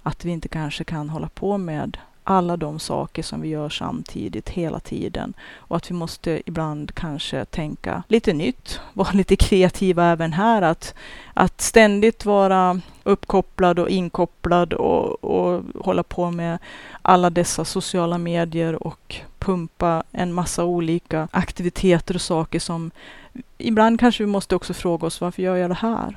att 0.02 0.24
vi 0.24 0.30
inte 0.30 0.48
kanske 0.48 0.84
kan 0.84 1.10
hålla 1.10 1.28
på 1.28 1.58
med 1.58 1.98
alla 2.24 2.56
de 2.56 2.78
saker 2.78 3.22
som 3.22 3.40
vi 3.40 3.48
gör 3.48 3.68
samtidigt 3.68 4.48
hela 4.48 4.80
tiden 4.80 5.34
och 5.54 5.76
att 5.76 5.90
vi 5.90 5.94
måste 5.94 6.42
ibland 6.46 6.94
kanske 6.94 7.44
tänka 7.44 8.02
lite 8.08 8.32
nytt, 8.32 8.80
vara 8.92 9.12
lite 9.12 9.36
kreativa 9.36 10.04
även 10.04 10.32
här. 10.32 10.62
Att, 10.62 10.94
att 11.34 11.60
ständigt 11.60 12.24
vara 12.24 12.80
uppkopplad 13.02 13.78
och 13.78 13.88
inkopplad 13.88 14.72
och, 14.72 15.24
och 15.24 15.62
hålla 15.84 16.02
på 16.02 16.30
med 16.30 16.58
alla 17.02 17.30
dessa 17.30 17.64
sociala 17.64 18.18
medier 18.18 18.86
och 18.86 19.16
pumpa 19.38 20.02
en 20.12 20.32
massa 20.32 20.64
olika 20.64 21.28
aktiviteter 21.30 22.14
och 22.14 22.20
saker 22.20 22.58
som 22.58 22.90
ibland 23.58 24.00
kanske 24.00 24.22
vi 24.22 24.30
måste 24.30 24.56
också 24.56 24.74
fråga 24.74 25.06
oss 25.06 25.20
varför 25.20 25.42
gör 25.42 25.56
jag 25.56 25.70
det 25.70 25.74
här? 25.74 26.16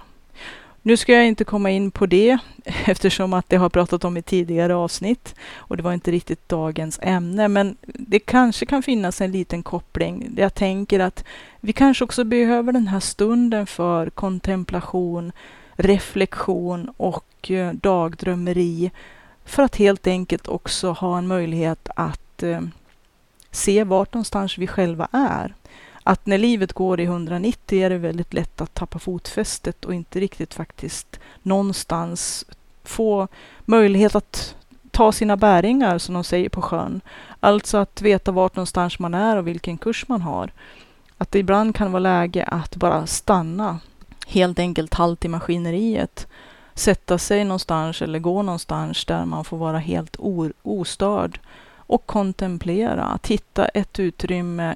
Nu 0.88 0.98
ska 0.98 1.14
jag 1.14 1.28
inte 1.28 1.44
komma 1.44 1.72
in 1.72 1.92
på 1.92 2.06
det 2.06 2.38
eftersom 2.86 3.34
att 3.34 3.50
det 3.50 3.58
har 3.58 3.70
pratat 3.70 4.06
om 4.06 4.18
i 4.18 4.22
tidigare 4.22 4.76
avsnitt 4.76 5.36
och 5.56 5.78
det 5.78 5.84
var 5.84 5.94
inte 5.94 6.12
riktigt 6.12 6.50
dagens 6.50 7.00
ämne. 7.02 7.48
Men 7.48 7.78
det 7.84 8.20
kanske 8.20 8.66
kan 8.66 8.84
finnas 8.84 9.22
en 9.22 9.32
liten 9.32 9.64
koppling. 9.64 10.34
Jag 10.38 10.54
tänker 10.54 11.00
att 11.00 11.24
vi 11.60 11.74
kanske 11.74 12.04
också 12.04 12.24
behöver 12.24 12.74
den 12.74 12.88
här 12.88 13.00
stunden 13.00 13.68
för 13.68 14.10
kontemplation, 14.10 15.32
reflektion 15.74 16.92
och 16.98 17.52
eh, 17.52 17.74
dagdrömmeri 17.74 18.92
för 19.46 19.64
att 19.64 19.76
helt 19.76 20.08
enkelt 20.08 20.48
också 20.48 20.92
ha 20.92 21.18
en 21.18 21.28
möjlighet 21.28 21.90
att 21.96 22.44
eh, 22.44 22.62
se 23.52 23.84
vart 23.84 24.14
någonstans 24.14 24.58
vi 24.58 24.68
själva 24.68 25.08
är 25.12 25.54
att 26.08 26.26
när 26.26 26.38
livet 26.38 26.74
går 26.74 27.00
i 27.00 27.04
190 27.04 27.80
är 27.80 27.90
det 27.90 27.98
väldigt 27.98 28.34
lätt 28.34 28.62
att 28.62 28.74
tappa 28.74 29.00
fotfästet 29.00 29.86
och 29.86 29.94
inte 29.94 30.20
riktigt 30.20 30.54
faktiskt 30.54 31.20
någonstans 31.42 32.46
få 32.84 33.28
möjlighet 33.66 34.16
att 34.16 34.56
ta 34.92 35.12
sina 35.12 35.38
bäringar, 35.38 35.98
som 35.98 36.14
de 36.14 36.24
säger 36.24 36.50
på 36.50 36.62
sjön. 36.62 37.02
Alltså 37.40 37.78
att 37.78 38.02
veta 38.02 38.32
vart 38.32 38.56
någonstans 38.56 39.00
man 39.00 39.14
är 39.14 39.38
och 39.38 39.48
vilken 39.48 39.78
kurs 39.78 40.08
man 40.08 40.22
har. 40.22 40.52
Att 41.18 41.32
det 41.32 41.40
ibland 41.40 41.76
kan 41.76 41.92
vara 41.92 42.00
läge 42.00 42.44
att 42.44 42.76
bara 42.76 43.08
stanna, 43.08 43.80
helt 44.28 44.60
enkelt 44.60 44.94
halt 44.94 45.26
i 45.26 45.28
maskineriet. 45.28 46.28
Sätta 46.74 47.18
sig 47.18 47.44
någonstans 47.44 48.02
eller 48.02 48.20
gå 48.20 48.42
någonstans 48.42 49.06
där 49.06 49.26
man 49.26 49.46
får 49.46 49.58
vara 49.58 49.80
helt 49.80 50.16
ostörd 50.64 51.40
och 51.88 52.06
kontemplera, 52.06 53.20
titta 53.22 53.66
ett 53.66 54.00
utrymme 54.00 54.76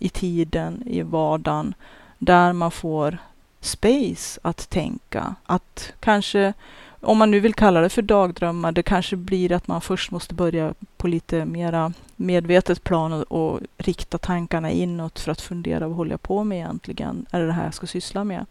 i 0.00 0.08
tiden, 0.08 0.82
i 0.86 1.02
vardagen, 1.02 1.74
där 2.18 2.52
man 2.52 2.70
får 2.70 3.18
space 3.60 4.40
att 4.42 4.70
tänka. 4.70 5.34
Att 5.44 5.92
kanske, 6.00 6.52
om 7.00 7.18
man 7.18 7.30
nu 7.30 7.40
vill 7.40 7.54
kalla 7.54 7.80
det 7.80 7.88
för 7.88 8.02
dagdrömmar, 8.02 8.72
det 8.72 8.82
kanske 8.82 9.16
blir 9.16 9.52
att 9.52 9.68
man 9.68 9.80
först 9.80 10.10
måste 10.10 10.34
börja 10.34 10.74
på 10.96 11.08
lite 11.08 11.44
mera 11.44 11.92
medvetet 12.16 12.84
plan 12.84 13.12
och, 13.12 13.32
och 13.32 13.60
rikta 13.78 14.18
tankarna 14.18 14.70
inåt 14.70 15.18
för 15.18 15.32
att 15.32 15.40
fundera, 15.40 15.88
vad 15.88 15.96
håller 15.96 16.10
jag 16.10 16.22
på 16.22 16.44
med 16.44 16.58
egentligen? 16.58 17.26
Är 17.30 17.40
det 17.40 17.46
det 17.46 17.52
här 17.52 17.64
jag 17.64 17.74
ska 17.74 17.86
syssla 17.86 18.24
med? 18.24 18.46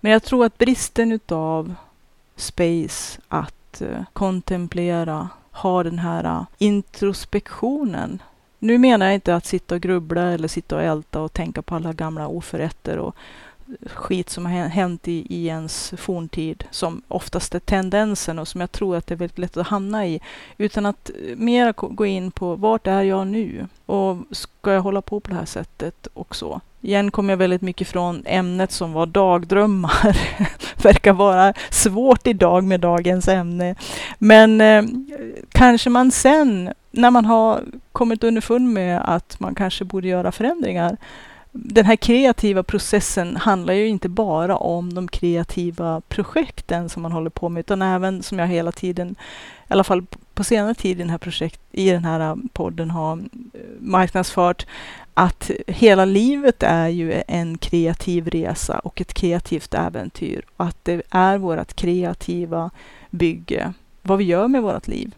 Men 0.00 0.12
jag 0.12 0.22
tror 0.22 0.44
att 0.44 0.58
bristen 0.58 1.12
utav 1.12 1.74
space 2.36 3.20
att 3.28 3.80
eh, 3.80 4.02
kontemplera, 4.12 5.28
ha 5.50 5.82
den 5.82 5.98
här 5.98 6.24
eh, 6.24 6.44
introspektionen 6.58 8.22
nu 8.62 8.78
menar 8.78 9.06
jag 9.06 9.14
inte 9.14 9.34
att 9.34 9.46
sitta 9.46 9.74
och 9.74 9.80
grubbla 9.80 10.22
eller 10.22 10.48
sitta 10.48 10.76
och 10.76 10.82
älta 10.82 11.20
och 11.20 11.32
tänka 11.32 11.62
på 11.62 11.74
alla 11.74 11.92
gamla 11.92 12.28
oförrätter 12.28 12.98
och 12.98 13.16
skit 13.86 14.30
som 14.30 14.46
har 14.46 14.52
hänt 14.52 15.08
i, 15.08 15.26
i 15.28 15.46
ens 15.46 15.94
forntid, 15.96 16.64
som 16.70 17.02
oftast 17.08 17.54
är 17.54 17.58
tendensen 17.58 18.38
och 18.38 18.48
som 18.48 18.60
jag 18.60 18.72
tror 18.72 18.96
att 18.96 19.06
det 19.06 19.14
är 19.14 19.18
väldigt 19.18 19.38
lätt 19.38 19.56
att 19.56 19.66
hamna 19.66 20.06
i. 20.06 20.20
Utan 20.58 20.86
att 20.86 21.10
eh, 21.10 21.36
mer 21.36 21.72
gå 21.72 22.06
in 22.06 22.30
på 22.30 22.54
vart 22.54 22.86
är 22.86 23.02
jag 23.02 23.26
nu? 23.26 23.66
Och 23.86 24.16
ska 24.30 24.72
jag 24.72 24.82
hålla 24.82 25.02
på 25.02 25.20
på 25.20 25.30
det 25.30 25.36
här 25.36 25.44
sättet 25.44 26.06
och 26.14 26.36
så? 26.36 26.60
Igen 26.80 27.10
kommer 27.10 27.32
jag 27.32 27.38
väldigt 27.38 27.62
mycket 27.62 27.88
från 27.88 28.22
ämnet 28.26 28.72
som 28.72 28.92
var 28.92 29.06
dagdrömmar. 29.06 30.18
Verkar 30.82 31.12
vara 31.12 31.54
svårt 31.70 32.26
idag 32.26 32.64
med 32.64 32.80
dagens 32.80 33.28
ämne. 33.28 33.74
Men 34.18 34.60
eh, 34.60 34.84
kanske 35.52 35.90
man 35.90 36.10
sen 36.10 36.72
när 36.90 37.10
man 37.10 37.24
har 37.24 37.60
kommit 37.92 38.24
underfund 38.24 38.72
med 38.72 39.02
att 39.04 39.40
man 39.40 39.54
kanske 39.54 39.84
borde 39.84 40.08
göra 40.08 40.32
förändringar. 40.32 40.96
Den 41.54 41.84
här 41.84 41.96
kreativa 41.96 42.62
processen 42.62 43.36
handlar 43.36 43.74
ju 43.74 43.88
inte 43.88 44.08
bara 44.08 44.56
om 44.56 44.94
de 44.94 45.08
kreativa 45.08 46.00
projekten 46.08 46.88
som 46.88 47.02
man 47.02 47.12
håller 47.12 47.30
på 47.30 47.48
med, 47.48 47.60
utan 47.60 47.82
även 47.82 48.22
som 48.22 48.38
jag 48.38 48.46
hela 48.46 48.72
tiden, 48.72 49.10
i 49.68 49.72
alla 49.72 49.84
fall 49.84 50.06
på 50.34 50.44
senare 50.44 50.74
tid 50.74 50.90
i 50.90 51.02
den 51.02 51.10
här, 51.10 51.18
projekt, 51.18 51.60
i 51.72 51.90
den 51.90 52.04
här 52.04 52.20
äh, 52.20 52.36
podden 52.52 52.90
har 52.90 53.18
äh, 53.18 53.24
marknadsfört, 53.80 54.66
att 55.14 55.50
hela 55.66 56.04
livet 56.04 56.62
är 56.62 56.88
ju 56.88 57.22
en 57.28 57.58
kreativ 57.58 58.28
resa 58.28 58.78
och 58.78 59.00
ett 59.00 59.14
kreativt 59.14 59.74
äventyr. 59.74 60.42
Och 60.56 60.64
att 60.64 60.76
det 60.82 61.02
är 61.10 61.38
vårt 61.38 61.74
kreativa 61.74 62.70
bygge, 63.10 63.72
vad 64.02 64.18
vi 64.18 64.24
gör 64.24 64.48
med 64.48 64.62
vårt 64.62 64.88
liv. 64.88 65.14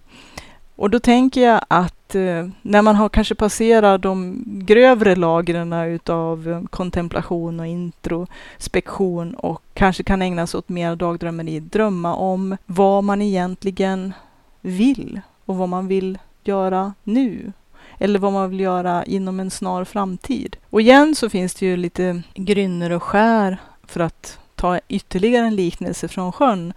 Och 0.76 0.90
då 0.90 1.00
tänker 1.00 1.40
jag 1.40 1.60
att 1.68 2.14
eh, 2.14 2.48
när 2.62 2.82
man 2.82 2.96
har 2.96 3.08
kanske 3.08 3.34
passerat 3.34 4.02
de 4.02 4.42
grövre 4.46 5.16
lagren 5.16 5.72
utav 5.72 6.48
eh, 6.48 6.62
kontemplation 6.70 7.60
och 7.60 7.66
introspektion 7.66 9.34
och 9.34 9.62
kanske 9.74 10.02
kan 10.02 10.22
ägna 10.22 10.46
sig 10.46 10.58
åt 10.58 10.68
mer 10.68 10.96
dagdrömmeri, 10.96 11.60
drömma 11.60 12.14
om 12.14 12.56
vad 12.66 13.04
man 13.04 13.22
egentligen 13.22 14.12
vill 14.60 15.20
och 15.44 15.56
vad 15.56 15.68
man 15.68 15.86
vill 15.86 16.18
göra 16.44 16.94
nu 17.02 17.52
eller 17.98 18.18
vad 18.18 18.32
man 18.32 18.50
vill 18.50 18.60
göra 18.60 19.04
inom 19.04 19.40
en 19.40 19.50
snar 19.50 19.84
framtid. 19.84 20.56
Och 20.70 20.80
igen 20.80 21.14
så 21.14 21.30
finns 21.30 21.54
det 21.54 21.66
ju 21.66 21.76
lite 21.76 22.22
grynner 22.34 22.90
och 22.90 23.02
skär 23.02 23.58
för 23.86 24.00
att 24.00 24.38
ta 24.54 24.80
ytterligare 24.88 25.46
en 25.46 25.56
liknelse 25.56 26.08
från 26.08 26.32
sjön 26.32 26.72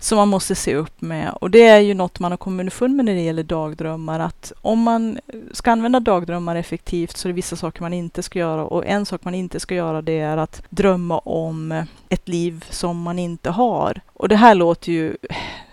som 0.00 0.18
man 0.18 0.28
måste 0.28 0.54
se 0.54 0.74
upp 0.74 1.00
med. 1.00 1.32
Och 1.40 1.50
det 1.50 1.66
är 1.66 1.78
ju 1.78 1.94
något 1.94 2.18
man 2.18 2.32
har 2.32 2.36
kommit 2.36 2.60
underfund 2.60 2.96
med 2.96 3.04
när 3.04 3.14
det 3.14 3.20
gäller 3.20 3.42
dagdrömmar, 3.42 4.20
att 4.20 4.52
om 4.60 4.78
man 4.78 5.18
ska 5.52 5.72
använda 5.72 6.00
dagdrömmar 6.00 6.56
effektivt 6.56 7.16
så 7.16 7.28
är 7.28 7.30
det 7.30 7.36
vissa 7.36 7.56
saker 7.56 7.82
man 7.82 7.92
inte 7.92 8.22
ska 8.22 8.38
göra. 8.38 8.64
Och 8.64 8.86
en 8.86 9.06
sak 9.06 9.24
man 9.24 9.34
inte 9.34 9.60
ska 9.60 9.74
göra 9.74 10.02
det 10.02 10.18
är 10.18 10.36
att 10.36 10.62
drömma 10.70 11.18
om 11.18 11.84
ett 12.08 12.28
liv 12.28 12.64
som 12.70 13.02
man 13.02 13.18
inte 13.18 13.50
har. 13.50 14.00
Och 14.12 14.28
det 14.28 14.36
här 14.36 14.54
låter 14.54 14.92
ju 14.92 15.16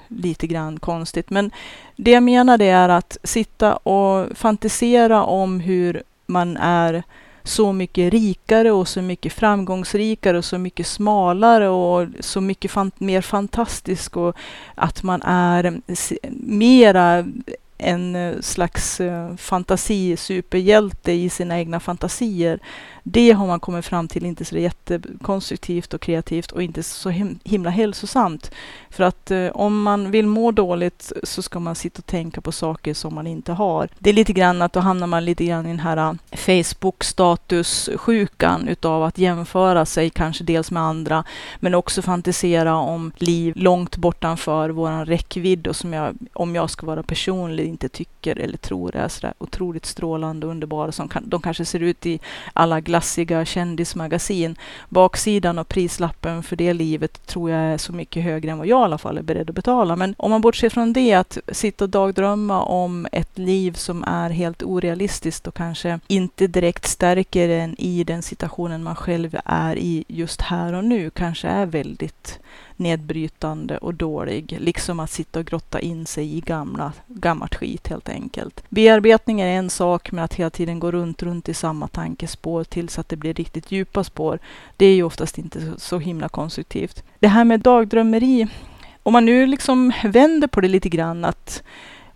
lite 0.07 0.47
grann 0.47 0.79
konstigt, 0.79 1.29
men 1.29 1.51
det 1.95 2.11
jag 2.11 2.23
menar 2.23 2.57
det 2.57 2.69
är 2.69 2.89
att 2.89 3.17
sitta 3.23 3.75
och 3.75 4.37
fantisera 4.37 5.23
om 5.23 5.59
hur 5.59 6.03
man 6.25 6.57
är 6.57 7.03
så 7.47 7.73
mycket 7.73 8.13
rikare 8.13 8.71
och 8.71 8.87
så 8.87 9.01
mycket 9.01 9.33
framgångsrikare 9.33 10.37
och 10.37 10.45
så 10.45 10.57
mycket 10.57 10.87
smalare 10.87 11.69
och 11.69 12.07
så 12.19 12.41
mycket 12.41 12.71
fan 12.71 12.91
mer 12.97 13.21
fantastisk 13.21 14.17
och 14.17 14.35
att 14.75 15.03
man 15.03 15.21
är 15.21 15.81
mera 16.39 17.25
en 17.77 18.15
eh, 18.15 18.39
slags 18.41 18.99
eh, 18.99 19.35
fantasi-superhjälte 19.35 21.11
i 21.11 21.29
sina 21.29 21.59
egna 21.59 21.79
fantasier. 21.79 22.59
Det 23.09 23.31
har 23.31 23.47
man 23.47 23.59
kommit 23.59 23.85
fram 23.85 24.07
till 24.07 24.25
inte 24.25 24.45
så 24.45 24.57
jättekonstruktivt 24.57 25.93
och 25.93 26.01
kreativt 26.01 26.51
och 26.51 26.63
inte 26.63 26.83
så 26.83 27.09
himla 27.43 27.69
hälsosamt. 27.69 28.51
För 28.89 29.03
att 29.03 29.31
eh, 29.31 29.47
om 29.47 29.81
man 29.81 30.11
vill 30.11 30.27
må 30.27 30.51
dåligt 30.51 31.11
så 31.23 31.41
ska 31.41 31.59
man 31.59 31.75
sitta 31.75 31.99
och 31.99 32.05
tänka 32.05 32.41
på 32.41 32.51
saker 32.51 32.93
som 32.93 33.15
man 33.15 33.27
inte 33.27 33.53
har. 33.53 33.89
Det 33.99 34.09
är 34.09 34.13
lite 34.13 34.33
grann 34.33 34.61
att 34.61 34.73
då 34.73 34.79
hamnar 34.79 35.07
man 35.07 35.25
lite 35.25 35.45
grann 35.45 35.65
i 35.65 35.69
den 35.69 35.79
här 35.79 35.97
eh, 35.97 36.13
Facebook-statussjukan 36.31 38.67
utav 38.67 39.03
att 39.03 39.17
jämföra 39.17 39.85
sig 39.85 40.09
kanske 40.09 40.43
dels 40.43 40.71
med 40.71 40.83
andra 40.83 41.23
men 41.59 41.73
också 41.73 42.01
fantisera 42.01 42.75
om 42.75 43.11
liv 43.17 43.53
långt 43.55 43.97
bortanför 43.97 44.69
våran 44.69 45.05
räckvidd 45.05 45.67
och 45.67 45.75
som 45.75 45.93
jag, 45.93 46.17
om 46.33 46.55
jag 46.55 46.69
ska 46.69 46.85
vara 46.85 47.03
personlig, 47.03 47.66
inte 47.67 47.89
tycker 47.89 48.39
eller 48.39 48.57
tror 48.57 48.95
är 48.95 49.07
sådär 49.07 49.33
otroligt 49.37 49.85
strålande 49.85 50.45
och 50.45 50.51
underbara 50.51 50.91
som 50.91 51.07
kan, 51.07 51.29
de 51.29 51.41
kanske 51.41 51.65
ser 51.65 51.79
ut 51.79 52.05
i 52.05 52.19
alla 52.53 52.81
glassiga 52.81 53.45
kändismagasin. 53.45 54.55
Baksidan 54.89 55.59
och 55.59 55.67
prislappen 55.67 56.43
för 56.43 56.55
det 56.55 56.73
livet 56.73 57.27
tror 57.27 57.51
jag 57.51 57.59
är 57.59 57.77
så 57.77 57.93
mycket 57.93 58.23
högre 58.23 58.51
än 58.51 58.57
vad 58.57 58.67
jag 58.67 58.81
i 58.81 58.83
alla 58.83 58.97
fall 58.97 59.17
är 59.17 59.21
beredd 59.21 59.49
att 59.49 59.55
betala. 59.55 59.95
Men 59.95 60.15
om 60.17 60.31
man 60.31 60.41
bortser 60.41 60.69
från 60.69 60.93
det, 60.93 61.13
att 61.13 61.37
sitta 61.51 61.83
och 61.83 61.89
dagdrömma 61.89 62.61
om 62.61 63.07
ett 63.11 63.37
liv 63.37 63.73
som 63.73 64.03
är 64.03 64.29
helt 64.29 64.63
orealistiskt 64.63 65.47
och 65.47 65.55
kanske 65.55 65.99
inte 66.07 66.47
direkt 66.47 66.85
stärker 66.85 67.49
en 67.49 67.75
i 67.77 68.03
den 68.03 68.21
situationen 68.21 68.83
man 68.83 68.95
själv 68.95 69.37
är 69.45 69.75
i 69.75 70.03
just 70.07 70.41
här 70.41 70.73
och 70.73 70.83
nu, 70.83 71.09
kanske 71.09 71.47
är 71.47 71.65
väldigt 71.65 72.39
nedbrytande 72.75 73.77
och 73.77 73.93
dålig, 73.93 74.57
liksom 74.59 74.99
att 74.99 75.11
sitta 75.11 75.39
och 75.39 75.45
grotta 75.45 75.79
in 75.79 76.05
sig 76.05 76.37
i 76.37 76.41
gamla, 76.41 76.93
gammalt 77.07 77.55
skit 77.57 77.87
helt 77.87 78.09
enkelt. 78.09 78.63
Bearbetning 78.69 79.41
är 79.41 79.47
en 79.47 79.69
sak, 79.69 80.11
men 80.11 80.23
att 80.23 80.33
hela 80.33 80.49
tiden 80.49 80.79
gå 80.79 80.91
runt, 80.91 81.23
runt 81.23 81.49
i 81.49 81.53
samma 81.53 81.87
tankespår 81.87 82.63
tills 82.63 82.99
att 82.99 83.09
det 83.09 83.15
blir 83.15 83.33
riktigt 83.33 83.71
djupa 83.71 84.03
spår, 84.03 84.39
det 84.77 84.85
är 84.85 84.95
ju 84.95 85.03
oftast 85.03 85.37
inte 85.37 85.61
så, 85.61 85.79
så 85.79 85.99
himla 85.99 86.29
konstruktivt. 86.29 87.03
Det 87.19 87.27
här 87.27 87.43
med 87.43 87.59
dagdrömmeri, 87.59 88.47
om 89.03 89.13
man 89.13 89.25
nu 89.25 89.47
liksom 89.47 89.93
vänder 90.03 90.47
på 90.47 90.61
det 90.61 90.67
lite 90.67 90.89
grann, 90.89 91.25
att 91.25 91.63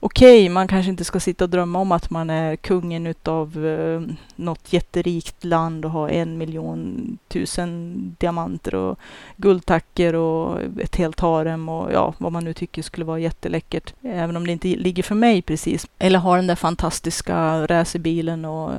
okej, 0.03 0.43
okay, 0.43 0.49
man 0.49 0.67
kanske 0.67 0.89
inte 0.89 1.03
ska 1.03 1.19
sitta 1.19 1.43
och 1.43 1.49
drömma 1.49 1.79
om 1.79 1.91
att 1.91 2.09
man 2.09 2.29
är 2.29 2.55
kungen 2.55 3.07
utav 3.07 3.65
eh, 3.65 4.01
något 4.35 4.73
jätterikt 4.73 5.43
land 5.43 5.85
och 5.85 5.91
har 5.91 6.09
en 6.09 6.37
miljon 6.37 7.17
tusen 7.27 7.95
diamanter 8.19 8.75
och 8.75 8.99
guldtacker 9.37 10.15
och 10.15 10.59
ett 10.79 10.95
helt 10.95 11.19
harem 11.19 11.69
och 11.69 11.93
ja, 11.93 12.13
vad 12.17 12.31
man 12.31 12.43
nu 12.43 12.53
tycker 12.53 12.81
skulle 12.81 13.05
vara 13.05 13.19
jätteläckert. 13.19 13.93
Även 14.01 14.37
om 14.37 14.45
det 14.45 14.51
inte 14.51 14.67
ligger 14.67 15.03
för 15.03 15.15
mig 15.15 15.41
precis. 15.41 15.87
Eller 15.99 16.19
ha 16.19 16.35
den 16.35 16.47
där 16.47 16.55
fantastiska 16.55 17.67
racerbilen 17.67 18.45
och 18.45 18.71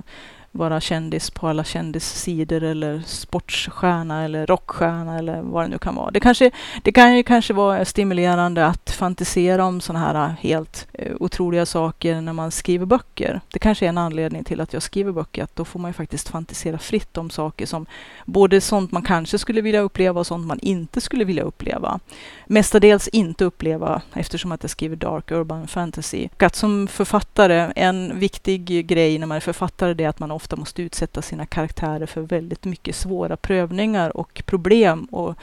vara 0.53 0.80
kändis 0.80 1.30
på 1.30 1.48
alla 1.48 1.64
kändissidor 1.64 2.62
eller 2.62 3.03
sportstjärna 3.07 4.24
eller 4.24 4.46
rockstjärna 4.46 5.18
eller 5.18 5.42
vad 5.42 5.64
det 5.64 5.68
nu 5.68 5.78
kan 5.78 5.94
vara. 5.94 6.11
Det, 6.11 6.20
kanske, 6.20 6.50
det 6.82 6.92
kan 6.92 7.16
ju 7.16 7.22
kanske 7.22 7.53
vara 7.55 7.84
stimulerande 7.84 8.66
att 8.66 8.90
fantisera 8.90 9.64
om 9.64 9.80
sådana 9.80 10.07
här 10.07 10.14
eh, 10.14 10.30
helt 10.30 10.86
eh, 10.92 11.12
otroliga 11.20 11.66
saker 11.66 12.20
när 12.20 12.32
man 12.32 12.50
skriver 12.50 12.86
böcker. 12.86 13.40
Det 13.53 13.59
kanske 13.59 13.86
är 13.86 13.88
en 13.88 13.98
anledning 13.98 14.44
till 14.44 14.61
att 14.61 14.72
jag 14.72 14.82
skriver 14.82 15.12
böcker, 15.12 15.44
att 15.44 15.57
då 15.57 15.64
får 15.64 15.80
man 15.80 15.88
ju 15.88 15.92
faktiskt 15.92 16.28
fantisera 16.28 16.78
fritt 16.78 17.18
om 17.18 17.30
saker 17.30 17.66
som 17.66 17.86
både 18.24 18.61
sånt 18.61 18.92
man 18.92 19.03
kanske 19.03 19.38
skulle 19.38 19.61
vilja 19.61 19.80
uppleva 19.80 20.20
och 20.20 20.26
sånt 20.26 20.46
man 20.46 20.59
inte 20.62 21.00
skulle 21.00 21.24
vilja 21.24 21.42
uppleva. 21.42 22.00
Mestadels 22.46 23.09
inte 23.09 23.44
uppleva 23.44 24.03
eftersom 24.12 24.53
att 24.53 24.62
jag 24.62 24.70
skriver 24.70 24.96
dark 24.96 25.30
urban 25.30 25.68
fantasy. 25.68 26.28
Och 26.34 26.42
att 26.42 26.57
som 26.57 26.88
författare, 26.88 27.72
en 27.76 28.18
viktig 28.18 28.86
grej 28.86 29.18
när 29.18 29.26
man 29.26 29.36
är 29.36 29.40
författare 29.40 29.94
det 29.94 30.05
är 30.05 30.09
att 30.09 30.18
man 30.18 30.30
ofta 30.43 30.57
måste 30.57 30.82
utsätta 30.82 31.22
sina 31.22 31.47
karaktärer 31.47 32.07
för 32.07 32.20
väldigt 32.20 32.64
mycket 32.64 32.97
svåra 32.97 33.36
prövningar 33.36 34.16
och 34.16 34.43
problem. 34.47 35.05
Och 35.05 35.34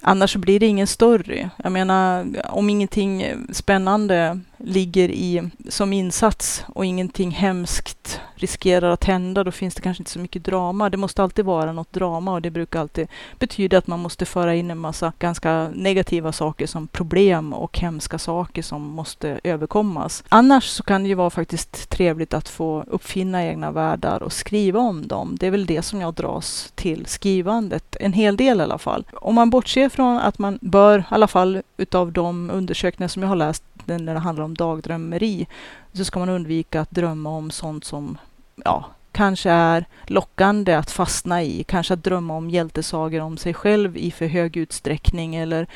annars 0.00 0.36
blir 0.36 0.60
det 0.60 0.66
ingen 0.66 0.86
story. 0.86 1.48
Jag 1.56 1.72
menar, 1.72 2.26
om 2.50 2.70
ingenting 2.70 3.26
spännande 3.52 4.40
ligger 4.58 5.08
i 5.08 5.50
som 5.68 5.92
insats 5.92 6.64
och 6.68 6.84
ingenting 6.84 7.30
hemskt 7.30 8.20
riskerar 8.34 8.90
att 8.90 9.04
hända, 9.04 9.44
då 9.44 9.50
finns 9.50 9.74
det 9.74 9.82
kanske 9.82 10.00
inte 10.00 10.10
så 10.10 10.18
mycket 10.18 10.44
drama. 10.44 10.90
Det 10.90 10.96
måste 10.96 11.22
alltid 11.22 11.44
vara 11.44 11.72
något 11.72 11.92
drama 11.92 12.32
och 12.32 12.42
det 12.42 12.50
brukar 12.50 12.80
alltid 12.80 13.08
betyda 13.38 13.78
att 13.78 13.86
man 13.86 14.00
måste 14.00 14.24
föra 14.26 14.54
in 14.54 14.70
en 14.70 14.78
massa 14.78 15.12
ganska 15.18 15.68
negativa 15.74 16.32
saker 16.32 16.66
som 16.66 16.86
problem 16.88 17.52
och 17.52 17.78
hemska 17.78 18.18
saker 18.18 18.62
som 18.62 18.82
måste 18.82 19.40
överkommas. 19.44 20.24
Annars 20.28 20.64
så 20.64 20.82
kan 20.82 21.02
det 21.02 21.08
ju 21.08 21.14
vara 21.14 21.30
faktiskt 21.30 21.90
trevligt 21.90 22.34
att 22.34 22.48
få 22.48 22.84
uppfinna 22.86 23.44
egna 23.44 23.70
världar 23.70 24.22
och 24.22 24.32
skriva 24.32 24.80
om 24.80 25.06
dem. 25.06 25.36
Det 25.40 25.46
är 25.46 25.50
väl 25.50 25.66
det 25.66 25.82
som 25.82 26.00
jag 26.00 26.14
dras 26.14 26.72
till 26.74 27.06
skrivandet, 27.06 27.96
en 28.00 28.12
hel 28.12 28.36
del 28.36 28.60
i 28.60 28.62
alla 28.62 28.78
fall. 28.78 29.04
Om 29.12 29.34
man 29.34 29.50
bortser 29.50 29.88
från 29.88 30.18
att 30.18 30.38
man 30.38 30.58
bör, 30.62 30.98
i 30.98 31.04
alla 31.08 31.28
fall 31.28 31.62
utav 31.76 32.12
de 32.12 32.50
undersökningar 32.50 33.08
som 33.08 33.22
jag 33.22 33.28
har 33.28 33.36
läst, 33.36 33.64
när 33.86 34.14
det 34.14 34.20
handlar 34.20 34.44
om 34.44 34.54
dagdrömmeri, 34.54 35.46
så 35.92 36.04
ska 36.04 36.18
man 36.18 36.28
undvika 36.28 36.80
att 36.80 36.90
drömma 36.90 37.30
om 37.30 37.50
sånt 37.50 37.84
som 37.84 38.18
ja, 38.64 38.84
kanske 39.12 39.50
är 39.50 39.84
lockande 40.06 40.74
att 40.74 40.90
fastna 40.90 41.42
i. 41.42 41.64
Kanske 41.64 41.94
att 41.94 42.04
drömma 42.04 42.36
om 42.36 42.50
hjältesagor 42.50 43.20
om 43.20 43.36
sig 43.36 43.54
själv 43.54 43.96
i 43.96 44.10
för 44.10 44.26
hög 44.26 44.56
utsträckning 44.56 45.36
eller 45.36 45.66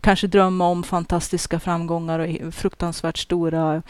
kanske 0.00 0.26
drömma 0.26 0.68
om 0.68 0.82
fantastiska 0.82 1.60
framgångar 1.60 2.18
och 2.18 2.54
fruktansvärt 2.54 3.18
stora 3.18 3.82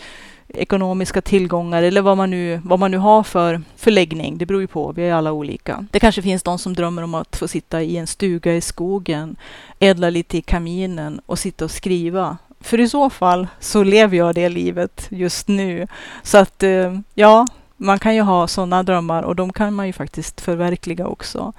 ekonomiska 0.48 1.20
tillgångar 1.20 1.82
eller 1.82 2.02
vad 2.02 2.16
man 2.16 2.30
nu, 2.30 2.60
vad 2.64 2.78
man 2.78 2.90
nu 2.90 2.98
har 2.98 3.22
för 3.22 3.62
förläggning. 3.76 4.38
Det 4.38 4.46
beror 4.46 4.60
ju 4.60 4.66
på, 4.66 4.92
vi 4.92 5.02
är 5.02 5.14
alla 5.14 5.32
olika. 5.32 5.86
Det 5.90 6.00
kanske 6.00 6.22
finns 6.22 6.42
de 6.42 6.58
som 6.58 6.74
drömmer 6.74 7.02
om 7.02 7.14
att 7.14 7.36
få 7.36 7.48
sitta 7.48 7.82
i 7.82 7.96
en 7.96 8.06
stuga 8.06 8.54
i 8.54 8.60
skogen, 8.60 9.36
ädla 9.78 10.10
lite 10.10 10.38
i 10.38 10.42
kaminen 10.42 11.20
och 11.26 11.38
sitta 11.38 11.64
och 11.64 11.70
skriva. 11.70 12.36
För 12.64 12.80
i 12.80 12.88
så 12.88 13.10
fall 13.10 13.46
så 13.60 13.82
lever 13.82 14.16
jag 14.16 14.34
det 14.34 14.48
livet 14.48 15.06
just 15.10 15.48
nu. 15.48 15.86
Så 16.22 16.38
att 16.38 16.62
eh, 16.62 16.98
ja, 17.14 17.46
man 17.76 17.98
kan 17.98 18.14
ju 18.14 18.20
ha 18.20 18.46
sådana 18.46 18.82
drömmar 18.82 19.22
och 19.22 19.36
de 19.36 19.52
kan 19.52 19.74
man 19.74 19.86
ju 19.86 19.92
faktiskt 19.92 20.40
förverkliga 20.40 21.06
också. 21.06 21.52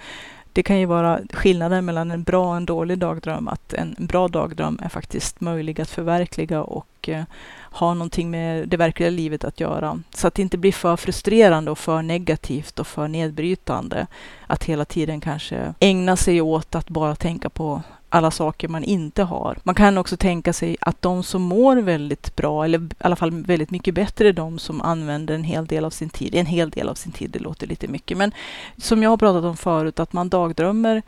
Det 0.54 0.64
kan 0.64 0.80
ju 0.80 0.86
vara 0.86 1.20
skillnaden 1.34 1.86
mellan 1.86 2.12
en 2.12 2.24
bra 2.24 2.50
och 2.50 2.58
en 2.58 2.66
dålig 2.66 2.98
dagdröm, 2.98 3.48
att 3.48 3.74
en 3.74 3.96
bra 3.98 4.28
dagdröm 4.28 4.80
är 4.84 4.90
faktiskt 4.90 5.42
möjlig 5.42 5.82
att 5.82 5.90
förverkliga 5.90 6.64
och 6.64 7.10
eh, 7.10 7.24
ha 7.72 7.94
någonting 7.94 8.32
med 8.32 8.70
det 8.70 8.78
verkliga 8.78 9.10
livet 9.10 9.44
att 9.44 9.60
göra. 9.60 10.00
Så 10.14 10.28
att 10.28 10.34
det 10.34 10.42
inte 10.42 10.58
blir 10.58 10.72
för 10.72 10.98
frustrerande 10.98 11.72
och 11.72 11.80
för 11.80 12.02
negativt 12.02 12.80
och 12.80 12.88
för 12.88 13.08
nedbrytande. 13.08 14.08
Att 14.48 14.64
hela 14.64 14.86
tiden 14.86 15.22
kanske 15.22 15.74
ägna 15.80 16.16
sig 16.16 16.42
åt 16.42 16.76
att 16.76 16.90
bara 16.90 17.16
tänka 17.16 17.50
på 17.50 17.82
alla 18.16 18.32
saker 18.32 18.68
man 18.68 18.84
inte 18.84 19.24
har. 19.24 19.58
Man 19.64 19.76
kan 19.76 19.98
också 19.98 20.18
tänka 20.18 20.54
sig 20.54 20.78
att 20.82 21.02
de 21.02 21.24
som 21.24 21.42
mår 21.42 21.76
väldigt 21.76 22.36
bra, 22.36 22.64
eller 22.66 22.80
i 22.80 22.90
alla 22.98 23.16
fall 23.16 23.32
väldigt 23.32 23.72
mycket 23.72 23.94
bättre, 23.94 24.28
är 24.30 24.34
de 24.34 24.60
som 24.60 24.82
använder 24.82 25.36
en 25.36 25.44
hel 25.44 25.66
del 25.66 25.86
av 25.86 25.90
sin 25.90 26.10
tid. 26.10 26.36
En 26.36 26.46
hel 26.46 26.70
del 26.70 26.90
av 26.90 26.96
sin 26.96 27.12
tid, 27.12 27.30
det 27.30 27.40
låter 27.40 27.68
lite 27.68 27.88
mycket, 27.88 28.18
men 28.18 28.32
som 28.78 29.04
jag 29.04 29.10
har 29.10 29.18
pratat 29.18 29.44
om 29.44 29.58
förut, 29.58 30.00
att 30.00 30.14
man 30.14 30.30
dagdrömmer 30.30 31.02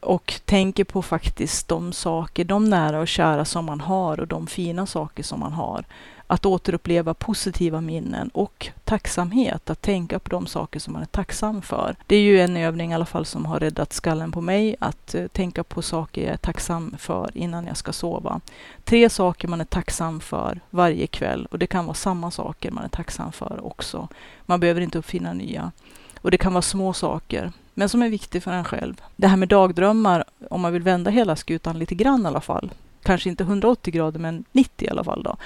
och 0.00 0.40
tänker 0.44 0.84
på 0.84 1.02
faktiskt 1.02 1.68
de 1.68 1.92
saker, 1.92 2.44
de 2.44 2.64
nära 2.64 3.00
och 3.00 3.08
kära 3.08 3.44
som 3.44 3.64
man 3.64 3.80
har 3.80 4.20
och 4.20 4.26
de 4.26 4.46
fina 4.46 4.86
saker 4.86 5.22
som 5.22 5.40
man 5.40 5.52
har 5.52 5.84
att 6.26 6.46
återuppleva 6.46 7.14
positiva 7.14 7.80
minnen 7.80 8.30
och 8.34 8.68
tacksamhet, 8.84 9.70
att 9.70 9.82
tänka 9.82 10.18
på 10.18 10.30
de 10.30 10.46
saker 10.46 10.80
som 10.80 10.92
man 10.92 11.02
är 11.02 11.06
tacksam 11.06 11.62
för. 11.62 11.96
Det 12.06 12.16
är 12.16 12.20
ju 12.20 12.40
en 12.40 12.56
övning 12.56 12.92
i 12.92 12.94
alla 12.94 13.06
fall 13.06 13.26
som 13.26 13.46
har 13.46 13.60
räddat 13.60 13.92
skallen 13.92 14.32
på 14.32 14.40
mig, 14.40 14.76
att 14.78 15.14
eh, 15.14 15.26
tänka 15.26 15.64
på 15.64 15.82
saker 15.82 16.22
jag 16.22 16.32
är 16.32 16.36
tacksam 16.36 16.94
för 16.98 17.30
innan 17.34 17.66
jag 17.66 17.76
ska 17.76 17.92
sova. 17.92 18.40
Tre 18.84 19.10
saker 19.10 19.48
man 19.48 19.60
är 19.60 19.64
tacksam 19.64 20.20
för 20.20 20.60
varje 20.70 21.06
kväll 21.06 21.46
och 21.50 21.58
det 21.58 21.66
kan 21.66 21.86
vara 21.86 21.94
samma 21.94 22.30
saker 22.30 22.70
man 22.70 22.84
är 22.84 22.88
tacksam 22.88 23.32
för 23.32 23.66
också. 23.66 24.08
Man 24.46 24.60
behöver 24.60 24.80
inte 24.80 24.98
uppfinna 24.98 25.32
nya. 25.32 25.72
Och 26.20 26.30
det 26.30 26.38
kan 26.38 26.52
vara 26.52 26.62
små 26.62 26.92
saker, 26.92 27.52
men 27.74 27.88
som 27.88 28.02
är 28.02 28.08
viktiga 28.08 28.40
för 28.40 28.50
en 28.50 28.64
själv. 28.64 29.02
Det 29.16 29.26
här 29.26 29.36
med 29.36 29.48
dagdrömmar, 29.48 30.24
om 30.50 30.60
man 30.60 30.72
vill 30.72 30.82
vända 30.82 31.10
hela 31.10 31.36
skutan 31.36 31.78
lite 31.78 31.94
grann 31.94 32.22
i 32.22 32.26
alla 32.26 32.40
fall, 32.40 32.70
kanske 33.06 33.28
inte 33.28 33.44
180 33.44 33.92
grader, 33.92 34.20
men 34.20 34.44
90 34.52 34.86
i 34.86 34.90
alla 34.90 35.04
fall. 35.04 35.22
Då. 35.22 35.36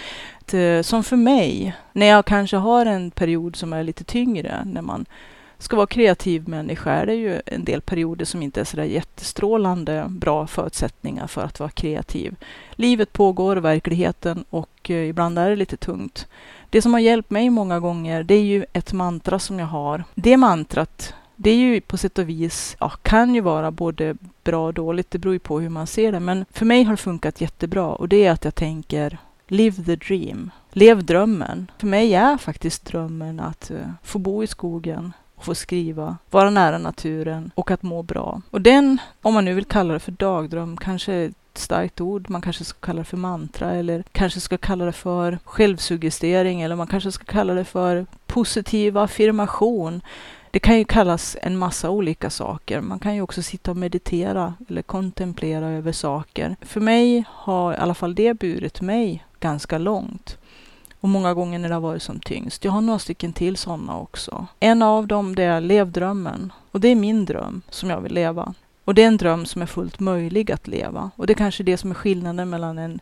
Att, 0.40 0.54
eh, 0.54 0.82
som 0.82 1.04
för 1.04 1.16
mig, 1.16 1.76
när 1.92 2.06
jag 2.06 2.24
kanske 2.24 2.56
har 2.56 2.86
en 2.86 3.10
period 3.10 3.56
som 3.56 3.72
är 3.72 3.82
lite 3.82 4.04
tyngre, 4.04 4.62
när 4.64 4.82
man 4.82 5.06
ska 5.58 5.76
vara 5.76 5.86
kreativ 5.86 6.48
människa, 6.48 6.92
är 6.92 7.06
det 7.06 7.14
ju 7.14 7.40
en 7.46 7.64
del 7.64 7.80
perioder 7.80 8.24
som 8.24 8.42
inte 8.42 8.60
är 8.60 8.64
så 8.64 8.76
där 8.76 8.84
jättestrålande 8.84 10.04
bra 10.08 10.46
förutsättningar 10.46 11.26
för 11.26 11.42
att 11.42 11.60
vara 11.60 11.70
kreativ. 11.70 12.36
Livet 12.72 13.12
pågår, 13.12 13.56
verkligheten, 13.56 14.44
och 14.50 14.90
eh, 14.90 15.08
ibland 15.08 15.38
är 15.38 15.50
det 15.50 15.56
lite 15.56 15.76
tungt. 15.76 16.26
Det 16.70 16.82
som 16.82 16.92
har 16.92 17.00
hjälpt 17.00 17.30
mig 17.30 17.50
många 17.50 17.80
gånger, 17.80 18.22
det 18.22 18.34
är 18.34 18.42
ju 18.42 18.64
ett 18.72 18.92
mantra 18.92 19.38
som 19.38 19.58
jag 19.58 19.66
har. 19.66 20.04
Det 20.14 20.36
mantrat 20.36 21.14
det 21.42 21.50
är 21.50 21.56
ju 21.56 21.80
på 21.80 21.96
sätt 21.96 22.18
och 22.18 22.28
vis, 22.28 22.76
ja, 22.80 22.92
kan 23.02 23.34
ju 23.34 23.40
vara 23.40 23.70
både 23.70 24.16
bra 24.44 24.66
och 24.66 24.74
dåligt, 24.74 25.10
det 25.10 25.18
beror 25.18 25.34
ju 25.34 25.38
på 25.38 25.60
hur 25.60 25.68
man 25.68 25.86
ser 25.86 26.12
det. 26.12 26.20
Men 26.20 26.44
för 26.52 26.66
mig 26.66 26.82
har 26.82 26.92
det 26.92 26.96
funkat 26.96 27.40
jättebra 27.40 27.86
och 27.86 28.08
det 28.08 28.24
är 28.24 28.30
att 28.30 28.44
jag 28.44 28.54
tänker 28.54 29.18
Live 29.48 29.84
the 29.84 29.96
dream. 29.96 30.50
Lev 30.72 31.04
drömmen. 31.04 31.70
För 31.78 31.86
mig 31.86 32.14
är 32.14 32.36
faktiskt 32.36 32.84
drömmen 32.84 33.40
att 33.40 33.70
uh, 33.70 33.78
få 34.02 34.18
bo 34.18 34.42
i 34.42 34.46
skogen 34.46 35.12
och 35.34 35.44
få 35.44 35.54
skriva, 35.54 36.16
vara 36.30 36.50
nära 36.50 36.78
naturen 36.78 37.50
och 37.54 37.70
att 37.70 37.82
må 37.82 38.02
bra. 38.02 38.42
Och 38.50 38.60
den, 38.60 38.98
om 39.22 39.34
man 39.34 39.44
nu 39.44 39.54
vill 39.54 39.64
kalla 39.64 39.94
det 39.94 40.00
för 40.00 40.12
dagdröm, 40.12 40.76
kanske 40.76 41.12
är 41.12 41.26
ett 41.26 41.34
starkt 41.54 42.00
ord. 42.00 42.30
Man 42.30 42.42
kanske 42.42 42.64
ska 42.64 42.78
kalla 42.80 42.98
det 42.98 43.04
för 43.04 43.16
mantra 43.16 43.70
eller 43.70 44.04
kanske 44.12 44.40
ska 44.40 44.58
kalla 44.58 44.84
det 44.84 44.92
för 44.92 45.38
självsuggestering 45.44 46.60
eller 46.60 46.76
man 46.76 46.86
kanske 46.86 47.12
ska 47.12 47.24
kalla 47.24 47.54
det 47.54 47.64
för 47.64 48.06
positiv 48.26 48.98
affirmation. 48.98 50.02
Det 50.52 50.58
kan 50.58 50.78
ju 50.78 50.84
kallas 50.84 51.36
en 51.42 51.58
massa 51.58 51.90
olika 51.90 52.30
saker. 52.30 52.80
Man 52.80 52.98
kan 52.98 53.14
ju 53.14 53.22
också 53.22 53.42
sitta 53.42 53.70
och 53.70 53.76
meditera 53.76 54.54
eller 54.68 54.82
kontemplera 54.82 55.68
över 55.68 55.92
saker. 55.92 56.56
För 56.60 56.80
mig 56.80 57.24
har 57.28 57.72
i 57.72 57.76
alla 57.76 57.94
fall 57.94 58.14
det 58.14 58.34
burit 58.34 58.80
mig 58.80 59.24
ganska 59.40 59.78
långt. 59.78 60.38
Och 61.00 61.08
många 61.08 61.34
gånger 61.34 61.58
när 61.58 61.68
det 61.68 61.74
har 61.74 61.80
varit 61.80 62.02
som 62.02 62.20
tyngst. 62.20 62.64
Jag 62.64 62.72
har 62.72 62.80
några 62.80 62.98
stycken 62.98 63.32
till 63.32 63.56
sådana 63.56 63.98
också. 63.98 64.46
En 64.60 64.82
av 64.82 65.06
dem 65.06 65.34
det 65.34 65.42
är 65.42 65.60
levdrömmen. 65.60 66.52
Och 66.70 66.80
det 66.80 66.88
är 66.88 66.94
min 66.94 67.24
dröm 67.24 67.62
som 67.70 67.90
jag 67.90 68.00
vill 68.00 68.14
leva. 68.14 68.54
Och 68.84 68.94
det 68.94 69.02
är 69.02 69.06
en 69.06 69.16
dröm 69.16 69.46
som 69.46 69.62
är 69.62 69.66
fullt 69.66 70.00
möjlig 70.00 70.52
att 70.52 70.68
leva. 70.68 71.10
Och 71.16 71.26
det 71.26 71.32
är 71.32 71.34
kanske 71.34 71.62
det 71.62 71.76
som 71.76 71.90
är 71.90 71.94
skillnaden 71.94 72.50
mellan 72.50 72.78
en, 72.78 73.00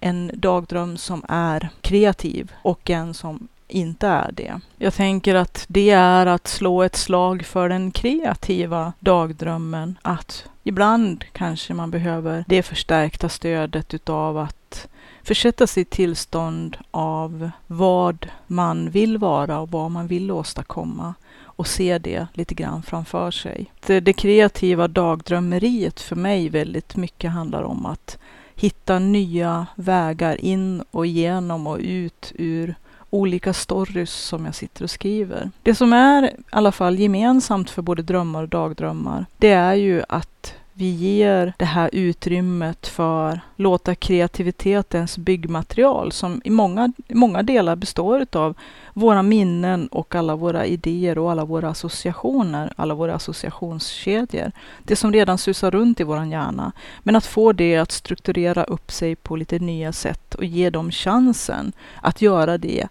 en 0.00 0.30
dagdröm 0.34 0.96
som 0.96 1.24
är 1.28 1.68
kreativ 1.80 2.52
och 2.62 2.90
en 2.90 3.14
som 3.14 3.48
inte 3.68 4.06
är 4.06 4.32
det. 4.32 4.60
Jag 4.76 4.94
tänker 4.94 5.34
att 5.34 5.64
det 5.68 5.90
är 5.90 6.26
att 6.26 6.48
slå 6.48 6.82
ett 6.82 6.96
slag 6.96 7.44
för 7.44 7.68
den 7.68 7.90
kreativa 7.90 8.92
dagdrömmen. 9.00 9.98
Att 10.02 10.44
ibland 10.64 11.24
kanske 11.32 11.74
man 11.74 11.90
behöver 11.90 12.44
det 12.48 12.62
förstärkta 12.62 13.28
stödet 13.28 13.94
utav 13.94 14.38
att 14.38 14.88
försätta 15.22 15.66
sig 15.66 15.80
i 15.80 15.84
tillstånd 15.84 16.76
av 16.90 17.50
vad 17.66 18.26
man 18.46 18.90
vill 18.90 19.18
vara 19.18 19.60
och 19.60 19.70
vad 19.70 19.90
man 19.90 20.06
vill 20.06 20.30
åstadkomma 20.30 21.14
och 21.42 21.66
se 21.66 21.98
det 21.98 22.26
lite 22.32 22.54
grann 22.54 22.82
framför 22.82 23.30
sig. 23.30 23.72
Det, 23.86 24.00
det 24.00 24.12
kreativa 24.12 24.88
dagdrömmeriet 24.88 26.00
för 26.00 26.16
mig 26.16 26.48
väldigt 26.48 26.96
mycket 26.96 27.30
handlar 27.30 27.62
om 27.62 27.86
att 27.86 28.18
hitta 28.54 28.98
nya 28.98 29.66
vägar 29.74 30.44
in 30.44 30.82
och 30.90 31.06
igenom 31.06 31.66
och 31.66 31.78
ut 31.80 32.32
ur 32.34 32.74
olika 33.10 33.52
stories 33.52 34.12
som 34.12 34.44
jag 34.44 34.54
sitter 34.54 34.84
och 34.84 34.90
skriver. 34.90 35.50
Det 35.62 35.74
som 35.74 35.92
är 35.92 36.24
i 36.24 36.30
alla 36.50 36.72
fall 36.72 36.98
gemensamt 36.98 37.70
för 37.70 37.82
både 37.82 38.02
drömmar 38.02 38.42
och 38.42 38.48
dagdrömmar, 38.48 39.26
det 39.38 39.50
är 39.50 39.74
ju 39.74 40.02
att 40.08 40.54
vi 40.78 40.90
ger 40.90 41.52
det 41.58 41.64
här 41.64 41.90
utrymmet 41.92 42.86
för 42.86 43.40
låta 43.56 43.94
kreativitetens 43.94 45.18
byggmaterial 45.18 46.12
som 46.12 46.40
i 46.44 46.50
många, 46.50 46.92
i 47.08 47.14
många 47.14 47.42
delar 47.42 47.76
består 47.76 48.26
av 48.32 48.56
våra 48.94 49.22
minnen 49.22 49.86
och 49.86 50.14
alla 50.14 50.36
våra 50.36 50.66
idéer 50.66 51.18
och 51.18 51.30
alla 51.30 51.44
våra 51.44 51.68
associationer, 51.68 52.72
alla 52.76 52.94
våra 52.94 53.14
associationskedjor. 53.14 54.52
Det 54.82 54.96
som 54.96 55.12
redan 55.12 55.38
susar 55.38 55.70
runt 55.70 56.00
i 56.00 56.04
vår 56.04 56.24
hjärna. 56.24 56.72
Men 57.02 57.16
att 57.16 57.26
få 57.26 57.52
det 57.52 57.76
att 57.76 57.92
strukturera 57.92 58.64
upp 58.64 58.90
sig 58.92 59.16
på 59.16 59.36
lite 59.36 59.58
nya 59.58 59.92
sätt 59.92 60.34
och 60.34 60.44
ge 60.44 60.70
dem 60.70 60.90
chansen 60.90 61.72
att 62.02 62.22
göra 62.22 62.58
det 62.58 62.88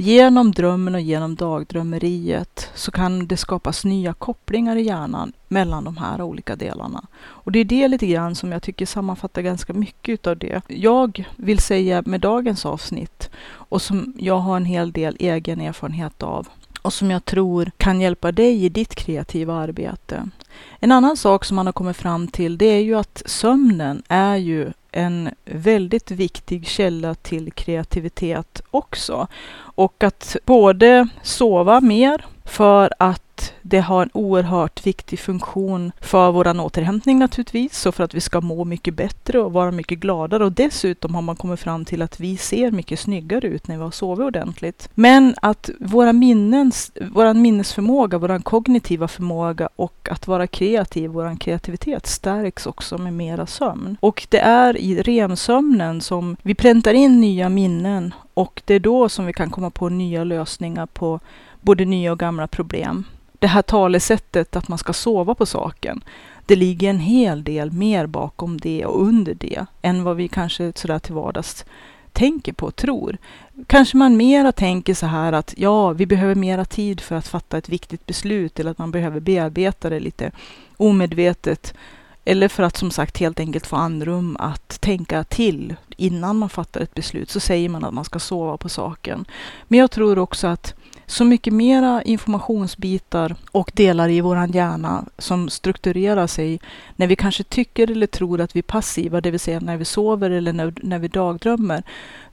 Genom 0.00 0.52
drömmen 0.52 0.94
och 0.94 1.00
genom 1.00 1.34
dagdrömmeriet 1.34 2.70
så 2.74 2.90
kan 2.90 3.26
det 3.26 3.36
skapas 3.36 3.84
nya 3.84 4.12
kopplingar 4.12 4.76
i 4.76 4.82
hjärnan 4.82 5.32
mellan 5.48 5.84
de 5.84 5.96
här 5.96 6.22
olika 6.22 6.56
delarna. 6.56 7.06
Och 7.18 7.52
det 7.52 7.58
är 7.58 7.64
det 7.64 7.88
lite 7.88 8.06
grann 8.06 8.34
som 8.34 8.52
jag 8.52 8.62
tycker 8.62 8.86
sammanfattar 8.86 9.42
ganska 9.42 9.72
mycket 9.72 10.26
av 10.26 10.36
det 10.36 10.62
jag 10.68 11.28
vill 11.36 11.58
säga 11.58 12.02
med 12.06 12.20
dagens 12.20 12.66
avsnitt 12.66 13.30
och 13.48 13.82
som 13.82 14.14
jag 14.18 14.38
har 14.38 14.56
en 14.56 14.64
hel 14.64 14.92
del 14.92 15.16
egen 15.18 15.60
erfarenhet 15.60 16.22
av 16.22 16.48
och 16.82 16.92
som 16.92 17.10
jag 17.10 17.24
tror 17.24 17.70
kan 17.76 18.00
hjälpa 18.00 18.32
dig 18.32 18.64
i 18.64 18.68
ditt 18.68 18.94
kreativa 18.94 19.54
arbete. 19.54 20.28
En 20.80 20.92
annan 20.92 21.16
sak 21.16 21.44
som 21.44 21.56
man 21.56 21.66
har 21.66 21.72
kommit 21.72 21.96
fram 21.96 22.28
till 22.28 22.58
det 22.58 22.66
är 22.66 22.82
ju 22.82 22.94
att 22.94 23.22
sömnen 23.26 24.02
är 24.08 24.36
ju 24.36 24.72
en 24.92 25.30
väldigt 25.44 26.10
viktig 26.10 26.66
källa 26.66 27.14
till 27.14 27.52
kreativitet 27.52 28.62
också. 28.70 29.26
Och 29.56 30.04
att 30.04 30.36
både 30.44 31.08
sova 31.22 31.80
mer 31.80 32.26
för 32.44 32.92
att 32.98 33.27
det 33.62 33.80
har 33.80 34.02
en 34.02 34.10
oerhört 34.12 34.86
viktig 34.86 35.18
funktion 35.18 35.92
för 36.00 36.32
vår 36.32 36.60
återhämtning 36.60 37.18
naturligtvis 37.18 37.86
och 37.86 37.94
för 37.94 38.04
att 38.04 38.14
vi 38.14 38.20
ska 38.20 38.40
må 38.40 38.64
mycket 38.64 38.94
bättre 38.94 39.38
och 39.38 39.52
vara 39.52 39.70
mycket 39.70 39.98
gladare. 39.98 40.44
Och 40.44 40.52
dessutom 40.52 41.14
har 41.14 41.22
man 41.22 41.36
kommit 41.36 41.60
fram 41.60 41.84
till 41.84 42.02
att 42.02 42.20
vi 42.20 42.36
ser 42.36 42.70
mycket 42.70 43.00
snyggare 43.00 43.46
ut 43.46 43.68
när 43.68 43.76
vi 43.76 43.82
har 43.82 43.90
sovit 43.90 44.24
ordentligt. 44.24 44.88
Men 44.94 45.34
att 45.42 45.70
våra 45.80 46.12
minnens, 46.12 46.92
vår 47.12 47.34
minnesförmåga, 47.34 48.18
vår 48.18 48.42
kognitiva 48.42 49.08
förmåga 49.08 49.68
och 49.76 50.08
att 50.10 50.26
vara 50.26 50.46
kreativ, 50.46 51.10
vår 51.10 51.40
kreativitet 51.40 52.06
stärks 52.06 52.66
också 52.66 52.98
med 52.98 53.12
mera 53.12 53.46
sömn. 53.46 53.96
Och 54.00 54.26
det 54.28 54.40
är 54.40 54.76
i 54.76 55.02
REM-sömnen 55.02 56.00
som 56.00 56.36
vi 56.42 56.54
präntar 56.54 56.94
in 56.94 57.20
nya 57.20 57.48
minnen 57.48 58.14
och 58.34 58.62
det 58.64 58.74
är 58.74 58.80
då 58.80 59.08
som 59.08 59.26
vi 59.26 59.32
kan 59.32 59.50
komma 59.50 59.70
på 59.70 59.88
nya 59.88 60.24
lösningar 60.24 60.86
på 60.86 61.20
både 61.60 61.84
nya 61.84 62.12
och 62.12 62.18
gamla 62.18 62.46
problem 62.46 63.04
det 63.38 63.46
här 63.46 63.62
talesättet 63.62 64.56
att 64.56 64.68
man 64.68 64.78
ska 64.78 64.92
sova 64.92 65.34
på 65.34 65.46
saken. 65.46 66.04
Det 66.46 66.56
ligger 66.56 66.90
en 66.90 67.00
hel 67.00 67.44
del 67.44 67.72
mer 67.72 68.06
bakom 68.06 68.58
det 68.58 68.86
och 68.86 69.02
under 69.02 69.34
det 69.34 69.66
än 69.82 70.04
vad 70.04 70.16
vi 70.16 70.28
kanske 70.28 70.72
sådär 70.74 70.98
till 70.98 71.14
vardags 71.14 71.64
tänker 72.12 72.52
på 72.52 72.66
och 72.66 72.76
tror. 72.76 73.16
Kanske 73.66 73.96
man 73.96 74.16
mera 74.16 74.52
tänker 74.52 74.94
så 74.94 75.06
här 75.06 75.32
att 75.32 75.54
ja, 75.56 75.90
vi 75.92 76.06
behöver 76.06 76.34
mera 76.34 76.64
tid 76.64 77.00
för 77.00 77.16
att 77.16 77.28
fatta 77.28 77.58
ett 77.58 77.68
viktigt 77.68 78.06
beslut 78.06 78.60
eller 78.60 78.70
att 78.70 78.78
man 78.78 78.90
behöver 78.90 79.20
bearbeta 79.20 79.90
det 79.90 80.00
lite 80.00 80.30
omedvetet. 80.76 81.74
Eller 82.24 82.48
för 82.48 82.62
att 82.62 82.76
som 82.76 82.90
sagt 82.90 83.18
helt 83.18 83.40
enkelt 83.40 83.66
få 83.66 83.76
andrum 83.76 84.36
att 84.40 84.80
tänka 84.80 85.24
till 85.24 85.76
innan 85.96 86.36
man 86.36 86.48
fattar 86.48 86.80
ett 86.80 86.94
beslut 86.94 87.30
så 87.30 87.40
säger 87.40 87.68
man 87.68 87.84
att 87.84 87.94
man 87.94 88.04
ska 88.04 88.18
sova 88.18 88.56
på 88.56 88.68
saken. 88.68 89.24
Men 89.68 89.80
jag 89.80 89.90
tror 89.90 90.18
också 90.18 90.46
att 90.46 90.74
så 91.10 91.24
mycket 91.24 91.52
mera 91.52 92.02
informationsbitar 92.02 93.36
och 93.50 93.70
delar 93.74 94.08
i 94.08 94.20
vår 94.20 94.56
hjärna 94.56 95.04
som 95.18 95.48
strukturerar 95.48 96.26
sig 96.26 96.60
när 96.96 97.06
vi 97.06 97.16
kanske 97.16 97.44
tycker 97.44 97.90
eller 97.90 98.06
tror 98.06 98.40
att 98.40 98.56
vi 98.56 98.58
är 98.58 98.62
passiva, 98.62 99.20
det 99.20 99.30
vill 99.30 99.40
säga 99.40 99.60
när 99.60 99.76
vi 99.76 99.84
sover 99.84 100.30
eller 100.30 100.52
när, 100.52 100.74
när 100.82 100.98
vi 100.98 101.08
dagdrömmer. 101.08 101.82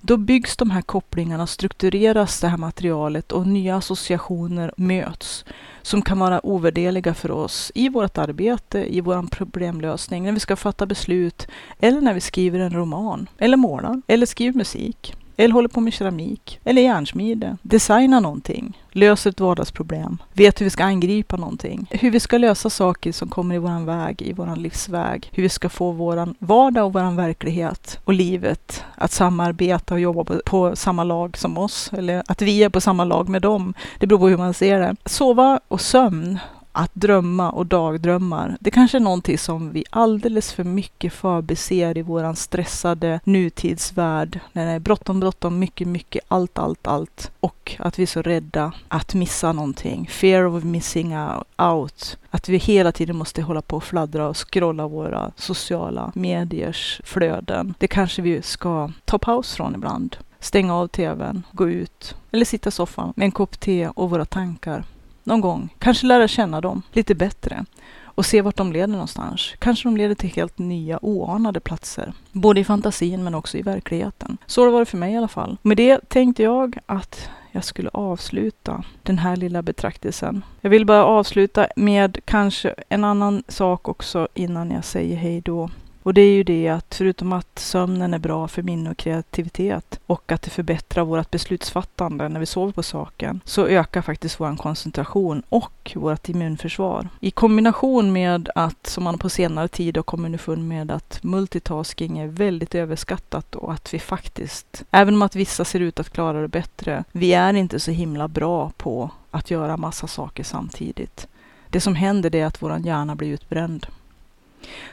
Då 0.01 0.17
byggs 0.17 0.57
de 0.57 0.71
här 0.71 0.81
kopplingarna, 0.81 1.47
struktureras 1.47 2.41
det 2.41 2.47
här 2.47 2.57
materialet 2.57 3.31
och 3.31 3.47
nya 3.47 3.75
associationer 3.75 4.73
möts 4.77 5.45
som 5.81 6.01
kan 6.01 6.19
vara 6.19 6.45
ovärderliga 6.45 7.13
för 7.13 7.31
oss 7.31 7.71
i 7.75 7.89
vårt 7.89 8.17
arbete, 8.17 8.95
i 8.95 9.01
vår 9.01 9.27
problemlösning, 9.31 10.23
när 10.23 10.31
vi 10.31 10.39
ska 10.39 10.55
fatta 10.55 10.85
beslut 10.85 11.47
eller 11.79 12.01
när 12.01 12.13
vi 12.13 12.21
skriver 12.21 12.59
en 12.59 12.73
roman 12.73 13.29
eller 13.37 13.57
målar 13.57 14.01
eller 14.07 14.25
skriver 14.25 14.57
musik. 14.57 15.15
Eller 15.37 15.53
håller 15.53 15.69
på 15.69 15.81
med 15.81 15.93
keramik. 15.93 16.59
Eller 16.63 16.81
järnsmide. 16.81 17.57
Designar 17.61 18.21
någonting. 18.21 18.77
Löser 18.91 19.29
ett 19.29 19.39
vardagsproblem. 19.39 20.17
Vet 20.33 20.61
hur 20.61 20.65
vi 20.65 20.69
ska 20.69 20.83
angripa 20.83 21.37
någonting. 21.37 21.87
Hur 21.91 22.11
vi 22.11 22.19
ska 22.19 22.37
lösa 22.37 22.69
saker 22.69 23.11
som 23.11 23.29
kommer 23.29 23.55
i 23.55 23.57
våran 23.57 23.85
väg, 23.85 24.21
i 24.21 24.33
våran 24.33 24.61
livsväg. 24.61 25.29
Hur 25.31 25.43
vi 25.43 25.49
ska 25.49 25.69
få 25.69 25.91
våran 25.91 26.35
vardag 26.39 26.85
och 26.85 26.93
våran 26.93 27.15
verklighet 27.15 27.99
och 28.05 28.13
livet 28.13 28.83
att 28.95 29.11
samarbeta 29.11 29.93
och 29.93 29.99
jobba 29.99 30.23
på, 30.23 30.41
på 30.45 30.75
samma 30.75 31.03
lag 31.03 31.37
som 31.37 31.57
oss. 31.57 31.91
Eller 31.93 32.23
att 32.27 32.41
vi 32.41 32.63
är 32.63 32.69
på 32.69 32.81
samma 32.81 33.03
lag 33.03 33.29
med 33.29 33.41
dem. 33.41 33.73
Det 33.99 34.07
beror 34.07 34.19
på 34.19 34.27
hur 34.27 34.37
man 34.37 34.53
ser 34.53 34.79
det. 34.79 34.95
Sova 35.05 35.59
och 35.67 35.81
sömn 35.81 36.39
att 36.75 36.91
drömma 36.93 37.49
och 37.49 37.65
dagdrömmar, 37.65 38.57
det 38.59 38.71
kanske 38.71 38.97
är 38.97 39.01
någonting 39.01 39.37
som 39.37 39.71
vi 39.71 39.83
alldeles 39.89 40.53
för 40.53 40.63
mycket 40.63 41.13
förbiser 41.13 41.97
i 41.97 42.01
våran 42.01 42.35
stressade 42.35 43.19
nutidsvärld. 43.23 44.39
När 44.53 44.65
det 44.65 44.71
är 44.71 44.79
bråttom, 44.79 45.19
bråttom, 45.19 45.59
mycket, 45.59 45.87
mycket, 45.87 46.23
allt, 46.27 46.57
allt, 46.57 46.87
allt. 46.87 47.31
Och 47.39 47.75
att 47.79 47.99
vi 47.99 48.03
är 48.03 48.07
så 48.07 48.21
rädda 48.21 48.73
att 48.87 49.13
missa 49.13 49.51
någonting. 49.51 50.07
Fear 50.11 50.45
of 50.45 50.63
missing 50.63 51.17
out. 51.57 52.17
Att 52.29 52.49
vi 52.49 52.57
hela 52.57 52.91
tiden 52.91 53.15
måste 53.15 53.41
hålla 53.41 53.61
på 53.61 53.75
och 53.75 53.83
fladdra 53.83 54.27
och 54.27 54.37
scrolla 54.51 54.87
våra 54.87 55.31
sociala 55.35 56.11
mediers 56.15 57.01
flöden. 57.03 57.73
Det 57.77 57.87
kanske 57.87 58.21
vi 58.21 58.41
ska 58.41 58.91
ta 59.05 59.19
paus 59.19 59.55
från 59.55 59.75
ibland. 59.75 60.17
Stänga 60.39 60.75
av 60.75 60.87
tvn, 60.87 61.43
gå 61.51 61.69
ut 61.69 62.15
eller 62.31 62.45
sitta 62.45 62.69
i 62.69 62.71
soffan 62.71 63.13
med 63.15 63.25
en 63.25 63.31
kopp 63.31 63.59
te 63.59 63.87
och 63.87 64.09
våra 64.09 64.25
tankar 64.25 64.83
någon 65.25 65.41
gång. 65.41 65.73
Kanske 65.79 66.07
lära 66.07 66.27
känna 66.27 66.61
dem 66.61 66.81
lite 66.91 67.15
bättre 67.15 67.65
och 68.03 68.25
se 68.25 68.41
vart 68.41 68.57
de 68.57 68.71
leder 68.71 68.87
någonstans. 68.87 69.53
Kanske 69.59 69.87
de 69.87 69.97
leder 69.97 70.15
till 70.15 70.29
helt 70.29 70.57
nya 70.57 70.99
oanade 71.01 71.59
platser. 71.59 72.13
Både 72.31 72.59
i 72.59 72.63
fantasin 72.63 73.23
men 73.23 73.35
också 73.35 73.57
i 73.57 73.61
verkligheten. 73.61 74.37
Så 74.45 74.61
har 74.61 74.65
det 74.65 74.73
varit 74.73 74.89
för 74.89 74.97
mig 74.97 75.13
i 75.13 75.17
alla 75.17 75.27
fall. 75.27 75.57
Med 75.61 75.77
det 75.77 76.09
tänkte 76.09 76.43
jag 76.43 76.77
att 76.85 77.29
jag 77.51 77.63
skulle 77.63 77.89
avsluta 77.89 78.83
den 79.03 79.17
här 79.17 79.35
lilla 79.35 79.61
betraktelsen. 79.61 80.43
Jag 80.61 80.69
vill 80.69 80.85
bara 80.85 81.05
avsluta 81.05 81.67
med 81.75 82.17
kanske 82.25 82.75
en 82.89 83.03
annan 83.03 83.43
sak 83.47 83.87
också 83.87 84.27
innan 84.33 84.71
jag 84.71 84.85
säger 84.85 85.15
hej 85.15 85.41
då. 85.41 85.69
Och 86.05 86.13
det 86.13 86.21
är 86.21 86.33
ju 86.33 86.43
det 86.43 86.67
att 86.67 86.95
förutom 86.95 87.33
att 87.33 87.59
sömnen 87.59 88.13
är 88.13 88.19
bra 88.19 88.47
för 88.47 88.63
minne 88.63 88.89
och 88.89 88.97
kreativitet 88.97 89.99
och 90.05 90.31
att 90.31 90.41
det 90.41 90.49
förbättrar 90.49 91.05
vårt 91.05 91.31
beslutsfattande 91.31 92.29
när 92.29 92.39
vi 92.39 92.45
sover 92.45 92.71
på 92.71 92.83
saken 92.83 93.41
så 93.45 93.67
ökar 93.67 94.01
faktiskt 94.01 94.39
vår 94.39 94.57
koncentration 94.57 95.43
och 95.49 95.91
vårt 95.95 96.29
immunförsvar. 96.29 97.09
I 97.19 97.31
kombination 97.31 98.13
med 98.13 98.49
att, 98.55 98.87
som 98.87 99.03
man 99.03 99.17
på 99.17 99.29
senare 99.29 99.67
tid 99.67 99.97
har 99.97 100.03
kommit 100.03 100.25
underfund 100.25 100.67
med, 100.67 100.91
att 100.91 101.23
multitasking 101.23 102.19
är 102.19 102.27
väldigt 102.27 102.75
överskattat 102.75 103.55
och 103.55 103.73
att 103.73 103.93
vi 103.93 103.99
faktiskt, 103.99 104.83
även 104.91 105.13
om 105.13 105.21
att 105.21 105.35
vissa 105.35 105.65
ser 105.65 105.79
ut 105.79 105.99
att 105.99 106.09
klara 106.09 106.41
det 106.41 106.47
bättre, 106.47 107.03
vi 107.11 107.33
är 107.33 107.53
inte 107.53 107.79
så 107.79 107.91
himla 107.91 108.27
bra 108.27 108.71
på 108.77 109.11
att 109.31 109.51
göra 109.51 109.77
massa 109.77 110.07
saker 110.07 110.43
samtidigt. 110.43 111.27
Det 111.69 111.81
som 111.81 111.95
händer 111.95 112.35
är 112.35 112.45
att 112.45 112.61
vår 112.61 112.77
hjärna 112.77 113.15
blir 113.15 113.29
utbränd. 113.29 113.87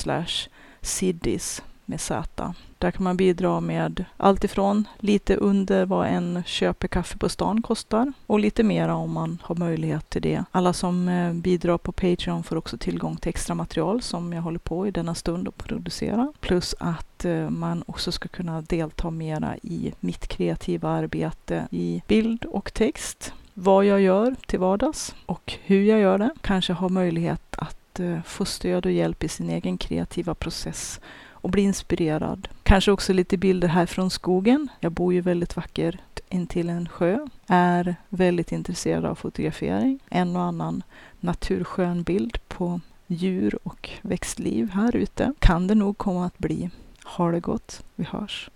siddis 0.80 1.62
med 1.86 2.00
Z. 2.00 2.54
Där 2.78 2.90
kan 2.90 3.04
man 3.04 3.16
bidra 3.16 3.60
med 3.60 4.04
allt 4.16 4.44
ifrån 4.44 4.88
lite 4.98 5.36
under 5.36 5.86
vad 5.86 6.06
en 6.06 6.42
köper 6.46 6.88
kaffe 6.88 7.18
på 7.18 7.28
stan 7.28 7.62
kostar 7.62 8.12
och 8.26 8.40
lite 8.40 8.62
mera 8.62 8.94
om 8.94 9.12
man 9.12 9.38
har 9.42 9.54
möjlighet 9.54 10.10
till 10.10 10.22
det. 10.22 10.44
Alla 10.50 10.72
som 10.72 11.08
eh, 11.08 11.32
bidrar 11.32 11.78
på 11.78 11.92
Patreon 11.92 12.42
får 12.42 12.56
också 12.56 12.78
tillgång 12.78 13.16
till 13.16 13.28
extra 13.28 13.54
material 13.54 14.02
som 14.02 14.32
jag 14.32 14.42
håller 14.42 14.58
på 14.58 14.86
i 14.86 14.90
denna 14.90 15.14
stund 15.14 15.48
att 15.48 15.56
producera. 15.56 16.32
Plus 16.40 16.74
att 16.78 17.24
eh, 17.24 17.50
man 17.50 17.84
också 17.86 18.12
ska 18.12 18.28
kunna 18.28 18.60
delta 18.60 19.10
mera 19.10 19.56
i 19.56 19.92
mitt 20.00 20.26
kreativa 20.28 20.88
arbete 20.88 21.68
i 21.70 22.02
bild 22.06 22.44
och 22.44 22.74
text. 22.74 23.32
Vad 23.54 23.84
jag 23.84 24.00
gör 24.00 24.34
till 24.46 24.58
vardags 24.58 25.14
och 25.26 25.54
hur 25.62 25.82
jag 25.82 26.00
gör 26.00 26.18
det. 26.18 26.30
Kanske 26.40 26.72
ha 26.72 26.88
möjlighet 26.88 27.56
att 27.56 28.00
eh, 28.00 28.22
få 28.22 28.44
stöd 28.44 28.86
och 28.86 28.92
hjälp 28.92 29.24
i 29.24 29.28
sin 29.28 29.50
egen 29.50 29.78
kreativa 29.78 30.34
process 30.34 31.00
och 31.44 31.50
bli 31.50 31.62
inspirerad. 31.62 32.48
Kanske 32.62 32.92
också 32.92 33.12
lite 33.12 33.36
bilder 33.36 33.68
här 33.68 33.86
från 33.86 34.10
skogen. 34.10 34.68
Jag 34.80 34.92
bor 34.92 35.14
ju 35.14 35.20
väldigt 35.20 35.56
vackert 35.56 36.20
intill 36.28 36.68
en 36.68 36.88
sjö. 36.88 37.18
Är 37.46 37.96
väldigt 38.08 38.52
intresserad 38.52 39.04
av 39.04 39.14
fotografering. 39.14 39.98
En 40.10 40.36
och 40.36 40.42
annan 40.42 40.82
naturskön 41.20 42.02
bild 42.02 42.38
på 42.48 42.80
djur 43.06 43.58
och 43.62 43.90
växtliv 44.02 44.70
här 44.70 44.96
ute. 44.96 45.32
Kan 45.38 45.66
det 45.66 45.74
nog 45.74 45.98
komma 45.98 46.26
att 46.26 46.38
bli. 46.38 46.70
Ha 47.04 47.30
det 47.30 47.40
gott. 47.40 47.84
Vi 47.94 48.04
hörs. 48.04 48.50